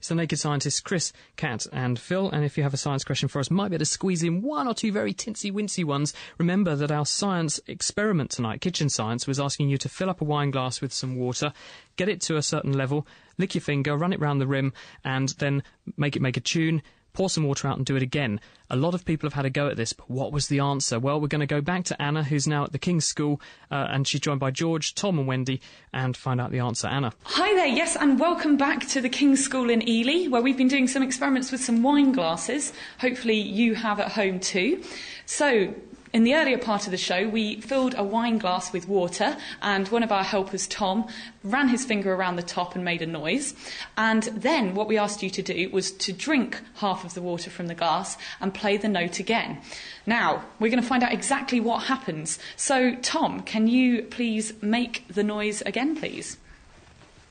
It's 0.01 0.07
the 0.07 0.15
Naked 0.15 0.39
Scientists, 0.39 0.79
Chris, 0.79 1.13
Kat, 1.35 1.67
and 1.71 1.99
Phil. 1.99 2.27
And 2.31 2.43
if 2.43 2.57
you 2.57 2.63
have 2.63 2.73
a 2.73 2.77
science 2.77 3.03
question 3.03 3.29
for 3.29 3.37
us, 3.37 3.51
might 3.51 3.69
be 3.69 3.75
able 3.75 3.81
to 3.81 3.85
squeeze 3.85 4.23
in 4.23 4.41
one 4.41 4.67
or 4.67 4.73
two 4.73 4.91
very 4.91 5.13
tinsy 5.13 5.51
wincy 5.51 5.85
ones. 5.85 6.11
Remember 6.39 6.75
that 6.75 6.89
our 6.89 7.05
science 7.05 7.59
experiment 7.67 8.31
tonight, 8.31 8.61
Kitchen 8.61 8.89
Science, 8.89 9.27
was 9.27 9.39
asking 9.39 9.69
you 9.69 9.77
to 9.77 9.87
fill 9.87 10.09
up 10.09 10.19
a 10.19 10.23
wine 10.23 10.49
glass 10.49 10.81
with 10.81 10.91
some 10.91 11.17
water, 11.17 11.53
get 11.97 12.09
it 12.09 12.19
to 12.21 12.37
a 12.37 12.41
certain 12.41 12.73
level, 12.73 13.05
lick 13.37 13.53
your 13.53 13.61
finger, 13.61 13.95
run 13.95 14.11
it 14.11 14.19
round 14.19 14.41
the 14.41 14.47
rim, 14.47 14.73
and 15.03 15.35
then 15.37 15.61
make 15.97 16.15
it 16.15 16.21
make 16.23 16.35
a 16.35 16.41
tune. 16.41 16.81
Pour 17.13 17.29
some 17.29 17.43
water 17.43 17.67
out 17.67 17.77
and 17.77 17.85
do 17.85 17.95
it 17.95 18.03
again. 18.03 18.39
A 18.69 18.75
lot 18.75 18.93
of 18.93 19.03
people 19.03 19.27
have 19.27 19.33
had 19.33 19.45
a 19.45 19.49
go 19.49 19.67
at 19.67 19.75
this, 19.75 19.91
but 19.91 20.09
what 20.09 20.31
was 20.31 20.47
the 20.47 20.59
answer? 20.59 20.97
Well, 20.97 21.19
we're 21.19 21.27
going 21.27 21.41
to 21.41 21.45
go 21.45 21.59
back 21.59 21.83
to 21.85 22.01
Anna, 22.01 22.23
who's 22.23 22.47
now 22.47 22.63
at 22.63 22.71
the 22.71 22.79
King's 22.79 23.05
School, 23.05 23.41
uh, 23.69 23.87
and 23.89 24.07
she's 24.07 24.21
joined 24.21 24.39
by 24.39 24.51
George, 24.51 24.95
Tom, 24.95 25.19
and 25.19 25.27
Wendy, 25.27 25.59
and 25.91 26.15
find 26.15 26.39
out 26.39 26.51
the 26.51 26.59
answer. 26.59 26.87
Anna. 26.87 27.11
Hi 27.23 27.53
there, 27.55 27.67
yes, 27.67 27.97
and 27.97 28.19
welcome 28.19 28.55
back 28.55 28.87
to 28.89 29.01
the 29.01 29.09
King's 29.09 29.43
School 29.43 29.69
in 29.69 29.87
Ely, 29.87 30.29
where 30.29 30.41
we've 30.41 30.57
been 30.57 30.69
doing 30.69 30.87
some 30.87 31.03
experiments 31.03 31.51
with 31.51 31.61
some 31.61 31.83
wine 31.83 32.13
glasses. 32.13 32.71
Hopefully, 32.99 33.39
you 33.39 33.75
have 33.75 33.99
at 33.99 34.13
home 34.13 34.39
too. 34.39 34.81
So, 35.25 35.73
in 36.13 36.23
the 36.23 36.35
earlier 36.35 36.57
part 36.57 36.85
of 36.85 36.91
the 36.91 36.97
show, 36.97 37.27
we 37.27 37.61
filled 37.61 37.95
a 37.97 38.03
wine 38.03 38.37
glass 38.37 38.73
with 38.73 38.87
water, 38.87 39.37
and 39.61 39.87
one 39.87 40.03
of 40.03 40.11
our 40.11 40.23
helpers, 40.23 40.67
Tom, 40.67 41.07
ran 41.43 41.69
his 41.69 41.85
finger 41.85 42.13
around 42.13 42.35
the 42.35 42.43
top 42.43 42.75
and 42.75 42.83
made 42.83 43.01
a 43.01 43.07
noise. 43.07 43.53
And 43.97 44.23
then 44.23 44.75
what 44.75 44.87
we 44.87 44.97
asked 44.97 45.23
you 45.23 45.29
to 45.29 45.41
do 45.41 45.69
was 45.71 45.91
to 45.93 46.11
drink 46.11 46.59
half 46.75 47.05
of 47.05 47.13
the 47.13 47.21
water 47.21 47.49
from 47.49 47.67
the 47.67 47.75
glass 47.75 48.17
and 48.41 48.53
play 48.53 48.77
the 48.77 48.89
note 48.89 49.19
again. 49.19 49.59
Now, 50.05 50.43
we're 50.59 50.69
going 50.69 50.81
to 50.81 50.87
find 50.87 51.03
out 51.03 51.13
exactly 51.13 51.59
what 51.59 51.83
happens. 51.83 52.39
So, 52.57 52.95
Tom, 52.95 53.41
can 53.41 53.67
you 53.67 54.03
please 54.03 54.53
make 54.61 55.05
the 55.07 55.23
noise 55.23 55.61
again, 55.61 55.95
please? 55.95 56.37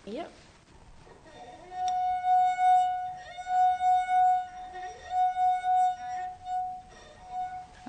Yep. 0.06 0.32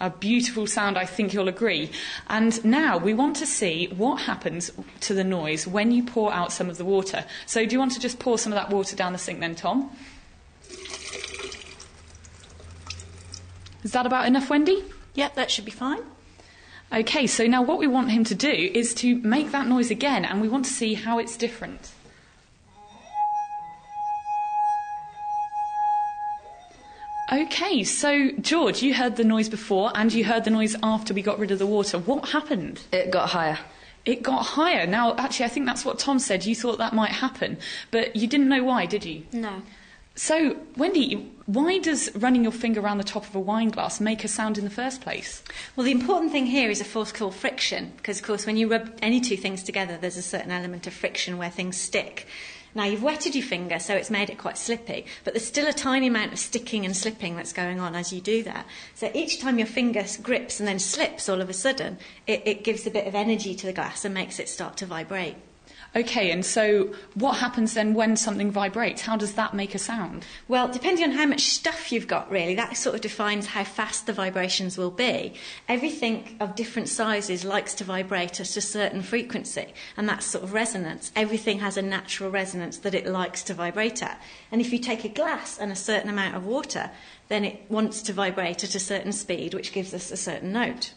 A 0.02 0.10
beautiful 0.10 0.66
sound, 0.66 0.98
I 0.98 1.06
think 1.06 1.32
you'll 1.32 1.48
agree. 1.48 1.92
And 2.28 2.66
now 2.66 2.98
we 2.98 3.14
want 3.14 3.36
to 3.36 3.46
see 3.46 3.86
what 3.96 4.24
happens 4.24 4.72
to 5.02 5.14
the 5.14 5.24
noise 5.24 5.68
when 5.68 5.92
you 5.92 6.04
pour 6.04 6.34
out 6.34 6.52
some 6.52 6.72
of 6.72 6.80
the 6.80 6.84
water. 6.84 7.24
So, 7.46 7.68
do 7.68 7.74
you 7.74 7.78
want 7.78 7.92
to 7.92 8.00
just 8.00 8.18
pour 8.18 8.40
some 8.40 8.52
of 8.52 8.58
that 8.58 8.72
water 8.72 8.96
down 8.96 9.14
the 9.14 9.20
sink 9.20 9.40
then, 9.42 9.54
Tom? 9.54 9.96
Is 13.84 13.92
that 13.92 14.08
about 14.08 14.26
enough, 14.26 14.50
Wendy? 14.50 14.84
Yep, 15.14 15.36
that 15.36 15.52
should 15.52 15.66
be 15.66 15.72
fine. 15.72 16.02
Okay, 16.92 17.28
so 17.28 17.46
now 17.46 17.62
what 17.62 17.78
we 17.78 17.86
want 17.86 18.10
him 18.10 18.24
to 18.24 18.36
do 18.36 18.50
is 18.50 18.96
to 18.96 19.18
make 19.20 19.52
that 19.52 19.68
noise 19.68 19.92
again, 19.92 20.26
and 20.26 20.42
we 20.42 20.50
want 20.50 20.66
to 20.66 20.72
see 20.72 20.96
how 20.96 21.20
it's 21.20 21.38
different. 21.38 21.92
Okay, 27.32 27.86
so 27.86 28.32
George, 28.42 28.84
you 28.84 28.94
heard 28.94 29.16
the 29.16 29.24
noise 29.24 29.48
before 29.48 29.92
and 29.96 30.12
you 30.12 30.26
heard 30.26 30.44
the 30.44 30.50
noise 30.50 30.76
after 30.84 31.14
we 31.14 31.22
got 31.22 31.40
rid 31.40 31.52
of 31.52 31.60
the 31.60 31.66
water. 31.66 31.98
What 31.98 32.30
happened? 32.30 32.82
It 32.92 33.10
got 33.10 33.30
higher. 33.30 33.58
It 34.04 34.22
got 34.22 34.46
higher. 34.46 34.86
Now, 34.86 35.16
actually, 35.16 35.46
I 35.46 35.50
think 35.50 35.66
that's 35.66 35.86
what 35.86 35.98
Tom 35.98 36.20
said. 36.20 36.46
You 36.46 36.56
thought 36.56 36.78
that 36.80 36.94
might 36.94 37.12
happen, 37.12 37.58
but 37.90 38.18
you 38.18 38.28
didn't 38.28 38.50
know 38.50 38.66
why, 38.66 38.86
did 38.86 39.06
you? 39.06 39.24
No. 39.32 39.62
So, 40.14 40.58
Wendy, 40.76 41.32
why 41.46 41.78
does 41.78 42.14
running 42.16 42.44
your 42.44 42.52
finger 42.52 42.82
around 42.82 42.98
the 42.98 43.06
top 43.06 43.26
of 43.26 43.34
a 43.34 43.40
wine 43.40 43.70
glass 43.70 44.02
make 44.02 44.26
a 44.26 44.28
sound 44.28 44.58
in 44.58 44.66
the 44.66 44.70
first 44.70 45.00
place? 45.00 45.42
Well, 45.78 45.86
the 45.86 45.92
important 45.92 46.34
thing 46.34 46.48
here 46.48 46.70
is 46.70 46.82
a 46.82 46.86
force 46.86 47.14
called 47.14 47.34
friction, 47.34 47.94
because 47.96 48.20
of 48.20 48.26
course, 48.26 48.46
when 48.46 48.58
you 48.58 48.70
rub 48.70 48.92
any 49.02 49.22
two 49.22 49.38
things 49.38 49.64
together, 49.64 49.98
there's 49.98 50.18
a 50.18 50.22
certain 50.22 50.52
element 50.52 50.86
of 50.86 50.94
friction 50.94 51.38
where 51.38 51.50
things 51.50 51.78
stick. 51.78 52.28
Now, 52.74 52.86
you've 52.86 53.04
wetted 53.04 53.36
your 53.36 53.44
finger, 53.44 53.80
so 53.80 53.96
it's 53.96 54.10
made 54.10 54.30
it 54.30 54.38
quite 54.38 54.58
slippy, 54.58 55.06
but 55.24 55.34
there's 55.34 55.46
still 55.46 55.68
a 55.68 55.74
tiny 55.74 56.08
amount 56.08 56.32
of 56.32 56.40
sticking 56.40 56.86
and 56.86 56.96
slipping 56.96 57.36
that's 57.36 57.54
going 57.54 57.80
on 57.80 57.96
as 57.96 58.14
you 58.14 58.22
do 58.22 58.44
that. 58.44 58.66
So 58.96 59.12
each 59.14 59.42
time 59.42 59.58
your 59.58 59.68
finger 59.68 60.06
grips 60.22 60.60
and 60.60 60.68
then 60.68 60.80
slips 60.80 61.28
all 61.28 61.42
of 61.42 61.50
a 61.50 61.54
sudden, 61.54 61.98
it, 62.28 62.44
it 62.46 62.64
gives 62.64 62.88
a 62.88 62.92
bit 62.92 63.08
of 63.08 63.16
energy 63.16 63.56
to 63.56 63.68
the 63.68 63.74
glass 63.74 64.06
and 64.06 64.14
makes 64.14 64.40
it 64.40 64.48
start 64.48 64.78
to 64.78 64.86
vibrate. 64.86 65.36
Okay, 65.94 66.32
and 66.32 66.46
so 66.46 66.94
what 67.16 67.38
happens 67.40 67.74
then 67.74 67.94
when 67.94 68.16
something 68.16 68.50
vibrates? 68.50 69.02
How 69.02 69.18
does 69.18 69.34
that 69.34 69.54
make 69.54 69.76
a 69.76 69.80
sound? 69.80 70.26
Well, 70.48 70.70
depending 70.70 71.04
on 71.04 71.12
how 71.12 71.26
much 71.26 71.42
stuff 71.42 71.92
you've 71.92 72.08
got, 72.08 72.32
really, 72.32 72.56
that 72.56 72.78
sort 72.78 72.96
of 72.96 73.02
defines 73.02 73.48
how 73.48 73.66
fast 73.66 74.06
the 74.06 74.14
vibrations 74.14 74.78
will 74.78 74.92
be. 74.92 75.34
Everything 75.68 76.38
of 76.40 76.56
different 76.56 76.88
sizes 76.88 77.44
likes 77.44 77.74
to 77.74 77.84
vibrate 77.84 78.40
at 78.40 78.56
a 78.56 78.62
certain 78.62 79.02
frequency, 79.02 79.74
and 79.98 80.08
that's 80.08 80.26
sort 80.26 80.46
of 80.46 80.54
resonance. 80.54 81.12
Everything 81.14 81.60
has 81.60 81.76
a 81.76 81.82
natural 81.82 82.32
resonance 82.32 82.78
that 82.78 82.96
it 82.96 83.06
likes 83.06 83.44
to 83.44 83.54
vibrate 83.54 84.02
at. 84.02 84.22
And 84.50 84.62
if 84.62 84.72
you 84.72 84.80
take 84.80 85.04
a 85.04 85.10
glass 85.10 85.58
and 85.58 85.74
a 85.74 85.76
certain 85.76 86.10
amount 86.10 86.36
of 86.36 86.46
water, 86.46 86.90
then 87.32 87.46
it 87.46 87.62
wants 87.70 88.02
to 88.02 88.14
vibrate 88.14 88.64
at 88.64 88.76
a 88.76 88.80
certain 88.80 89.14
speed, 89.14 89.54
which 89.54 89.72
gives 89.72 89.94
us 89.94 90.12
a 90.12 90.18
certain 90.18 90.52
note. 90.52 90.94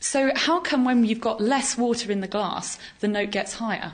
So, 0.00 0.32
how 0.34 0.60
come 0.60 0.84
when 0.84 1.04
you've 1.04 1.20
got 1.20 1.42
less 1.42 1.76
water 1.76 2.10
in 2.10 2.20
the 2.20 2.28
glass, 2.28 2.78
the 3.00 3.08
note 3.08 3.30
gets 3.30 3.54
higher? 3.54 3.92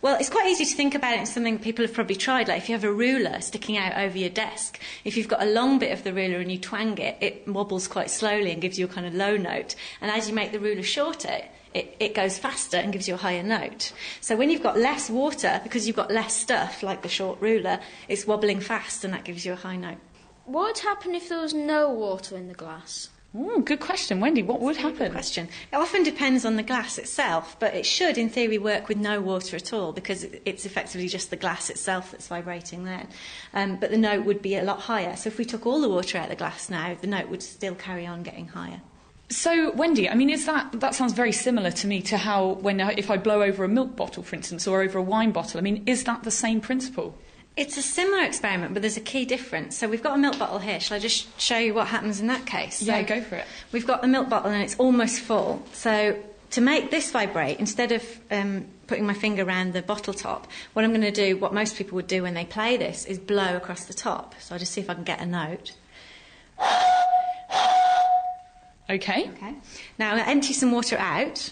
Well, 0.00 0.16
it's 0.20 0.30
quite 0.30 0.46
easy 0.46 0.64
to 0.64 0.74
think 0.76 0.94
about 0.94 1.14
it 1.14 1.20
in 1.20 1.26
something 1.26 1.58
people 1.58 1.84
have 1.84 1.92
probably 1.92 2.14
tried. 2.14 2.46
Like 2.46 2.58
if 2.58 2.68
you 2.68 2.74
have 2.74 2.84
a 2.84 2.92
ruler 2.92 3.40
sticking 3.40 3.76
out 3.76 3.96
over 3.96 4.16
your 4.16 4.30
desk, 4.30 4.78
if 5.04 5.16
you've 5.16 5.26
got 5.26 5.42
a 5.42 5.46
long 5.46 5.80
bit 5.80 5.90
of 5.90 6.04
the 6.04 6.12
ruler 6.12 6.38
and 6.38 6.52
you 6.52 6.58
twang 6.58 6.96
it, 6.98 7.16
it 7.20 7.48
wobbles 7.48 7.88
quite 7.88 8.08
slowly 8.08 8.52
and 8.52 8.62
gives 8.62 8.78
you 8.78 8.84
a 8.84 8.88
kind 8.88 9.08
of 9.08 9.14
low 9.14 9.36
note. 9.36 9.74
And 10.00 10.08
as 10.10 10.28
you 10.28 10.34
make 10.34 10.52
the 10.52 10.60
ruler 10.60 10.84
shorter, 10.84 11.40
it, 11.74 11.96
it 11.98 12.14
goes 12.14 12.38
faster 12.38 12.76
and 12.76 12.92
gives 12.92 13.08
you 13.08 13.14
a 13.14 13.18
higher 13.18 13.42
note. 13.42 13.92
So 14.20 14.36
when 14.36 14.50
you've 14.50 14.62
got 14.62 14.78
less 14.78 15.10
water, 15.10 15.60
because 15.64 15.88
you've 15.88 15.96
got 15.96 16.12
less 16.12 16.32
stuff, 16.32 16.84
like 16.84 17.02
the 17.02 17.08
short 17.08 17.40
ruler, 17.40 17.80
it's 18.06 18.24
wobbling 18.24 18.60
fast 18.60 19.04
and 19.04 19.12
that 19.14 19.24
gives 19.24 19.44
you 19.44 19.54
a 19.54 19.56
high 19.56 19.76
note. 19.76 19.98
What 20.44 20.66
would 20.66 20.78
happen 20.78 21.16
if 21.16 21.28
there 21.28 21.40
was 21.40 21.54
no 21.54 21.90
water 21.90 22.36
in 22.36 22.46
the 22.46 22.54
glass? 22.54 23.08
Ooh, 23.36 23.62
good 23.62 23.80
question, 23.80 24.20
Wendy. 24.20 24.42
What 24.42 24.60
would 24.60 24.78
happen? 24.78 25.12
Question. 25.12 25.48
It 25.70 25.76
often 25.76 26.02
depends 26.02 26.46
on 26.46 26.56
the 26.56 26.62
glass 26.62 26.96
itself, 26.96 27.56
but 27.60 27.74
it 27.74 27.84
should, 27.84 28.16
in 28.16 28.30
theory, 28.30 28.56
work 28.56 28.88
with 28.88 28.96
no 28.96 29.20
water 29.20 29.56
at 29.56 29.72
all 29.72 29.92
because 29.92 30.24
it's 30.46 30.64
effectively 30.64 31.08
just 31.08 31.28
the 31.28 31.36
glass 31.36 31.68
itself 31.68 32.10
that's 32.10 32.28
vibrating 32.28 32.84
then. 32.84 33.06
Um, 33.52 33.76
but 33.76 33.90
the 33.90 33.98
note 33.98 34.24
would 34.24 34.40
be 34.40 34.56
a 34.56 34.64
lot 34.64 34.80
higher. 34.80 35.14
So 35.14 35.28
if 35.28 35.36
we 35.36 35.44
took 35.44 35.66
all 35.66 35.80
the 35.82 35.90
water 35.90 36.16
out 36.16 36.24
of 36.24 36.30
the 36.30 36.36
glass 36.36 36.70
now, 36.70 36.96
the 36.98 37.06
note 37.06 37.28
would 37.28 37.42
still 37.42 37.74
carry 37.74 38.06
on 38.06 38.22
getting 38.22 38.48
higher. 38.48 38.80
So, 39.28 39.72
Wendy, 39.72 40.08
I 40.08 40.14
mean, 40.14 40.30
is 40.30 40.46
that 40.46 40.80
that 40.80 40.94
sounds 40.94 41.12
very 41.12 41.32
similar 41.32 41.70
to 41.72 41.86
me 41.86 42.00
to 42.02 42.16
how 42.16 42.52
when 42.62 42.80
I- 42.80 42.94
if 42.96 43.10
I 43.10 43.18
blow 43.18 43.42
over 43.42 43.62
a 43.62 43.68
milk 43.68 43.94
bottle, 43.94 44.22
for 44.22 44.36
instance, 44.36 44.66
or 44.66 44.80
over 44.80 44.98
a 44.98 45.02
wine 45.02 45.32
bottle? 45.32 45.58
I 45.58 45.60
mean, 45.60 45.82
is 45.84 46.04
that 46.04 46.22
the 46.22 46.30
same 46.30 46.62
principle? 46.62 47.14
It's 47.58 47.76
a 47.76 47.82
similar 47.82 48.22
experiment, 48.22 48.72
but 48.72 48.82
there's 48.82 48.96
a 48.96 49.00
key 49.00 49.24
difference. 49.24 49.76
So 49.76 49.88
we've 49.88 50.02
got 50.02 50.14
a 50.14 50.18
milk 50.18 50.38
bottle 50.38 50.60
here. 50.60 50.78
Shall 50.78 50.96
I 50.96 51.00
just 51.00 51.40
show 51.40 51.58
you 51.58 51.74
what 51.74 51.88
happens 51.88 52.20
in 52.20 52.28
that 52.28 52.46
case? 52.46 52.80
Yeah, 52.80 53.00
So 53.00 53.06
go 53.16 53.20
for 53.20 53.34
it. 53.34 53.46
We've 53.72 53.86
got 53.86 54.00
the 54.00 54.06
milk 54.06 54.28
bottle 54.28 54.52
and 54.52 54.62
it's 54.62 54.76
almost 54.76 55.18
full. 55.18 55.66
So 55.72 56.16
to 56.50 56.60
make 56.60 56.92
this 56.92 57.10
vibrate, 57.10 57.58
instead 57.58 57.90
of 57.90 58.04
um, 58.30 58.66
putting 58.86 59.04
my 59.04 59.12
finger 59.12 59.42
around 59.42 59.72
the 59.72 59.82
bottle 59.82 60.14
top, 60.14 60.46
what 60.72 60.84
I'm 60.84 60.92
going 60.92 61.00
to 61.00 61.10
do, 61.10 61.36
what 61.36 61.52
most 61.52 61.74
people 61.76 61.96
would 61.96 62.06
do 62.06 62.22
when 62.22 62.34
they 62.34 62.44
play 62.44 62.76
this, 62.76 63.04
is 63.06 63.18
blow 63.18 63.56
across 63.56 63.86
the 63.86 63.94
top. 63.94 64.36
So 64.38 64.54
I'll 64.54 64.60
just 64.60 64.70
see 64.70 64.80
if 64.80 64.88
I 64.88 64.94
can 64.94 65.02
get 65.02 65.20
a 65.20 65.26
note. 65.26 65.72
Okay. 68.88 69.30
Okay. 69.30 69.54
Now 69.98 70.10
I'm 70.10 70.16
going 70.16 70.24
to 70.24 70.28
empty 70.30 70.52
some 70.52 70.70
water 70.70 70.96
out. 70.96 71.50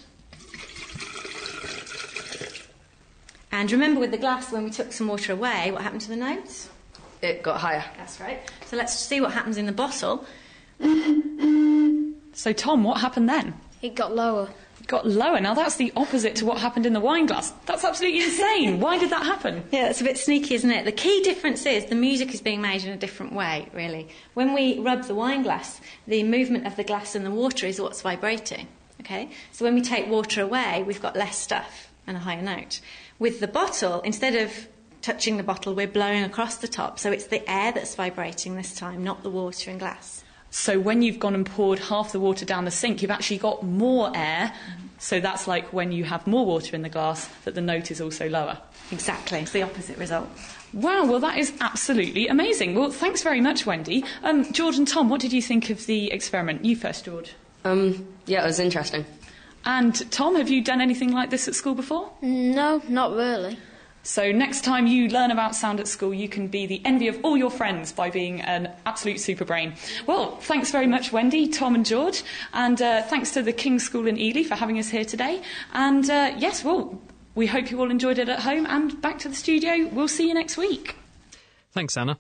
And 3.57 3.73
remember 3.73 4.01
with 4.01 4.11
the 4.11 4.19
glass, 4.19 4.53
when 4.53 4.65
we 4.65 4.71
took 4.71 4.93
some 4.93 5.09
water 5.09 5.33
away, 5.33 5.71
what 5.71 5.81
happened 5.81 6.03
to 6.03 6.11
the 6.11 6.17
notes? 6.17 6.69
It 7.23 7.43
got 7.43 7.59
higher. 7.59 7.83
That's 7.97 8.21
right. 8.21 8.39
So 8.67 8.77
let's 8.77 8.95
see 8.95 9.19
what 9.19 9.33
happens 9.33 9.57
in 9.57 9.65
the 9.65 9.73
bottle. 9.73 10.27
So, 12.35 12.53
Tom, 12.53 12.85
what 12.85 13.01
happened 13.01 13.31
then? 13.31 13.55
It 13.81 13.95
got 13.95 14.15
lower. 14.15 14.51
It 14.79 14.87
got 14.89 15.07
lower. 15.07 15.41
Now, 15.41 15.55
that's 15.55 15.77
the 15.77 15.91
opposite 15.97 16.37
to 16.37 16.45
what 16.45 16.59
happened 16.59 16.85
in 16.85 16.93
the 16.93 17.01
wine 17.01 17.25
glass. 17.25 17.55
That's 17.65 17.83
absolutely 17.83 18.25
insane. 18.25 18.79
Why 18.79 18.99
did 18.99 19.09
that 19.09 19.25
happen? 19.25 19.65
Yeah, 19.73 19.89
it's 19.89 20.03
a 20.03 20.05
bit 20.05 20.19
sneaky, 20.19 20.55
isn't 20.55 20.71
it? 20.71 20.85
The 20.85 20.93
key 20.93 21.23
difference 21.23 21.65
is 21.65 21.87
the 21.87 21.95
music 21.95 22.35
is 22.35 22.43
being 22.43 22.61
made 22.61 22.85
in 22.85 22.93
a 22.93 22.99
different 22.99 23.33
way, 23.33 23.71
really. 23.73 24.09
When 24.35 24.53
we 24.53 24.81
rub 24.81 25.05
the 25.05 25.15
wine 25.15 25.43
glass, 25.45 25.81
the 26.07 26.25
movement 26.25 26.67
of 26.67 26.77
the 26.77 26.85
glass 26.85 27.15
and 27.15 27.25
the 27.25 27.31
water 27.31 27.67
is 27.67 27.81
what's 27.81 28.03
vibrating. 28.03 28.69
Okay? 29.01 29.31
So 29.53 29.65
when 29.65 29.75
we 29.75 29.81
take 29.81 30.09
water 30.09 30.43
away, 30.43 30.85
we've 30.87 31.01
got 31.01 31.17
less 31.17 31.39
stuff 31.39 31.91
and 32.07 32.19
a 32.19 32.21
higher 32.21 32.43
note. 32.43 32.81
With 33.19 33.41
the 33.41 33.49
bottle, 33.49 34.01
instead 34.03 34.35
of 34.35 34.69
touching 35.03 35.37
the 35.37 35.43
bottle, 35.43 35.75
we're 35.75 35.87
blowing 35.87 36.25
across 36.25 36.57
the 36.57 36.69
top. 36.69 36.99
So 36.99 37.11
it's 37.13 37.27
the 37.27 37.49
air 37.51 37.73
that's 37.73 37.95
vibrating 37.95 38.57
this 38.57 38.75
time, 38.75 39.05
not 39.05 39.23
the 39.23 39.31
water 39.31 39.71
and 39.71 39.79
glass. 39.79 40.25
So, 40.51 40.79
when 40.79 41.03
you've 41.03 41.19
gone 41.19 41.35
and 41.35 41.45
poured 41.45 41.79
half 41.81 42.13
the 42.13 42.21
water 42.21 42.45
down 42.47 42.65
the 42.65 42.71
sink, 42.71 43.03
you've 43.03 43.11
actually 43.11 43.39
got 43.39 43.63
more 43.63 44.11
air. 44.15 44.53
So, 44.99 45.21
that's 45.21 45.47
like 45.47 45.73
when 45.73 45.93
you 45.93 46.05
have 46.05 46.27
more 46.27 46.47
water 46.47 46.75
in 46.75 46.83
the 46.83 46.89
glass, 46.89 47.29
that 47.45 47.55
the 47.55 47.61
note 47.61 47.91
is 47.91 48.01
also 48.01 48.29
lower. 48.29 48.59
Exactly. 48.91 49.41
It's 49.41 49.51
the 49.51 49.63
opposite 49.63 49.99
result. 49.99 50.29
Wow, 50.73 51.05
well, 51.05 51.19
that 51.21 51.37
is 51.37 51.53
absolutely 51.61 52.29
amazing. 52.29 52.75
Well, 52.75 52.91
thanks 52.91 53.23
very 53.23 53.41
much, 53.41 53.67
Wendy. 53.67 54.05
Um, 54.23 54.51
George 54.53 54.79
and 54.79 54.87
Tom, 54.87 55.09
what 55.09 55.21
did 55.21 55.33
you 55.33 55.43
think 55.43 55.69
of 55.69 55.85
the 55.87 56.11
experiment? 56.13 56.65
You 56.65 56.77
first, 56.77 57.05
George. 57.05 57.35
Um, 57.65 58.07
yeah, 58.27 58.43
it 58.43 58.47
was 58.47 58.61
interesting. 58.61 59.05
And 59.67 60.11
Tom, 60.13 60.37
have 60.37 60.49
you 60.49 60.63
done 60.63 60.81
anything 60.81 61.13
like 61.13 61.31
this 61.31 61.49
at 61.49 61.55
school 61.55 61.75
before? 61.75 62.11
No, 62.23 62.81
not 62.89 63.13
really. 63.13 63.59
So 64.05 64.31
next 64.31 64.63
time 64.63 64.87
you 64.87 65.09
learn 65.09 65.33
about 65.33 65.57
sound 65.57 65.81
at 65.81 65.89
school, 65.89 66.15
you 66.15 66.29
can 66.29 66.47
be 66.47 66.65
the 66.67 66.81
envy 66.85 67.09
of 67.09 67.19
all 67.25 67.37
your 67.37 67.51
friends 67.51 67.91
by 67.91 68.09
being 68.09 68.41
an 68.41 68.71
absolute 68.87 69.19
super 69.19 69.45
brain. 69.45 69.75
Well, 70.07 70.37
thanks 70.37 70.71
very 70.71 70.87
much, 70.87 71.11
Wendy, 71.11 71.49
Tom, 71.49 71.75
and 71.75 71.85
George, 71.85 72.23
and 72.53 72.81
uh, 72.81 73.03
thanks 73.03 73.33
to 73.33 73.43
the 73.43 73.53
King's 73.53 73.83
School 73.83 74.07
in 74.07 74.17
Ely 74.17 74.45
for 74.45 74.55
having 74.55 74.79
us 74.79 74.89
here 74.89 75.05
today. 75.05 75.43
And 75.73 76.09
uh, 76.09 76.35
yes, 76.39 76.63
well, 76.63 77.01
we 77.35 77.49
hope 77.49 77.73
you 77.73 77.81
all 77.81 77.91
enjoyed 77.91 78.19
it 78.19 78.29
at 78.29 78.41
home. 78.41 78.65
And 78.67 79.03
back 79.03 79.19
to 79.21 79.29
the 79.29 79.35
studio. 79.35 79.89
We'll 79.93 80.07
see 80.07 80.29
you 80.29 80.35
next 80.35 80.57
week. 80.57 80.95
Thanks, 81.73 81.97
Anna. 81.97 82.17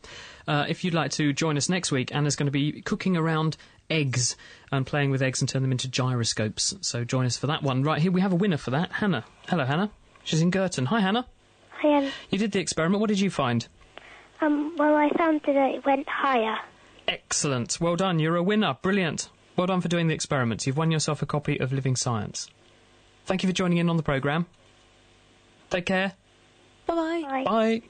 Uh, 0.48 0.66
if 0.68 0.82
you'd 0.82 0.92
like 0.92 1.12
to 1.12 1.32
join 1.32 1.56
us 1.56 1.68
next 1.68 1.92
week, 1.92 2.12
Anna's 2.12 2.34
going 2.34 2.46
to 2.46 2.52
be 2.52 2.82
cooking 2.82 3.16
around 3.16 3.56
eggs 3.88 4.36
and 4.72 4.86
playing 4.86 5.10
with 5.10 5.22
eggs 5.22 5.40
and 5.40 5.48
turn 5.48 5.62
them 5.62 5.72
into 5.72 5.88
gyroscopes. 5.88 6.74
So 6.80 7.04
join 7.04 7.26
us 7.26 7.36
for 7.36 7.46
that 7.48 7.62
one. 7.62 7.82
Right 7.82 8.00
here, 8.00 8.10
we 8.12 8.20
have 8.20 8.32
a 8.32 8.36
winner 8.36 8.56
for 8.56 8.70
that, 8.72 8.92
Hannah. 8.92 9.24
Hello, 9.48 9.64
Hannah. 9.64 9.90
She's 10.24 10.40
in 10.42 10.50
Girton. 10.50 10.86
Hi, 10.86 11.00
Hannah. 11.00 11.26
Hi, 11.80 11.98
um, 11.98 12.10
You 12.30 12.38
did 12.38 12.52
the 12.52 12.58
experiment. 12.60 13.00
What 13.00 13.08
did 13.08 13.20
you 13.20 13.30
find? 13.30 13.66
um, 14.40 14.74
well, 14.76 14.94
I 14.94 15.08
found 15.16 15.40
that 15.46 15.56
it 15.56 15.84
went 15.86 16.08
higher. 16.08 16.56
Excellent. 17.08 17.78
Well 17.80 17.96
done. 17.96 18.18
You're 18.18 18.36
a 18.36 18.42
winner. 18.42 18.76
Brilliant. 18.82 19.28
Well 19.56 19.66
done 19.68 19.80
for 19.80 19.88
doing 19.88 20.08
the 20.08 20.14
experiments. 20.14 20.66
You've 20.66 20.76
won 20.76 20.90
yourself 20.90 21.22
a 21.22 21.26
copy 21.26 21.58
of 21.58 21.72
Living 21.72 21.96
Science. 21.96 22.50
Thank 23.24 23.42
you 23.42 23.48
for 23.48 23.54
joining 23.54 23.78
in 23.78 23.88
on 23.88 23.96
the 23.96 24.02
programme. 24.02 24.46
Take 25.70 25.86
care. 25.86 26.12
Bye-bye. 26.86 27.44
Bye. 27.44 27.82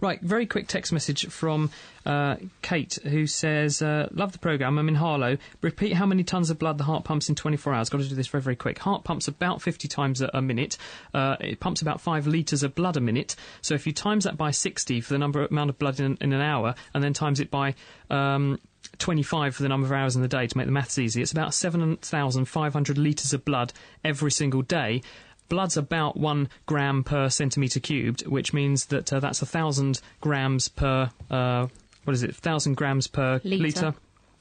Right, 0.00 0.18
very 0.22 0.46
quick 0.46 0.66
text 0.66 0.92
message 0.92 1.26
from 1.26 1.70
uh, 2.06 2.36
Kate 2.62 2.98
who 3.02 3.26
says, 3.26 3.82
uh, 3.82 4.08
Love 4.12 4.32
the 4.32 4.38
programme, 4.38 4.78
I'm 4.78 4.88
in 4.88 4.94
Harlow. 4.94 5.36
Repeat 5.60 5.92
how 5.92 6.06
many 6.06 6.24
tonnes 6.24 6.50
of 6.50 6.58
blood 6.58 6.78
the 6.78 6.84
heart 6.84 7.04
pumps 7.04 7.28
in 7.28 7.34
24 7.34 7.74
hours. 7.74 7.90
Got 7.90 8.00
to 8.00 8.08
do 8.08 8.14
this 8.14 8.28
very, 8.28 8.42
very 8.42 8.56
quick. 8.56 8.78
Heart 8.78 9.04
pumps 9.04 9.28
about 9.28 9.60
50 9.60 9.88
times 9.88 10.22
a, 10.22 10.30
a 10.32 10.40
minute. 10.40 10.78
Uh, 11.12 11.36
it 11.40 11.60
pumps 11.60 11.82
about 11.82 12.00
5 12.00 12.26
litres 12.26 12.62
of 12.62 12.74
blood 12.74 12.96
a 12.96 13.00
minute. 13.00 13.36
So 13.60 13.74
if 13.74 13.86
you 13.86 13.92
times 13.92 14.24
that 14.24 14.38
by 14.38 14.52
60 14.52 15.02
for 15.02 15.12
the 15.12 15.18
number 15.18 15.44
amount 15.44 15.68
of 15.68 15.78
blood 15.78 16.00
in, 16.00 16.16
in 16.22 16.32
an 16.32 16.40
hour, 16.40 16.74
and 16.94 17.04
then 17.04 17.12
times 17.12 17.38
it 17.38 17.50
by. 17.50 17.74
Um, 18.08 18.58
25 18.98 19.54
for 19.54 19.62
the 19.62 19.68
number 19.68 19.86
of 19.86 19.92
hours 19.92 20.16
in 20.16 20.22
the 20.22 20.28
day 20.28 20.46
to 20.46 20.56
make 20.56 20.66
the 20.66 20.72
maths 20.72 20.98
easy. 20.98 21.22
It's 21.22 21.32
about 21.32 21.54
7,500 21.54 22.98
litres 22.98 23.32
of 23.32 23.44
blood 23.44 23.72
every 24.04 24.30
single 24.30 24.62
day. 24.62 25.02
Blood's 25.50 25.76
about 25.76 26.16
one 26.16 26.48
gram 26.64 27.04
per 27.04 27.28
centimetre 27.28 27.80
cubed, 27.80 28.26
which 28.26 28.54
means 28.54 28.86
that 28.86 29.12
uh, 29.12 29.20
that's 29.20 29.42
a 29.42 29.46
thousand 29.46 30.00
grams 30.22 30.68
per 30.68 31.10
uh, 31.30 31.66
what 32.04 32.14
is 32.14 32.22
it? 32.22 32.34
Thousand 32.34 32.76
grams 32.76 33.06
per 33.06 33.40
Litre. 33.44 33.94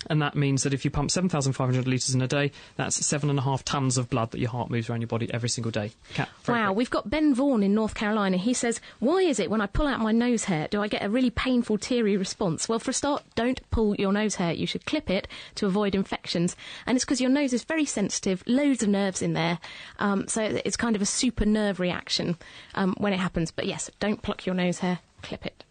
And 0.07 0.21
that 0.21 0.33
means 0.35 0.63
that 0.63 0.73
if 0.73 0.85
you 0.85 0.91
pump 0.91 1.11
7,500 1.11 1.85
litres 1.85 2.15
in 2.15 2.21
a 2.21 2.27
day, 2.27 2.51
that's 2.77 3.05
seven 3.05 3.29
and 3.29 3.37
a 3.37 3.41
half 3.41 3.65
tonnes 3.65 3.97
of 3.97 4.09
blood 4.09 4.31
that 4.31 4.39
your 4.39 4.49
heart 4.49 4.69
moves 4.69 4.89
around 4.89 5.01
your 5.01 5.09
body 5.09 5.29
every 5.33 5.49
single 5.49 5.71
day. 5.71 5.91
Kat, 6.13 6.29
Wow, 6.47 6.71
we've 6.71 6.89
got 6.89 7.09
Ben 7.09 7.33
Vaughan 7.33 7.63
in 7.63 7.73
North 7.75 7.95
Carolina. 7.95 8.37
He 8.37 8.53
says, 8.53 8.79
Why 8.99 9.17
is 9.19 9.39
it 9.39 9.49
when 9.49 9.59
I 9.59 9.65
pull 9.65 9.87
out 9.87 9.99
my 9.99 10.13
nose 10.13 10.45
hair, 10.45 10.69
do 10.69 10.81
I 10.81 10.87
get 10.87 11.03
a 11.03 11.09
really 11.09 11.29
painful, 11.29 11.77
teary 11.77 12.15
response? 12.15 12.69
Well, 12.69 12.79
for 12.79 12.91
a 12.91 12.93
start, 12.93 13.23
don't 13.35 13.59
pull 13.71 13.95
your 13.95 14.13
nose 14.13 14.35
hair. 14.35 14.53
You 14.53 14.65
should 14.67 14.85
clip 14.85 15.09
it 15.09 15.27
to 15.55 15.65
avoid 15.65 15.95
infections. 15.95 16.55
And 16.85 16.95
it's 16.95 17.03
because 17.03 17.19
your 17.19 17.29
nose 17.29 17.51
is 17.51 17.63
very 17.65 17.85
sensitive, 17.85 18.41
loads 18.47 18.81
of 18.81 18.89
nerves 18.89 19.21
in 19.21 19.33
there. 19.33 19.59
Um, 19.99 20.29
so 20.29 20.41
it's 20.43 20.77
kind 20.77 20.95
of 20.95 21.01
a 21.01 21.05
super 21.05 21.45
nerve 21.45 21.79
reaction 21.79 22.37
um, 22.75 22.95
when 22.97 23.11
it 23.11 23.19
happens. 23.19 23.51
But 23.51 23.67
yes, 23.67 23.91
don't 23.99 24.21
pluck 24.21 24.45
your 24.45 24.55
nose 24.55 24.79
hair, 24.79 24.99
clip 25.21 25.45
it. 25.45 25.65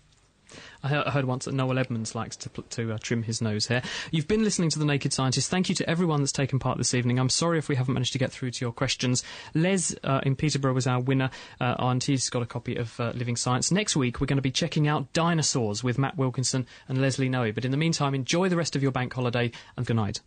I 0.83 0.89
heard 0.89 1.25
once 1.25 1.45
that 1.47 1.55
Noel 1.55 1.79
Edmonds 1.79 2.15
likes 2.15 2.37
to 2.37 2.49
to 2.49 2.93
uh, 2.93 2.99
trim 3.01 3.23
his 3.23 3.43
nose 3.43 3.67
hair. 3.67 3.83
You've 4.11 4.29
been 4.29 4.45
listening 4.45 4.71
to 4.71 4.79
the 4.79 4.85
Naked 4.85 5.13
Scientist. 5.13 5.51
Thank 5.51 5.69
you 5.69 5.75
to 5.77 5.91
everyone 5.91 6.21
that's 6.21 6.33
taken 6.33 6.59
part 6.59 6.79
this 6.79 6.95
evening. 6.95 7.19
I'm 7.19 7.29
sorry 7.29 7.59
if 7.59 7.69
we 7.69 7.77
haven't 7.77 7.95
managed 7.95 8.13
to 8.13 8.19
get 8.19 8.31
through 8.31 8.53
to 8.53 8.65
your 8.65 8.73
questions. 8.73 9.25
Les 9.55 9.95
uh, 10.05 10.21
in 10.23 10.37
Peterborough 10.37 10.75
was 10.75 10.87
our 10.87 11.01
winner, 11.01 11.31
uh, 11.61 11.75
and 11.79 12.03
he's 12.03 12.31
got 12.31 12.43
a 12.43 12.47
copy 12.47 12.77
of 12.77 12.99
uh, 13.01 13.13
Living 13.15 13.37
Science. 13.37 13.73
Next 13.73 13.97
week 13.97 14.21
we're 14.21 14.27
going 14.27 14.37
to 14.39 14.43
be 14.43 14.51
checking 14.51 14.87
out 14.87 15.13
dinosaurs 15.13 15.83
with 15.83 15.99
Matt 15.99 16.17
Wilkinson 16.17 16.67
and 16.89 17.01
Leslie 17.01 17.29
Noe. 17.29 17.53
But 17.53 17.65
in 17.65 17.71
the 17.71 17.77
meantime, 17.77 18.15
enjoy 18.15 18.49
the 18.49 18.57
rest 18.57 18.77
of 18.77 18.83
your 18.83 18.93
bank 18.93 19.13
holiday 19.13 19.51
and 19.77 19.87
good 19.87 19.97
night. 19.97 20.21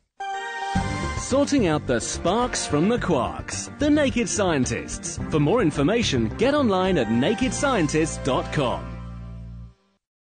Sorting 1.18 1.68
out 1.68 1.86
the 1.88 1.99
sparks 1.99 2.66
from 2.66 2.89
the 2.89 2.97
quarks. 2.97 3.78
The 3.80 3.89
Naked 3.89 4.28
Scientists. 4.28 5.20
For 5.30 5.39
more 5.39 5.62
information, 5.62 6.30
get 6.38 6.54
online 6.54 6.97
at 6.97 7.08
nakedscientists.com. 7.08 8.91